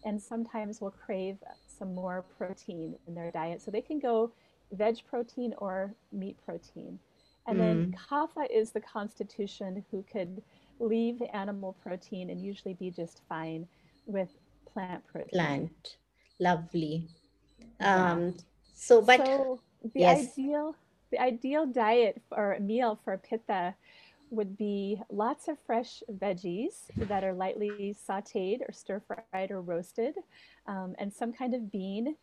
and 0.06 0.22
sometimes 0.22 0.80
will 0.80 0.92
crave 0.92 1.38
some 1.68 1.94
more 1.94 2.24
protein 2.38 2.96
in 3.08 3.16
their 3.16 3.32
diet. 3.32 3.62
So 3.62 3.72
they 3.72 3.82
can 3.82 4.00
go 4.00 4.32
veg 4.72 5.00
protein 5.10 5.54
or 5.58 5.94
meat 6.12 6.38
protein. 6.46 7.00
And 7.48 7.58
mm. 7.58 7.62
then 7.62 7.96
kapha 8.10 8.48
is 8.50 8.72
the 8.72 8.82
constitution 8.82 9.84
who 9.92 10.04
could 10.12 10.42
leave 10.80 11.22
animal 11.34 11.76
protein 11.84 12.30
and 12.30 12.42
usually 12.42 12.74
be 12.74 12.90
just 12.90 13.22
fine 13.28 13.68
with 14.06 14.30
plant 14.72 15.06
protein. 15.08 15.30
Plant. 15.34 15.98
Lovely. 16.40 17.08
Um, 17.80 18.36
so, 18.74 19.02
but 19.02 19.26
so, 19.26 19.60
the 19.84 20.00
yes. 20.00 20.32
ideal 20.34 20.76
the 21.12 21.20
ideal 21.20 21.66
diet 21.66 22.22
or 22.32 22.58
meal 22.60 23.00
for 23.04 23.14
a 23.14 23.18
pitta 23.18 23.74
would 24.30 24.56
be 24.58 25.02
lots 25.10 25.48
of 25.48 25.58
fresh 25.66 26.04
veggies 26.14 26.84
that 26.96 27.24
are 27.24 27.34
lightly 27.34 27.96
sauteed 28.08 28.62
or 28.62 28.72
stir 28.72 29.02
fried 29.02 29.50
or 29.50 29.62
roasted, 29.62 30.14
um, 30.68 30.96
and 31.00 31.12
some 31.12 31.34
kind 31.34 31.56
of 31.56 31.72
bean 31.72 32.16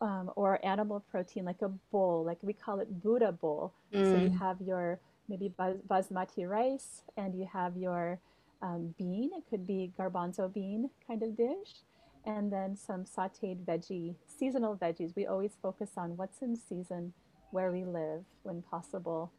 um, 0.00 0.30
or 0.36 0.64
animal 0.64 1.04
protein, 1.10 1.44
like 1.44 1.62
a 1.62 1.68
bowl, 1.90 2.24
like 2.24 2.38
we 2.42 2.52
call 2.52 2.80
it 2.80 3.02
Buddha 3.02 3.32
bowl. 3.32 3.72
Mm. 3.94 4.04
So 4.04 4.22
you 4.22 4.30
mm. 4.30 4.38
have 4.38 4.56
your 4.60 5.00
maybe 5.28 5.52
basmati 5.58 6.48
rice 6.48 7.02
and 7.16 7.38
you 7.38 7.48
have 7.52 7.76
your 7.76 8.18
um, 8.62 8.94
bean. 8.98 9.30
It 9.36 9.44
could 9.50 9.66
be 9.66 9.92
garbanzo 9.98 10.52
bean 10.52 10.90
kind 11.06 11.22
of 11.22 11.36
dish 11.36 11.82
and 12.24 12.52
then 12.52 12.76
some 12.76 13.04
sauteed 13.04 13.64
veggie, 13.64 14.14
seasonal 14.26 14.76
veggies. 14.76 15.16
We 15.16 15.26
always 15.26 15.56
focus 15.62 15.92
on 15.96 16.16
what's 16.16 16.42
in 16.42 16.56
season 16.56 17.12
where 17.50 17.72
we 17.72 17.84
live 17.84 18.24
when 18.42 18.62
possible. 18.62 19.32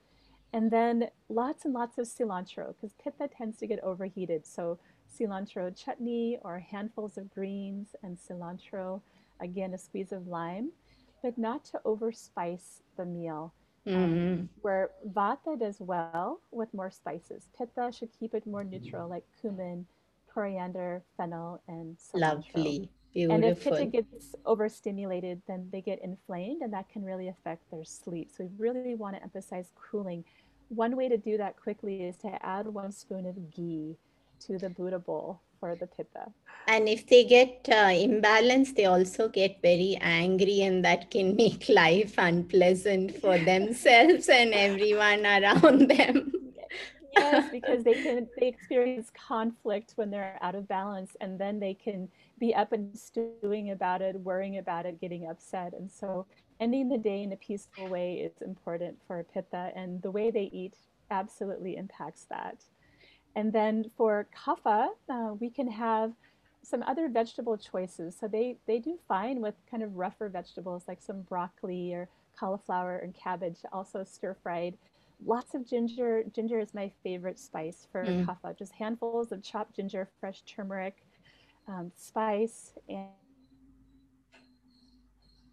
And 0.52 0.72
then 0.72 1.10
lots 1.30 1.66
and 1.66 1.74
lots 1.74 2.00
of 2.00 2.08
cilantro 2.08 2.74
because 2.74 2.96
pitta 3.04 3.28
tends 3.28 3.58
to 3.58 3.68
get 3.68 3.80
overheated. 3.84 4.48
So 4.48 4.80
cilantro 5.16 5.76
chutney 5.76 6.40
or 6.42 6.60
handfuls 6.60 7.18
of 7.18 7.32
greens 7.34 7.90
and 8.02 8.18
cilantro, 8.18 9.02
again, 9.42 9.74
a 9.74 9.78
squeeze 9.78 10.12
of 10.12 10.28
lime, 10.28 10.72
but 11.22 11.38
not 11.38 11.66
to 11.66 11.82
overspice 11.86 12.82
the 12.98 13.06
meal. 13.06 13.54
Um, 13.88 13.94
mm-hmm. 13.94 14.34
Um, 14.34 14.50
where 14.62 14.90
vata 15.08 15.58
does 15.58 15.78
well 15.80 16.42
with 16.52 16.74
more 16.74 16.92
spices. 16.92 17.48
Pitta 17.58 17.92
should 17.92 18.10
keep 18.20 18.34
it 18.34 18.46
more 18.46 18.64
neutral, 18.64 19.10
like 19.10 19.24
cumin, 19.40 19.86
coriander, 20.32 21.02
fennel, 21.18 21.62
and 21.68 21.98
cilantro. 21.98 22.56
Lovely. 22.56 22.90
Beautiful. 23.14 23.36
And 23.36 23.46
if 23.46 23.64
pitta 23.64 23.86
gets 23.86 24.36
overstimulated, 24.46 25.42
then 25.48 25.68
they 25.72 25.82
get 25.82 26.00
inflamed, 26.04 26.62
and 26.62 26.72
that 26.74 26.90
can 26.90 27.04
really 27.04 27.30
affect 27.30 27.70
their 27.72 27.84
sleep. 27.84 28.30
So 28.36 28.44
we 28.44 28.50
really 28.58 28.94
want 28.94 29.16
to 29.16 29.24
emphasize 29.24 29.72
cooling. 29.76 30.24
One 30.68 30.96
way 30.96 31.10
to 31.10 31.18
do 31.18 31.38
that 31.38 31.56
quickly 31.58 32.04
is 32.04 32.18
to 32.18 32.46
add 32.46 32.68
one 32.68 32.92
spoon 32.92 33.26
of 33.26 33.52
ghee 33.52 33.98
to 34.42 34.60
the 34.60 34.70
Buddha 34.70 35.00
bowl 35.00 35.42
for 35.60 35.76
the 35.76 35.88
pitta. 35.88 36.32
And 36.68 36.88
if 36.88 37.08
they 37.08 37.24
get 37.24 37.68
uh, 37.70 37.90
imbalanced, 37.90 38.76
they 38.76 38.86
also 38.86 39.28
get 39.28 39.62
very 39.62 39.98
angry, 40.02 40.62
and 40.62 40.86
that 40.86 41.10
can 41.10 41.36
make 41.44 41.68
life 41.70 42.16
unpleasant 42.18 43.18
for 43.20 43.38
themselves 43.38 44.30
and 44.30 44.54
everyone 44.54 45.26
around 45.26 45.90
them 45.90 46.32
yes, 47.20 47.46
because 47.52 47.84
they 47.84 47.94
can 47.94 48.28
they 48.40 48.48
experience 48.48 49.12
conflict 49.12 49.94
when 49.96 50.10
they're 50.10 50.38
out 50.42 50.56
of 50.56 50.68
balance, 50.68 51.16
and 51.22 51.40
then 51.40 51.60
they 51.60 51.74
can 51.74 52.10
be 52.40 52.54
up 52.54 52.72
and 52.72 52.98
stewing 52.98 53.72
about 53.72 54.02
it, 54.02 54.20
worrying 54.22 54.58
about 54.58 54.86
it, 54.86 55.00
getting 55.00 55.28
upset. 55.30 55.74
And 55.74 55.92
so, 55.92 56.26
ending 56.60 56.90
the 56.90 56.98
day 56.98 57.24
in 57.24 57.34
a 57.34 57.38
peaceful 57.38 57.88
way 57.90 58.16
is 58.16 58.42
important 58.42 58.98
for 59.06 59.24
Pitta, 59.24 59.72
and 59.76 60.02
the 60.02 60.12
way 60.12 60.32
they 60.32 60.50
eat 60.54 60.76
absolutely 61.12 61.76
impacts 61.76 62.26
that. 62.30 62.64
And 63.36 63.54
then 63.54 63.92
for 63.96 64.28
Kapha, 64.36 64.88
uh, 65.10 65.34
we 65.40 65.50
can 65.50 65.70
have 65.70 66.14
some 66.62 66.84
other 66.84 67.08
vegetable 67.08 67.58
choices. 67.58 68.16
So 68.20 68.28
they 68.28 68.58
they 68.68 68.80
do 68.80 68.98
fine 69.08 69.42
with 69.42 69.56
kind 69.70 69.84
of 69.84 69.96
rougher 69.96 70.30
vegetables 70.30 70.84
like 70.88 71.02
some 71.02 71.22
broccoli 71.22 71.94
or 71.94 72.10
cauliflower 72.38 72.98
and 72.98 73.14
cabbage, 73.14 73.60
also 73.72 74.04
stir 74.04 74.36
fried 74.42 74.78
lots 75.26 75.54
of 75.54 75.68
ginger. 75.68 76.24
Ginger 76.34 76.60
is 76.60 76.74
my 76.74 76.92
favorite 77.04 77.40
spice 77.40 77.88
for 77.92 78.06
mm. 78.06 78.26
kapha. 78.26 78.58
Just 78.58 78.74
handfuls 78.74 79.32
of 79.32 79.44
chopped 79.44 79.76
ginger, 79.76 80.08
fresh 80.20 80.42
turmeric, 80.44 81.04
um, 81.68 81.92
spice, 81.96 82.74
and 82.88 83.08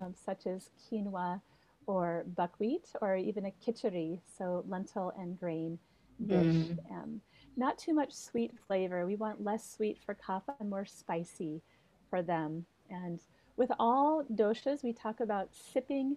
um, 0.00 0.14
such 0.14 0.46
as 0.46 0.70
quinoa 0.90 1.40
or 1.86 2.24
buckwheat, 2.36 2.88
or 3.00 3.16
even 3.16 3.46
a 3.46 3.52
khichdi, 3.64 4.20
so 4.36 4.64
lentil 4.68 5.12
and 5.18 5.38
grain 5.38 5.78
dish. 6.26 6.36
Mm. 6.44 6.90
Um, 6.90 7.20
not 7.56 7.78
too 7.78 7.94
much 7.94 8.12
sweet 8.12 8.52
flavor. 8.66 9.06
We 9.06 9.16
want 9.16 9.42
less 9.42 9.68
sweet 9.70 9.98
for 10.04 10.14
kapha 10.14 10.54
and 10.60 10.70
more 10.70 10.84
spicy 10.84 11.62
for 12.10 12.22
them. 12.22 12.66
And 12.90 13.20
with 13.56 13.70
all 13.78 14.24
doshas, 14.34 14.82
we 14.84 14.92
talk 14.92 15.20
about 15.20 15.48
sipping 15.52 16.16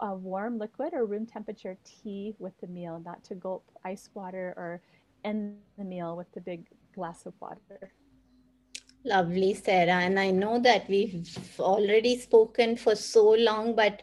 a 0.00 0.14
warm 0.14 0.58
liquid 0.58 0.94
or 0.94 1.04
room 1.04 1.26
temperature 1.26 1.76
tea 1.84 2.34
with 2.38 2.58
the 2.60 2.66
meal, 2.66 3.00
not 3.04 3.22
to 3.24 3.34
gulp 3.34 3.64
ice 3.84 4.08
water 4.14 4.54
or 4.56 4.80
end 5.24 5.56
the 5.78 5.84
meal 5.84 6.16
with 6.16 6.30
the 6.32 6.40
big 6.40 6.66
glass 6.94 7.26
of 7.26 7.34
water. 7.40 7.92
Lovely, 9.04 9.54
Sarah. 9.54 10.02
And 10.02 10.18
I 10.18 10.30
know 10.30 10.58
that 10.60 10.88
we've 10.88 11.28
already 11.60 12.18
spoken 12.18 12.76
for 12.76 12.94
so 12.94 13.30
long, 13.30 13.74
but 13.74 14.02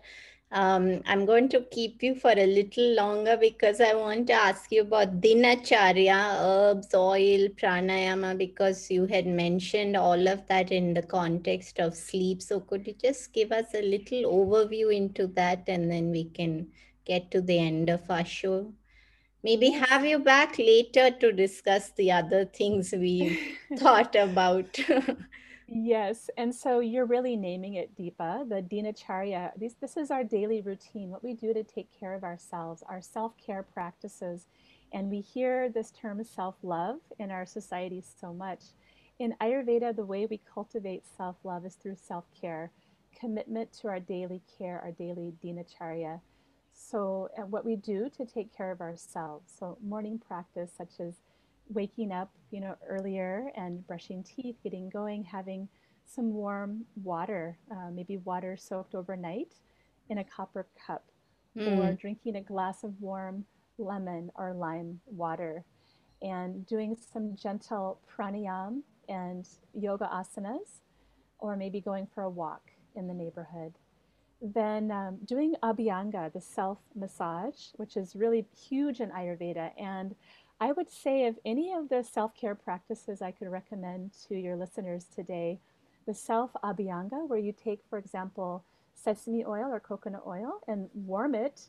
um, 0.54 1.02
I'm 1.08 1.26
going 1.26 1.50
to 1.50 1.62
keep 1.72 2.04
you 2.04 2.14
for 2.14 2.32
a 2.32 2.46
little 2.46 2.94
longer 2.94 3.36
because 3.38 3.82
I 3.82 3.96
want 3.96 4.28
to 4.28 4.34
ask 4.34 4.72
you 4.72 4.82
about 4.82 5.20
dinacharya, 5.20 6.36
herbs, 6.42 6.94
oil, 6.94 7.50
pranayama, 7.50 8.38
because 8.38 8.92
you 8.92 9.08
had 9.08 9.26
mentioned 9.26 9.98
all 9.98 10.28
of 10.28 10.46
that 10.48 10.72
in 10.72 10.94
the 10.94 11.02
context 11.02 11.80
of 11.80 11.96
sleep. 11.96 12.44
So 12.44 12.60
could 12.60 12.86
you 12.86 12.94
just 12.94 13.34
give 13.34 13.52
us 13.52 13.74
a 13.74 13.82
little 13.82 14.32
overview 14.32 14.96
into 14.96 15.26
that 15.28 15.64
and 15.68 15.92
then 15.92 16.12
we 16.12 16.26
can 16.26 16.68
get 17.04 17.32
to 17.32 17.42
the 17.42 17.58
end 17.58 17.90
of 17.90 18.08
our 18.12 18.24
show? 18.24 18.72
Maybe 19.44 19.72
have 19.72 20.06
you 20.06 20.20
back 20.20 20.60
later 20.60 21.10
to 21.20 21.32
discuss 21.32 21.90
the 21.98 22.12
other 22.12 22.46
things 22.46 22.92
we 22.92 23.56
thought 23.78 24.16
about. 24.16 24.80
Yes, 25.68 26.30
and 26.38 26.54
so 26.54 26.80
you're 26.80 27.06
really 27.06 27.36
naming 27.36 27.76
it 27.76 27.96
Deepa, 27.96 28.48
the 28.50 28.62
Dinacharya. 28.62 29.52
This, 29.58 29.74
this 29.76 29.98
is 29.98 30.12
our 30.12 30.24
daily 30.24 30.62
routine, 30.62 31.10
what 31.10 31.24
we 31.24 31.34
do 31.34 31.54
to 31.54 31.64
take 31.64 31.90
care 31.98 32.14
of 32.14 32.24
ourselves, 32.24 32.84
our 32.88 33.02
self 33.02 33.34
care 33.38 33.64
practices. 33.64 34.48
And 34.92 35.10
we 35.10 35.22
hear 35.22 35.70
this 35.70 35.92
term 35.92 36.24
self 36.24 36.56
love 36.64 37.00
in 37.20 37.32
our 37.32 37.46
society 37.46 38.02
so 38.02 38.34
much. 38.34 38.62
In 39.20 39.36
Ayurveda, 39.42 39.96
the 39.96 40.06
way 40.06 40.26
we 40.26 40.42
cultivate 40.54 41.06
self 41.18 41.38
love 41.44 41.66
is 41.66 41.76
through 41.76 41.96
self 41.96 42.26
care, 42.40 42.72
commitment 43.18 43.72
to 43.82 43.88
our 43.88 44.00
daily 44.00 44.42
care, 44.58 44.82
our 44.84 44.92
daily 44.92 45.34
Dinacharya. 45.44 46.20
So, 46.74 47.30
what 47.50 47.66
we 47.66 47.76
do 47.78 48.10
to 48.18 48.26
take 48.26 48.56
care 48.56 48.72
of 48.72 48.82
ourselves. 48.82 49.52
So, 49.58 49.78
morning 49.82 50.20
practice, 50.20 50.72
such 50.78 51.00
as 51.00 51.16
waking 51.70 52.12
up, 52.12 52.30
you 52.52 52.60
know, 52.60 52.76
earlier 52.88 53.52
and 53.56 53.86
brushing 53.88 54.24
teeth, 54.24 54.56
getting 54.64 54.90
going, 54.90 55.24
having 55.24 55.68
some 56.06 56.34
warm 56.34 56.86
water, 57.04 57.58
uh, 57.72 57.90
maybe 57.92 58.18
water 58.18 58.58
soaked 58.58 58.96
overnight 58.96 59.54
in 60.10 60.18
a 60.20 60.24
copper 60.24 60.68
cup, 60.86 61.04
mm. 61.58 61.78
or 61.78 61.94
drinking 61.94 62.36
a 62.36 62.42
glass 62.42 62.84
of 62.84 63.02
warm 63.02 63.46
lemon 63.78 64.32
or 64.36 64.54
lime 64.54 65.00
water, 65.08 65.64
and 66.22 66.66
doing 66.68 66.96
some 67.12 67.36
gentle 67.36 68.00
pranayam 68.16 68.82
and 69.10 69.48
yoga 69.74 70.10
asanas, 70.14 70.82
or 71.40 71.56
maybe 71.56 71.82
going 71.82 72.08
for 72.14 72.24
a 72.24 72.30
walk 72.30 72.72
in 72.96 73.08
the 73.08 73.14
neighborhood. 73.14 73.74
Then 74.42 74.92
um, 74.92 75.20
doing 75.26 75.56
abhyanga, 75.64 76.32
the 76.34 76.42
self 76.42 76.78
massage, 76.96 77.68
which 77.78 77.96
is 77.96 78.14
really 78.14 78.46
huge 78.58 79.00
in 79.00 79.10
Ayurveda. 79.10 79.72
And 79.80 80.16
I 80.64 80.72
would 80.72 80.90
say 80.90 81.26
of 81.26 81.38
any 81.44 81.74
of 81.74 81.90
the 81.90 82.06
self 82.06 82.34
care 82.38 82.56
practices 82.56 83.22
I 83.22 83.32
could 83.32 83.50
recommend 83.50 84.12
to 84.30 84.36
your 84.36 84.56
listeners 84.56 85.04
today, 85.14 85.60
the 86.08 86.14
self 86.14 86.52
abhyanga, 86.64 87.28
where 87.28 87.38
you 87.38 87.52
take, 87.52 87.82
for 87.90 88.00
example, 88.00 88.64
sesame 88.96 89.44
oil 89.44 89.74
or 89.74 89.82
coconut 89.82 90.24
oil 90.26 90.62
and 90.66 90.90
warm 90.94 91.36
it 91.36 91.68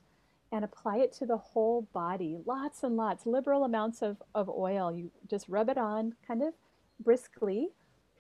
and 0.53 0.64
apply 0.64 0.99
it 0.99 1.12
to 1.14 1.26
the 1.26 1.36
whole 1.36 1.88
body. 1.92 2.38
Lots 2.47 2.84
and 2.84 2.97
lots, 2.97 3.26
liberal 3.26 3.64
amounts 3.64 4.01
of, 4.01 4.22
of 4.32 4.49
oil. 4.49 4.92
You 4.95 5.11
just 5.28 5.49
rub 5.49 5.68
it 5.68 5.76
on 5.76 6.14
kind 6.24 6.45
of 6.45 6.55
briskly, 7.01 7.70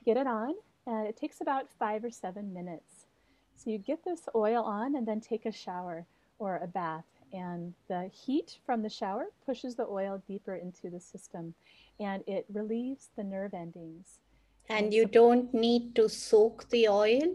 get 0.04 0.16
it 0.16 0.26
on, 0.26 0.54
and 0.88 1.06
it 1.06 1.16
takes 1.16 1.40
about 1.40 1.70
five 1.78 2.02
or 2.02 2.10
seven 2.10 2.52
minutes. 2.52 3.06
So 3.54 3.70
you 3.70 3.78
get 3.78 4.04
this 4.04 4.28
oil 4.34 4.64
on 4.64 4.96
and 4.96 5.06
then 5.06 5.20
take 5.20 5.46
a 5.46 5.52
shower 5.52 6.04
or 6.40 6.56
a 6.56 6.66
bath 6.66 7.04
and 7.34 7.74
the 7.88 8.08
heat 8.12 8.58
from 8.64 8.82
the 8.82 8.88
shower 8.88 9.26
pushes 9.44 9.74
the 9.74 9.86
oil 9.86 10.22
deeper 10.26 10.54
into 10.54 10.88
the 10.88 11.00
system 11.00 11.54
and 11.98 12.22
it 12.26 12.46
relieves 12.52 13.10
the 13.16 13.24
nerve 13.24 13.52
endings. 13.54 14.20
And, 14.68 14.86
and 14.86 14.94
you 14.94 15.04
don't 15.04 15.52
need 15.52 15.94
to 15.96 16.08
soak 16.08 16.70
the 16.70 16.88
oil? 16.88 17.34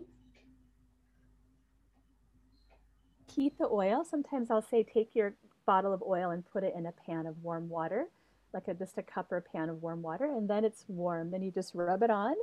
Heat 3.35 3.57
the 3.59 3.67
oil. 3.67 4.03
Sometimes 4.03 4.49
I'll 4.49 4.61
say 4.61 4.83
take 4.83 5.15
your 5.15 5.35
bottle 5.65 5.93
of 5.93 6.01
oil 6.01 6.31
and 6.31 6.43
put 6.45 6.63
it 6.63 6.73
in 6.75 6.87
a 6.87 6.91
pan 6.91 7.27
of 7.27 7.43
warm 7.43 7.69
water, 7.69 8.07
like 8.53 8.67
a, 8.67 8.73
just 8.73 8.97
a 8.97 9.03
cup 9.03 9.31
or 9.31 9.37
a 9.37 9.41
pan 9.41 9.69
of 9.69 9.81
warm 9.83 10.01
water, 10.01 10.25
and 10.25 10.49
then 10.49 10.65
it's 10.65 10.85
warm. 10.87 11.29
Then 11.29 11.43
you 11.43 11.51
just 11.51 11.75
rub 11.75 12.01
it 12.01 12.09
on. 12.09 12.35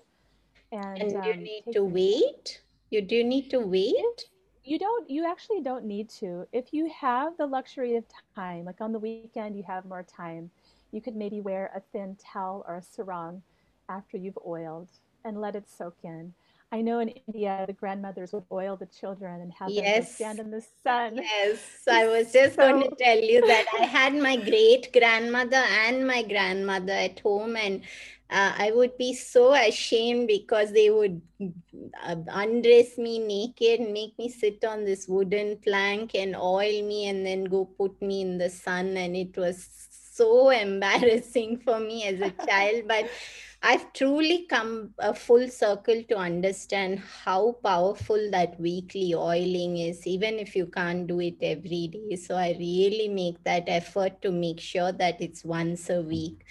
And, 0.72 0.98
and 0.98 1.12
you 1.12 1.32
um, 1.32 1.42
need 1.42 1.64
to 1.72 1.84
wait? 1.84 2.60
You 2.90 3.02
do 3.02 3.24
need 3.24 3.50
to 3.50 3.58
wait? 3.58 4.26
You 4.66 4.80
don't 4.80 5.08
you 5.08 5.24
actually 5.24 5.62
don't 5.62 5.84
need 5.84 6.10
to. 6.10 6.46
If 6.52 6.72
you 6.72 6.90
have 6.90 7.36
the 7.36 7.46
luxury 7.46 7.96
of 7.96 8.04
time 8.34 8.64
like 8.64 8.80
on 8.80 8.92
the 8.92 8.98
weekend 8.98 9.56
you 9.56 9.62
have 9.62 9.84
more 9.84 10.02
time 10.02 10.50
you 10.92 11.00
could 11.00 11.14
maybe 11.14 11.40
wear 11.40 11.70
a 11.74 11.80
thin 11.92 12.16
towel 12.16 12.64
or 12.66 12.76
a 12.76 12.82
sarong 12.82 13.42
after 13.88 14.16
you've 14.16 14.38
oiled 14.44 14.88
and 15.24 15.40
let 15.40 15.54
it 15.54 15.68
soak 15.68 15.96
in 16.02 16.34
I 16.76 16.82
know 16.82 16.98
in 16.98 17.08
India, 17.08 17.64
the 17.66 17.72
grandmothers 17.72 18.34
would 18.34 18.44
oil 18.52 18.76
the 18.76 18.84
children 18.84 19.40
and 19.40 19.50
have 19.54 19.70
yes. 19.70 20.18
them 20.18 20.36
stand 20.36 20.38
in 20.40 20.50
the 20.50 20.62
sun. 20.82 21.16
Yes, 21.16 21.58
I 21.90 22.06
was 22.06 22.30
just 22.30 22.56
so, 22.56 22.68
going 22.68 22.82
to 22.82 22.94
tell 23.02 23.18
you 23.18 23.40
that 23.46 23.64
I 23.80 23.86
had 23.86 24.14
my 24.14 24.36
great 24.36 24.92
grandmother 24.92 25.64
and 25.86 26.06
my 26.06 26.22
grandmother 26.22 26.92
at 26.92 27.18
home, 27.20 27.56
and 27.56 27.80
uh, 28.28 28.52
I 28.58 28.72
would 28.74 28.98
be 28.98 29.14
so 29.14 29.54
ashamed 29.54 30.28
because 30.28 30.70
they 30.72 30.90
would 30.90 31.22
uh, 31.40 32.16
undress 32.28 32.98
me 32.98 33.20
naked, 33.20 33.80
make 33.80 34.18
me 34.18 34.28
sit 34.28 34.62
on 34.62 34.84
this 34.84 35.08
wooden 35.08 35.56
plank 35.64 36.14
and 36.14 36.36
oil 36.36 36.82
me, 36.82 37.08
and 37.08 37.24
then 37.24 37.44
go 37.44 37.64
put 37.64 38.02
me 38.02 38.20
in 38.20 38.36
the 38.36 38.50
sun. 38.50 38.98
And 38.98 39.16
it 39.16 39.34
was 39.38 39.66
so 40.12 40.50
embarrassing 40.50 41.56
for 41.64 41.80
me 41.80 42.04
as 42.04 42.20
a 42.20 42.46
child. 42.46 42.82
But 42.86 43.08
I've 43.68 43.92
truly 43.94 44.46
come 44.48 44.94
a 45.00 45.12
full 45.12 45.48
circle 45.48 46.00
to 46.08 46.16
understand 46.16 47.00
how 47.00 47.56
powerful 47.64 48.30
that 48.30 48.60
weekly 48.60 49.12
oiling 49.12 49.78
is, 49.78 50.06
even 50.06 50.38
if 50.38 50.54
you 50.54 50.66
can't 50.66 51.08
do 51.08 51.18
it 51.18 51.38
every 51.42 51.88
day. 51.88 52.14
So 52.14 52.36
I 52.36 52.54
really 52.60 53.08
make 53.08 53.42
that 53.42 53.64
effort 53.66 54.22
to 54.22 54.30
make 54.30 54.60
sure 54.60 54.92
that 54.92 55.20
it's 55.20 55.44
once 55.44 55.90
a 55.90 56.00
week. 56.00 56.44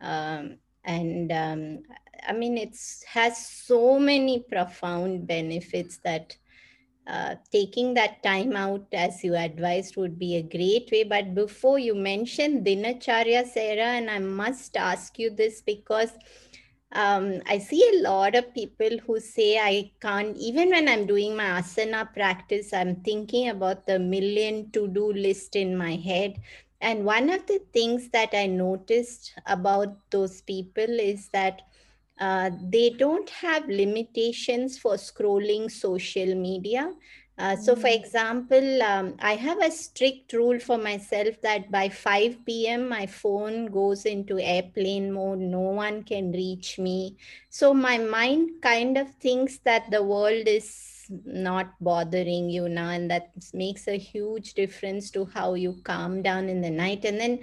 Um, 0.00 0.56
and 0.84 1.30
um, 1.30 1.82
I 2.26 2.32
mean, 2.32 2.58
it 2.58 2.76
has 3.06 3.46
so 3.46 4.00
many 4.00 4.40
profound 4.40 5.28
benefits 5.28 5.98
that 5.98 6.36
uh, 7.06 7.36
taking 7.52 7.94
that 7.94 8.20
time 8.24 8.56
out 8.56 8.84
as 8.92 9.22
you 9.22 9.36
advised 9.36 9.96
would 9.96 10.18
be 10.18 10.34
a 10.36 10.42
great 10.42 10.90
way. 10.90 11.04
But 11.04 11.36
before 11.36 11.78
you 11.78 11.94
mention 11.94 12.64
Dinacharya, 12.64 13.46
Sarah, 13.46 13.94
and 13.98 14.10
I 14.10 14.18
must 14.18 14.76
ask 14.76 15.16
you 15.16 15.30
this 15.30 15.62
because 15.62 16.10
um, 16.92 17.42
I 17.46 17.58
see 17.58 17.82
a 17.94 18.02
lot 18.02 18.34
of 18.34 18.54
people 18.54 18.98
who 19.06 19.20
say 19.20 19.58
I 19.58 19.92
can't, 20.00 20.36
even 20.36 20.70
when 20.70 20.88
I'm 20.88 21.06
doing 21.06 21.36
my 21.36 21.60
asana 21.60 22.12
practice, 22.12 22.72
I'm 22.72 22.96
thinking 22.96 23.48
about 23.48 23.86
the 23.86 23.98
million 23.98 24.70
to 24.70 24.88
do 24.88 25.12
list 25.12 25.56
in 25.56 25.76
my 25.76 25.96
head. 25.96 26.40
And 26.80 27.04
one 27.04 27.30
of 27.30 27.46
the 27.46 27.60
things 27.72 28.10
that 28.10 28.30
I 28.34 28.46
noticed 28.46 29.32
about 29.46 29.96
those 30.10 30.42
people 30.42 31.00
is 31.00 31.28
that 31.30 31.62
uh, 32.20 32.50
they 32.62 32.90
don't 32.90 33.28
have 33.30 33.68
limitations 33.68 34.78
for 34.78 34.94
scrolling 34.94 35.70
social 35.70 36.34
media. 36.34 36.92
Uh, 37.38 37.54
so, 37.54 37.76
for 37.76 37.88
example, 37.88 38.82
um, 38.82 39.14
I 39.20 39.34
have 39.34 39.60
a 39.60 39.70
strict 39.70 40.32
rule 40.32 40.58
for 40.58 40.78
myself 40.78 41.34
that 41.42 41.70
by 41.70 41.90
5 41.90 42.46
p.m., 42.46 42.88
my 42.88 43.06
phone 43.06 43.66
goes 43.66 44.06
into 44.06 44.38
airplane 44.38 45.12
mode. 45.12 45.40
No 45.40 45.60
one 45.60 46.02
can 46.02 46.32
reach 46.32 46.78
me. 46.78 47.16
So, 47.50 47.74
my 47.74 47.98
mind 47.98 48.62
kind 48.62 48.96
of 48.96 49.14
thinks 49.16 49.58
that 49.58 49.90
the 49.90 50.02
world 50.02 50.48
is 50.48 51.10
not 51.26 51.74
bothering 51.78 52.48
you 52.48 52.70
now, 52.70 52.88
and 52.88 53.10
that 53.10 53.32
makes 53.52 53.86
a 53.86 53.98
huge 53.98 54.54
difference 54.54 55.10
to 55.10 55.26
how 55.26 55.54
you 55.54 55.78
calm 55.84 56.22
down 56.22 56.48
in 56.48 56.62
the 56.62 56.70
night. 56.70 57.04
And 57.04 57.20
then 57.20 57.40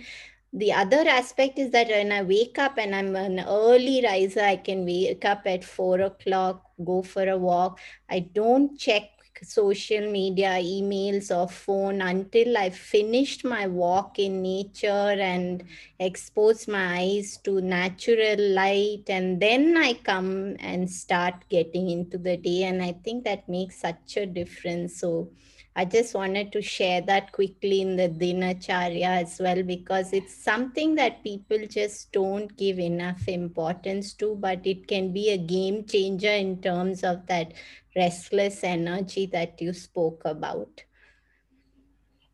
the 0.54 0.74
other 0.74 1.08
aspect 1.08 1.58
is 1.58 1.72
that 1.72 1.88
when 1.88 2.12
I 2.12 2.22
wake 2.24 2.60
up 2.60 2.78
and 2.78 2.96
I'm 2.96 3.16
an 3.16 3.40
early 3.40 4.02
riser, 4.04 4.42
I 4.42 4.56
can 4.56 4.86
wake 4.86 5.26
up 5.26 5.44
at 5.46 5.64
four 5.64 6.02
o'clock, 6.02 6.64
go 6.84 7.02
for 7.02 7.28
a 7.28 7.38
walk. 7.38 7.80
I 8.10 8.20
don't 8.20 8.78
check 8.78 9.04
social 9.44 10.10
media, 10.12 10.52
emails, 10.60 11.36
or 11.36 11.48
phone 11.48 12.02
until 12.02 12.58
I 12.58 12.70
finished 12.70 13.44
my 13.46 13.68
walk 13.68 14.20
in 14.20 14.42
nature 14.42 14.88
and 14.88 15.64
expose 16.00 16.68
my 16.68 17.00
eyes 17.00 17.38
to 17.44 17.62
natural 17.62 18.40
light. 18.40 19.04
And 19.08 19.42
then 19.42 19.78
I 19.78 19.94
come 19.94 20.56
and 20.60 20.90
start 20.90 21.36
getting 21.50 21.90
into 21.90 22.18
the 22.18 22.38
day. 22.38 22.64
And 22.64 22.82
I 22.82 22.94
think 22.94 23.24
that 23.26 23.48
makes 23.50 23.80
such 23.80 24.18
a 24.18 24.26
difference. 24.26 25.00
So, 25.00 25.30
I 25.76 25.86
just 25.86 26.14
wanted 26.14 26.52
to 26.52 26.62
share 26.62 27.02
that 27.02 27.32
quickly 27.32 27.82
in 27.82 27.96
the 27.96 28.08
Dinacharya 28.08 29.24
as 29.24 29.40
well, 29.40 29.64
because 29.64 30.14
it's 30.14 30.36
something 30.36 30.94
that 30.96 31.24
people 31.24 31.66
just 31.68 32.12
don't 32.12 32.56
give 32.58 32.78
enough 32.78 33.28
importance 33.28 34.14
to, 34.16 34.36
but 34.36 34.68
it 34.68 34.88
can 34.88 35.12
be 35.12 35.32
a 35.32 35.38
game 35.38 35.86
changer 35.86 36.32
in 36.32 36.62
terms 36.62 37.04
of 37.04 37.26
that 37.26 37.54
restless 37.96 38.64
energy 38.64 39.26
that 39.28 39.60
you 39.60 39.74
spoke 39.74 40.22
about. 40.26 40.84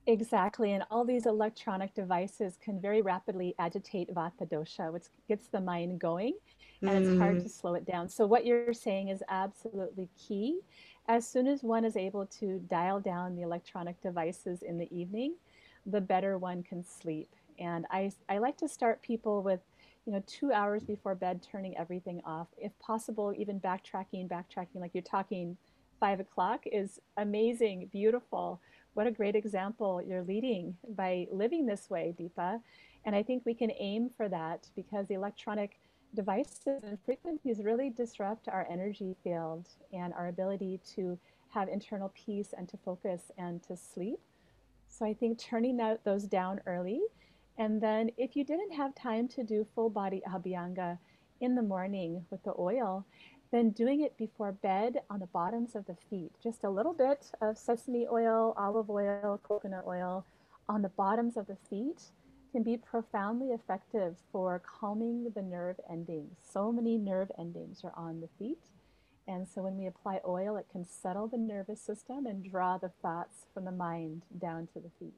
Exactly. 0.06 0.74
And 0.74 0.84
all 0.90 1.06
these 1.06 1.26
electronic 1.26 1.94
devices 1.94 2.58
can 2.62 2.82
very 2.82 3.02
rapidly 3.02 3.54
agitate 3.60 4.14
Vata 4.14 4.50
dosha, 4.52 4.92
which 4.92 5.06
gets 5.28 5.48
the 5.48 5.62
mind 5.62 6.00
going, 6.00 6.34
and 6.82 6.90
mm. 6.90 7.12
it's 7.12 7.20
hard 7.20 7.38
mm. 7.38 7.44
to 7.44 7.50
slow 7.50 7.76
it 7.76 7.86
down. 7.86 8.10
So, 8.10 8.26
what 8.26 8.46
you're 8.46 8.74
saying 8.74 9.10
is 9.10 9.22
absolutely 9.30 10.10
key 10.18 10.62
as 11.10 11.28
soon 11.28 11.48
as 11.48 11.64
one 11.64 11.84
is 11.84 11.98
able 11.98 12.28
to 12.28 12.60
dial 12.70 13.00
down 13.00 13.36
the 13.36 13.42
electronic 13.42 14.00
devices 14.00 14.62
in 14.62 14.78
the 14.78 14.88
evening, 14.96 15.34
the 15.88 16.00
better 16.00 16.38
one 16.38 16.62
can 16.62 16.86
sleep. 16.86 17.28
And 17.58 17.88
I, 17.90 18.12
I 18.30 18.38
like 18.38 18.58
to 18.58 18.68
start 18.70 19.02
people 19.02 19.42
with, 19.42 19.60
you 20.06 20.14
know, 20.14 20.24
two 20.28 20.54
hours 20.54 20.84
before 20.84 21.16
bed, 21.16 21.42
turning 21.42 21.76
everything 21.76 22.22
off. 22.26 22.48
If 22.60 22.78
possible, 22.78 23.34
even 23.36 23.60
backtracking, 23.60 24.30
backtracking, 24.30 24.76
like 24.76 24.92
you're 24.94 25.02
talking 25.02 25.58
five 26.00 26.20
o'clock 26.20 26.62
is 26.72 27.00
amazing, 27.18 27.90
beautiful. 27.92 28.62
What 28.94 29.08
a 29.08 29.12
great 29.12 29.36
example 29.36 30.04
you're 30.06 30.24
leading 30.24 30.78
by 30.96 31.28
living 31.32 31.66
this 31.66 31.90
way, 31.90 32.14
Deepa. 32.20 32.62
And 33.04 33.16
I 33.16 33.24
think 33.24 33.46
we 33.46 33.56
can 33.56 33.72
aim 33.80 34.12
for 34.16 34.30
that 34.30 34.68
because 34.76 35.08
the 35.08 35.16
electronic 35.16 35.80
devices 36.16 36.84
and 36.84 36.98
frequencies 37.06 37.62
really 37.64 37.90
disrupt 37.90 38.48
our 38.48 38.68
energy 38.70 39.16
field 39.24 39.68
and 39.94 40.14
our 40.14 40.28
ability 40.28 40.80
to 40.96 41.18
have 41.50 41.68
internal 41.68 42.12
peace 42.16 42.54
and 42.58 42.68
to 42.70 42.78
focus 42.78 43.32
and 43.38 43.62
to 43.64 43.76
sleep. 43.76 44.20
So 44.88 45.06
I 45.06 45.14
think 45.14 45.40
turning 45.40 45.78
that, 45.78 46.04
those 46.04 46.24
down 46.24 46.62
early. 46.66 47.02
And 47.58 47.82
then 47.82 48.10
if 48.18 48.36
you 48.36 48.44
didn't 48.44 48.72
have 48.72 48.96
time 48.96 49.28
to 49.30 49.44
do 49.44 49.68
full 49.76 49.90
body 49.90 50.22
abhyanga 50.28 50.98
in 51.42 51.56
the 51.56 51.62
morning 51.62 52.26
with 52.30 52.44
the 52.44 52.54
oil, 52.58 53.06
then 53.52 53.72
doing 53.72 54.02
it 54.02 54.16
before 54.18 54.52
bed 54.52 55.02
on 55.10 55.20
the 55.20 55.28
bottoms 55.28 55.76
of 55.76 55.86
the 55.86 55.96
feet. 56.10 56.32
Just 56.42 56.64
a 56.64 56.70
little 56.70 56.94
bit 56.94 57.32
of 57.42 57.58
sesame 57.58 58.08
oil, 58.12 58.54
olive 58.58 58.90
oil, 58.90 59.40
coconut 59.44 59.86
oil 59.88 60.26
on 60.68 60.82
the 60.82 60.90
bottoms 60.90 61.36
of 61.36 61.48
the 61.48 61.58
feet 61.70 62.12
can 62.52 62.64
be 62.64 62.78
profoundly 62.78 63.50
effective 63.50 64.18
for 64.32 64.60
calming 64.60 65.32
the 65.36 65.42
nerve 65.42 65.80
endings. 65.90 66.38
So 66.52 66.72
many 66.72 66.98
nerve 66.98 67.32
endings 67.38 67.82
are 67.84 67.94
on 67.96 68.22
the 68.22 68.30
feet. 68.38 68.64
And 69.28 69.48
so 69.48 69.62
when 69.62 69.78
we 69.78 69.86
apply 69.86 70.22
oil, 70.28 70.58
it 70.58 70.66
can 70.72 70.86
settle 70.86 71.28
the 71.28 71.38
nervous 71.38 71.82
system 71.82 72.26
and 72.26 72.44
draw 72.44 72.78
the 72.78 72.92
thoughts 73.02 73.46
from 73.54 73.66
the 73.66 73.72
mind 73.72 74.24
down 74.40 74.68
to 74.74 74.80
the 74.80 74.90
feet. 75.00 75.14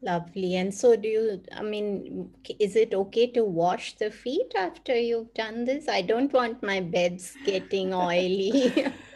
Lovely. 0.00 0.54
And 0.54 0.72
so, 0.72 0.94
do 0.94 1.08
you, 1.08 1.42
I 1.52 1.62
mean, 1.62 2.30
is 2.60 2.76
it 2.76 2.94
okay 2.94 3.26
to 3.32 3.42
wash 3.42 3.96
the 3.96 4.12
feet 4.12 4.52
after 4.56 4.94
you've 4.96 5.34
done 5.34 5.64
this? 5.64 5.88
I 5.88 6.02
don't 6.02 6.32
want 6.32 6.62
my 6.62 6.80
beds 6.80 7.36
getting 7.44 7.92
oily. 8.08 8.86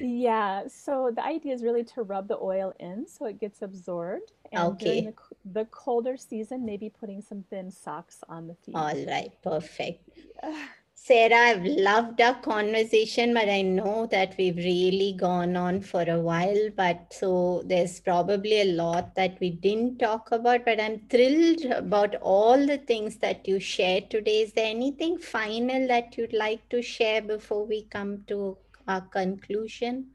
yeah. 0.00 0.66
So, 0.68 1.10
the 1.14 1.24
idea 1.24 1.54
is 1.54 1.62
really 1.62 1.84
to 1.84 2.02
rub 2.02 2.28
the 2.28 2.38
oil 2.38 2.72
in 2.78 3.06
so 3.06 3.26
it 3.26 3.40
gets 3.40 3.62
absorbed. 3.62 4.32
And 4.52 4.72
okay. 4.72 4.84
during 4.84 5.04
the, 5.06 5.14
the 5.60 5.64
colder 5.66 6.16
season, 6.16 6.64
maybe 6.64 6.88
putting 6.88 7.22
some 7.22 7.44
thin 7.50 7.70
socks 7.70 8.24
on 8.28 8.46
the 8.46 8.54
feet. 8.54 8.74
All 8.74 9.04
right. 9.06 9.32
Perfect. 9.42 10.08
Yeah. 10.42 10.56
Sarah, 11.00 11.36
I've 11.36 11.64
loved 11.64 12.20
our 12.20 12.34
conversation, 12.34 13.32
but 13.32 13.48
I 13.48 13.62
know 13.62 14.06
that 14.10 14.34
we've 14.36 14.56
really 14.56 15.14
gone 15.16 15.56
on 15.56 15.80
for 15.80 16.02
a 16.02 16.20
while. 16.20 16.68
But 16.76 17.14
so 17.14 17.62
there's 17.64 18.00
probably 18.00 18.60
a 18.60 18.72
lot 18.72 19.14
that 19.14 19.38
we 19.40 19.50
didn't 19.50 20.00
talk 20.00 20.32
about, 20.32 20.66
but 20.66 20.78
I'm 20.78 20.98
thrilled 21.08 21.64
about 21.66 22.16
all 22.16 22.66
the 22.66 22.78
things 22.78 23.16
that 23.18 23.48
you 23.48 23.58
shared 23.58 24.10
today. 24.10 24.42
Is 24.42 24.52
there 24.52 24.66
anything 24.66 25.16
final 25.18 25.86
that 25.88 26.18
you'd 26.18 26.34
like 26.34 26.68
to 26.68 26.82
share 26.82 27.22
before 27.22 27.64
we 27.64 27.84
come 27.84 28.24
to 28.26 28.58
our 28.88 29.02
conclusion? 29.02 30.08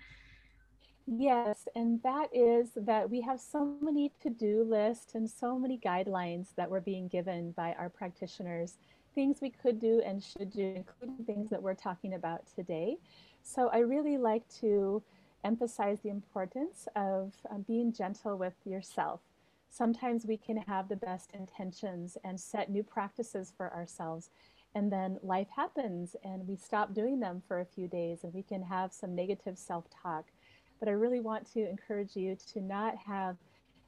Yes, 1.05 1.67
and 1.75 2.01
that 2.03 2.29
is 2.33 2.71
that 2.75 3.09
we 3.09 3.21
have 3.21 3.39
so 3.39 3.77
many 3.81 4.11
to 4.21 4.29
do 4.29 4.63
lists 4.63 5.15
and 5.15 5.29
so 5.29 5.59
many 5.59 5.77
guidelines 5.77 6.55
that 6.55 6.69
we're 6.69 6.79
being 6.79 7.07
given 7.07 7.51
by 7.51 7.73
our 7.73 7.89
practitioners 7.89 8.77
things 9.13 9.41
we 9.41 9.49
could 9.49 9.79
do 9.79 10.01
and 10.05 10.23
should 10.23 10.51
do, 10.51 10.73
including 10.75 11.25
things 11.25 11.49
that 11.49 11.61
we're 11.61 11.73
talking 11.75 12.15
about 12.15 12.41
today. 12.55 12.97
So 13.43 13.69
I 13.69 13.79
really 13.79 14.17
like 14.17 14.47
to 14.61 15.03
emphasize 15.43 15.99
the 16.01 16.09
importance 16.09 16.87
of 16.95 17.33
um, 17.51 17.63
being 17.67 17.91
gentle 17.91 18.37
with 18.37 18.55
yourself. 18.65 19.19
Sometimes 19.69 20.25
we 20.25 20.37
can 20.37 20.57
have 20.57 20.87
the 20.87 20.95
best 20.95 21.31
intentions 21.33 22.17
and 22.23 22.39
set 22.39 22.69
new 22.69 22.83
practices 22.83 23.51
for 23.55 23.73
ourselves. 23.73 24.29
And 24.75 24.91
then 24.91 25.19
life 25.21 25.47
happens 25.55 26.15
and 26.23 26.47
we 26.47 26.55
stop 26.55 26.93
doing 26.93 27.19
them 27.19 27.43
for 27.47 27.61
a 27.61 27.65
few 27.65 27.87
days 27.87 28.23
and 28.23 28.33
we 28.33 28.41
can 28.41 28.63
have 28.63 28.91
some 28.91 29.15
negative 29.15 29.57
self 29.57 29.85
talk. 30.01 30.25
But 30.79 30.89
I 30.89 30.93
really 30.93 31.19
want 31.19 31.51
to 31.53 31.67
encourage 31.69 32.15
you 32.15 32.35
to 32.53 32.61
not 32.61 32.95
have 32.97 33.37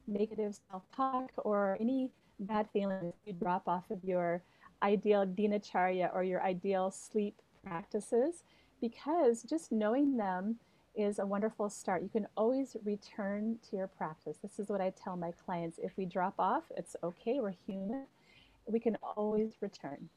negative 0.08 0.58
self 0.70 0.84
talk 0.96 1.32
or 1.38 1.78
any 1.80 2.12
bad 2.40 2.70
feelings 2.72 3.14
you 3.26 3.34
drop 3.34 3.68
off 3.68 3.90
of 3.90 4.04
your 4.04 4.44
ideal 4.84 5.26
dinacharya 5.26 6.14
or 6.14 6.24
your 6.24 6.44
ideal 6.44 6.92
sleep 6.92 7.42
practices 7.66 8.44
because 8.82 9.42
just 9.44 9.72
knowing 9.72 10.18
them 10.18 10.58
is 10.96 11.20
a 11.20 11.26
wonderful 11.26 11.70
start. 11.70 12.04
You 12.04 12.10
can 12.10 12.28
always 12.38 12.78
return 12.84 13.58
to 13.70 13.76
your 13.76 13.88
practice. 13.88 14.38
This 14.42 14.60
is 14.60 14.70
what 14.70 14.82
I 14.82 14.92
tell 14.92 15.18
my 15.18 15.32
clients. 15.46 15.80
If 15.82 15.92
we 15.98 16.06
drop 16.06 16.36
off, 16.40 16.64
it's 16.78 16.96
okay, 17.04 17.40
we're 17.40 17.54
human. 17.66 18.06
We 18.68 18.80
can 18.80 18.98
always 19.04 19.54
return. 19.62 20.10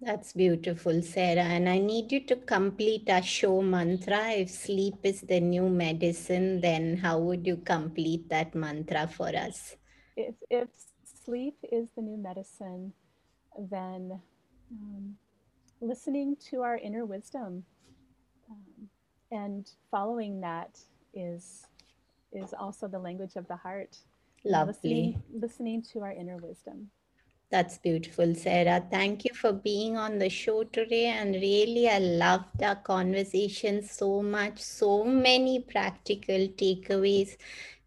That's 0.00 0.32
beautiful, 0.32 1.02
Sarah. 1.02 1.42
And 1.42 1.68
I 1.68 1.78
need 1.78 2.12
you 2.12 2.20
to 2.26 2.36
complete 2.36 3.08
a 3.08 3.20
show 3.20 3.60
mantra. 3.62 4.30
If 4.30 4.50
sleep 4.50 4.94
is 5.02 5.22
the 5.22 5.40
new 5.40 5.68
medicine, 5.68 6.60
then 6.60 6.98
how 6.98 7.18
would 7.18 7.46
you 7.46 7.56
complete 7.56 8.28
that 8.28 8.54
mantra 8.54 9.08
for 9.08 9.28
us? 9.28 9.76
If, 10.16 10.36
if 10.50 10.68
sleep 11.24 11.56
is 11.72 11.88
the 11.96 12.02
new 12.02 12.16
medicine, 12.16 12.92
then 13.58 14.20
um, 14.70 15.16
listening 15.80 16.36
to 16.50 16.62
our 16.62 16.76
inner 16.76 17.04
wisdom 17.04 17.64
um, 18.50 18.88
and 19.32 19.68
following 19.90 20.40
that 20.40 20.78
is 21.14 21.66
is 22.32 22.52
also 22.52 22.86
the 22.86 22.98
language 22.98 23.36
of 23.36 23.48
the 23.48 23.56
heart. 23.56 23.96
Lovely. 24.44 24.72
Listening, 24.72 25.22
listening 25.32 25.82
to 25.92 26.00
our 26.00 26.12
inner 26.12 26.36
wisdom. 26.36 26.90
That's 27.50 27.78
beautiful, 27.78 28.34
Sarah. 28.34 28.86
Thank 28.90 29.24
you 29.24 29.32
for 29.34 29.52
being 29.52 29.96
on 29.96 30.18
the 30.18 30.28
show 30.28 30.64
today. 30.64 31.06
And 31.06 31.34
really, 31.34 31.88
I 31.88 31.98
loved 31.98 32.62
our 32.62 32.76
conversation 32.76 33.82
so 33.82 34.22
much. 34.22 34.58
So 34.60 35.04
many 35.04 35.60
practical 35.60 36.48
takeaways. 36.62 37.36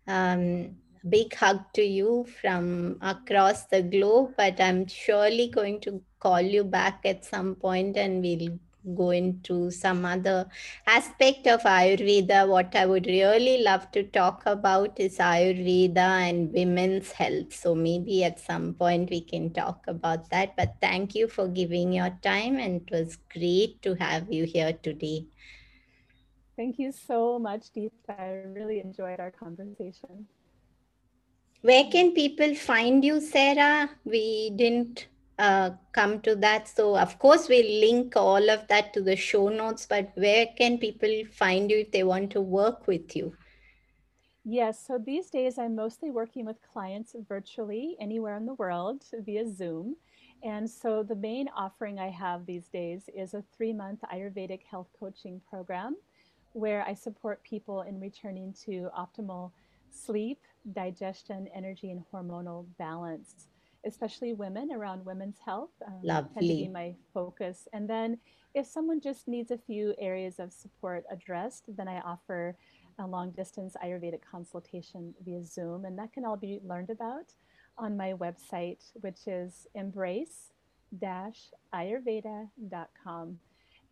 Um, 0.07 0.77
big 1.07 1.35
hug 1.35 1.59
to 1.73 1.83
you 1.83 2.25
from 2.41 2.97
across 3.01 3.65
the 3.65 3.83
globe, 3.83 4.33
but 4.37 4.59
I'm 4.59 4.87
surely 4.87 5.47
going 5.47 5.79
to 5.81 6.01
call 6.19 6.41
you 6.41 6.63
back 6.63 7.01
at 7.05 7.25
some 7.25 7.55
point 7.55 7.97
and 7.97 8.21
we'll 8.21 8.57
go 8.95 9.11
into 9.11 9.71
some 9.71 10.05
other 10.05 10.47
aspect 10.87 11.47
of 11.47 11.61
Ayurveda. 11.61 12.47
What 12.47 12.75
I 12.75 12.85
would 12.85 13.05
really 13.05 13.61
love 13.63 13.91
to 13.91 14.03
talk 14.03 14.43
about 14.45 14.99
is 14.99 15.17
Ayurveda 15.17 16.29
and 16.29 16.51
women's 16.51 17.11
health. 17.11 17.53
So 17.53 17.75
maybe 17.75 18.23
at 18.23 18.39
some 18.39 18.73
point 18.73 19.09
we 19.09 19.21
can 19.21 19.53
talk 19.53 19.83
about 19.87 20.29
that. 20.29 20.55
But 20.55 20.75
thank 20.81 21.15
you 21.15 21.27
for 21.27 21.47
giving 21.47 21.93
your 21.93 22.17
time, 22.21 22.57
and 22.57 22.81
it 22.81 22.91
was 22.91 23.17
great 23.31 23.81
to 23.83 23.95
have 23.95 24.31
you 24.31 24.45
here 24.45 24.73
today. 24.73 25.27
Thank 26.55 26.77
you 26.79 26.91
so 26.91 27.39
much, 27.39 27.73
Deepa. 27.75 28.19
I 28.19 28.43
really 28.45 28.79
enjoyed 28.79 29.19
our 29.19 29.31
conversation. 29.31 30.27
Where 31.61 31.85
can 31.91 32.13
people 32.13 32.55
find 32.55 33.05
you, 33.05 33.21
Sarah? 33.21 33.89
We 34.03 34.51
didn't 34.55 35.07
uh, 35.41 35.71
come 35.91 36.21
to 36.21 36.35
that. 36.35 36.67
So, 36.67 36.95
of 36.95 37.17
course, 37.17 37.49
we'll 37.49 37.79
link 37.81 38.15
all 38.15 38.49
of 38.49 38.67
that 38.67 38.93
to 38.93 39.01
the 39.01 39.15
show 39.15 39.49
notes, 39.49 39.87
but 39.89 40.11
where 40.13 40.45
can 40.55 40.77
people 40.77 41.23
find 41.31 41.71
you 41.71 41.79
if 41.79 41.91
they 41.91 42.03
want 42.03 42.29
to 42.31 42.41
work 42.41 42.85
with 42.85 43.15
you? 43.15 43.35
Yes, 44.45 44.85
so 44.85 44.97
these 44.97 45.29
days 45.29 45.57
I'm 45.57 45.75
mostly 45.75 46.11
working 46.11 46.45
with 46.45 46.57
clients 46.61 47.15
virtually 47.27 47.95
anywhere 47.99 48.37
in 48.37 48.45
the 48.45 48.53
world 48.55 49.03
via 49.25 49.47
Zoom. 49.47 49.95
And 50.43 50.69
so 50.69 51.03
the 51.03 51.15
main 51.15 51.47
offering 51.55 51.99
I 51.99 52.09
have 52.09 52.45
these 52.45 52.67
days 52.67 53.09
is 53.15 53.33
a 53.33 53.43
three 53.55 53.73
month 53.73 53.99
Ayurvedic 54.13 54.63
health 54.63 54.89
coaching 54.99 55.41
program 55.49 55.95
where 56.53 56.83
I 56.83 56.93
support 56.93 57.43
people 57.43 57.81
in 57.81 57.99
returning 57.99 58.53
to 58.65 58.89
optimal 58.97 59.51
sleep, 59.91 60.39
digestion, 60.73 61.47
energy, 61.53 61.91
and 61.91 62.03
hormonal 62.11 62.65
balance 62.77 63.47
especially 63.85 64.33
women 64.33 64.71
around 64.71 65.05
women's 65.05 65.39
health. 65.43 65.71
Um, 65.85 65.99
Lovely. 66.03 66.67
my 66.67 66.95
focus. 67.13 67.67
And 67.73 67.89
then 67.89 68.17
if 68.53 68.67
someone 68.67 68.99
just 69.01 69.27
needs 69.27 69.51
a 69.51 69.57
few 69.57 69.93
areas 69.99 70.39
of 70.39 70.51
support 70.51 71.03
addressed, 71.11 71.65
then 71.75 71.87
I 71.87 71.99
offer 72.01 72.57
a 72.99 73.07
long 73.07 73.31
distance 73.31 73.75
Ayurvedic 73.83 74.21
consultation 74.29 75.13
via 75.25 75.43
Zoom. 75.43 75.85
And 75.85 75.97
that 75.97 76.13
can 76.13 76.25
all 76.25 76.37
be 76.37 76.59
learned 76.63 76.89
about 76.89 77.33
on 77.77 77.97
my 77.97 78.13
website, 78.13 78.91
which 79.01 79.27
is 79.27 79.67
embrace 79.75 80.51
ayurveda.com. 81.73 83.39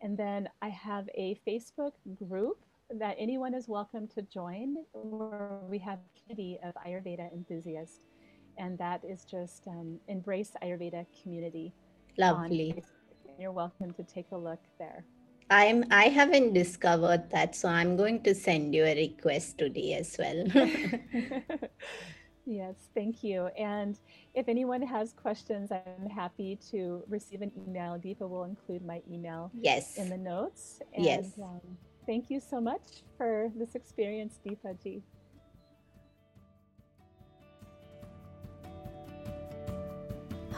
And 0.02 0.18
then 0.18 0.50
I 0.62 0.70
have 0.70 1.10
a 1.16 1.40
Facebook 1.48 1.94
group 2.28 2.60
that 2.92 3.16
anyone 3.20 3.54
is 3.54 3.68
welcome 3.68 4.08
to 4.08 4.22
join 4.24 4.78
where 4.94 5.60
we 5.70 5.78
have 5.80 6.00
a 6.00 6.20
community 6.20 6.60
of 6.64 6.74
Ayurveda 6.86 7.32
enthusiasts 7.32 8.00
and 8.60 8.78
that 8.78 9.04
is 9.04 9.24
just 9.24 9.66
um, 9.68 10.00
Embrace 10.08 10.52
Ayurveda 10.62 11.06
Community. 11.24 11.74
Lovely. 12.18 12.84
You're 13.40 13.54
welcome 13.54 13.92
to 13.94 14.04
take 14.04 14.28
a 14.32 14.38
look 14.38 14.60
there. 14.78 15.06
I'm 15.50 15.86
I 15.90 16.10
haven't 16.10 16.54
discovered 16.54 17.32
that, 17.32 17.56
so 17.56 17.70
I'm 17.70 17.96
going 17.96 18.22
to 18.24 18.36
send 18.36 18.76
you 18.76 18.84
a 18.86 18.96
request 18.96 19.58
today 19.58 19.94
as 19.94 20.16
well. 20.20 20.46
yes, 22.46 22.76
thank 22.94 23.24
you. 23.24 23.48
And 23.58 23.98
if 24.36 24.48
anyone 24.48 24.82
has 24.84 25.14
questions, 25.14 25.72
I'm 25.72 26.10
happy 26.10 26.60
to 26.70 27.04
receive 27.08 27.42
an 27.42 27.52
email. 27.58 27.98
Deepa 27.98 28.30
will 28.30 28.44
include 28.44 28.86
my 28.86 29.02
email 29.10 29.50
yes. 29.60 29.98
in 29.98 30.10
the 30.10 30.18
notes. 30.18 30.82
And, 30.94 31.04
yes. 31.04 31.32
Um, 31.42 31.62
thank 32.06 32.30
you 32.30 32.40
so 32.40 32.62
much 32.62 33.04
for 33.18 33.52
this 33.56 33.74
experience, 33.74 34.40
Deepa 34.46 34.84
ji. 34.84 35.02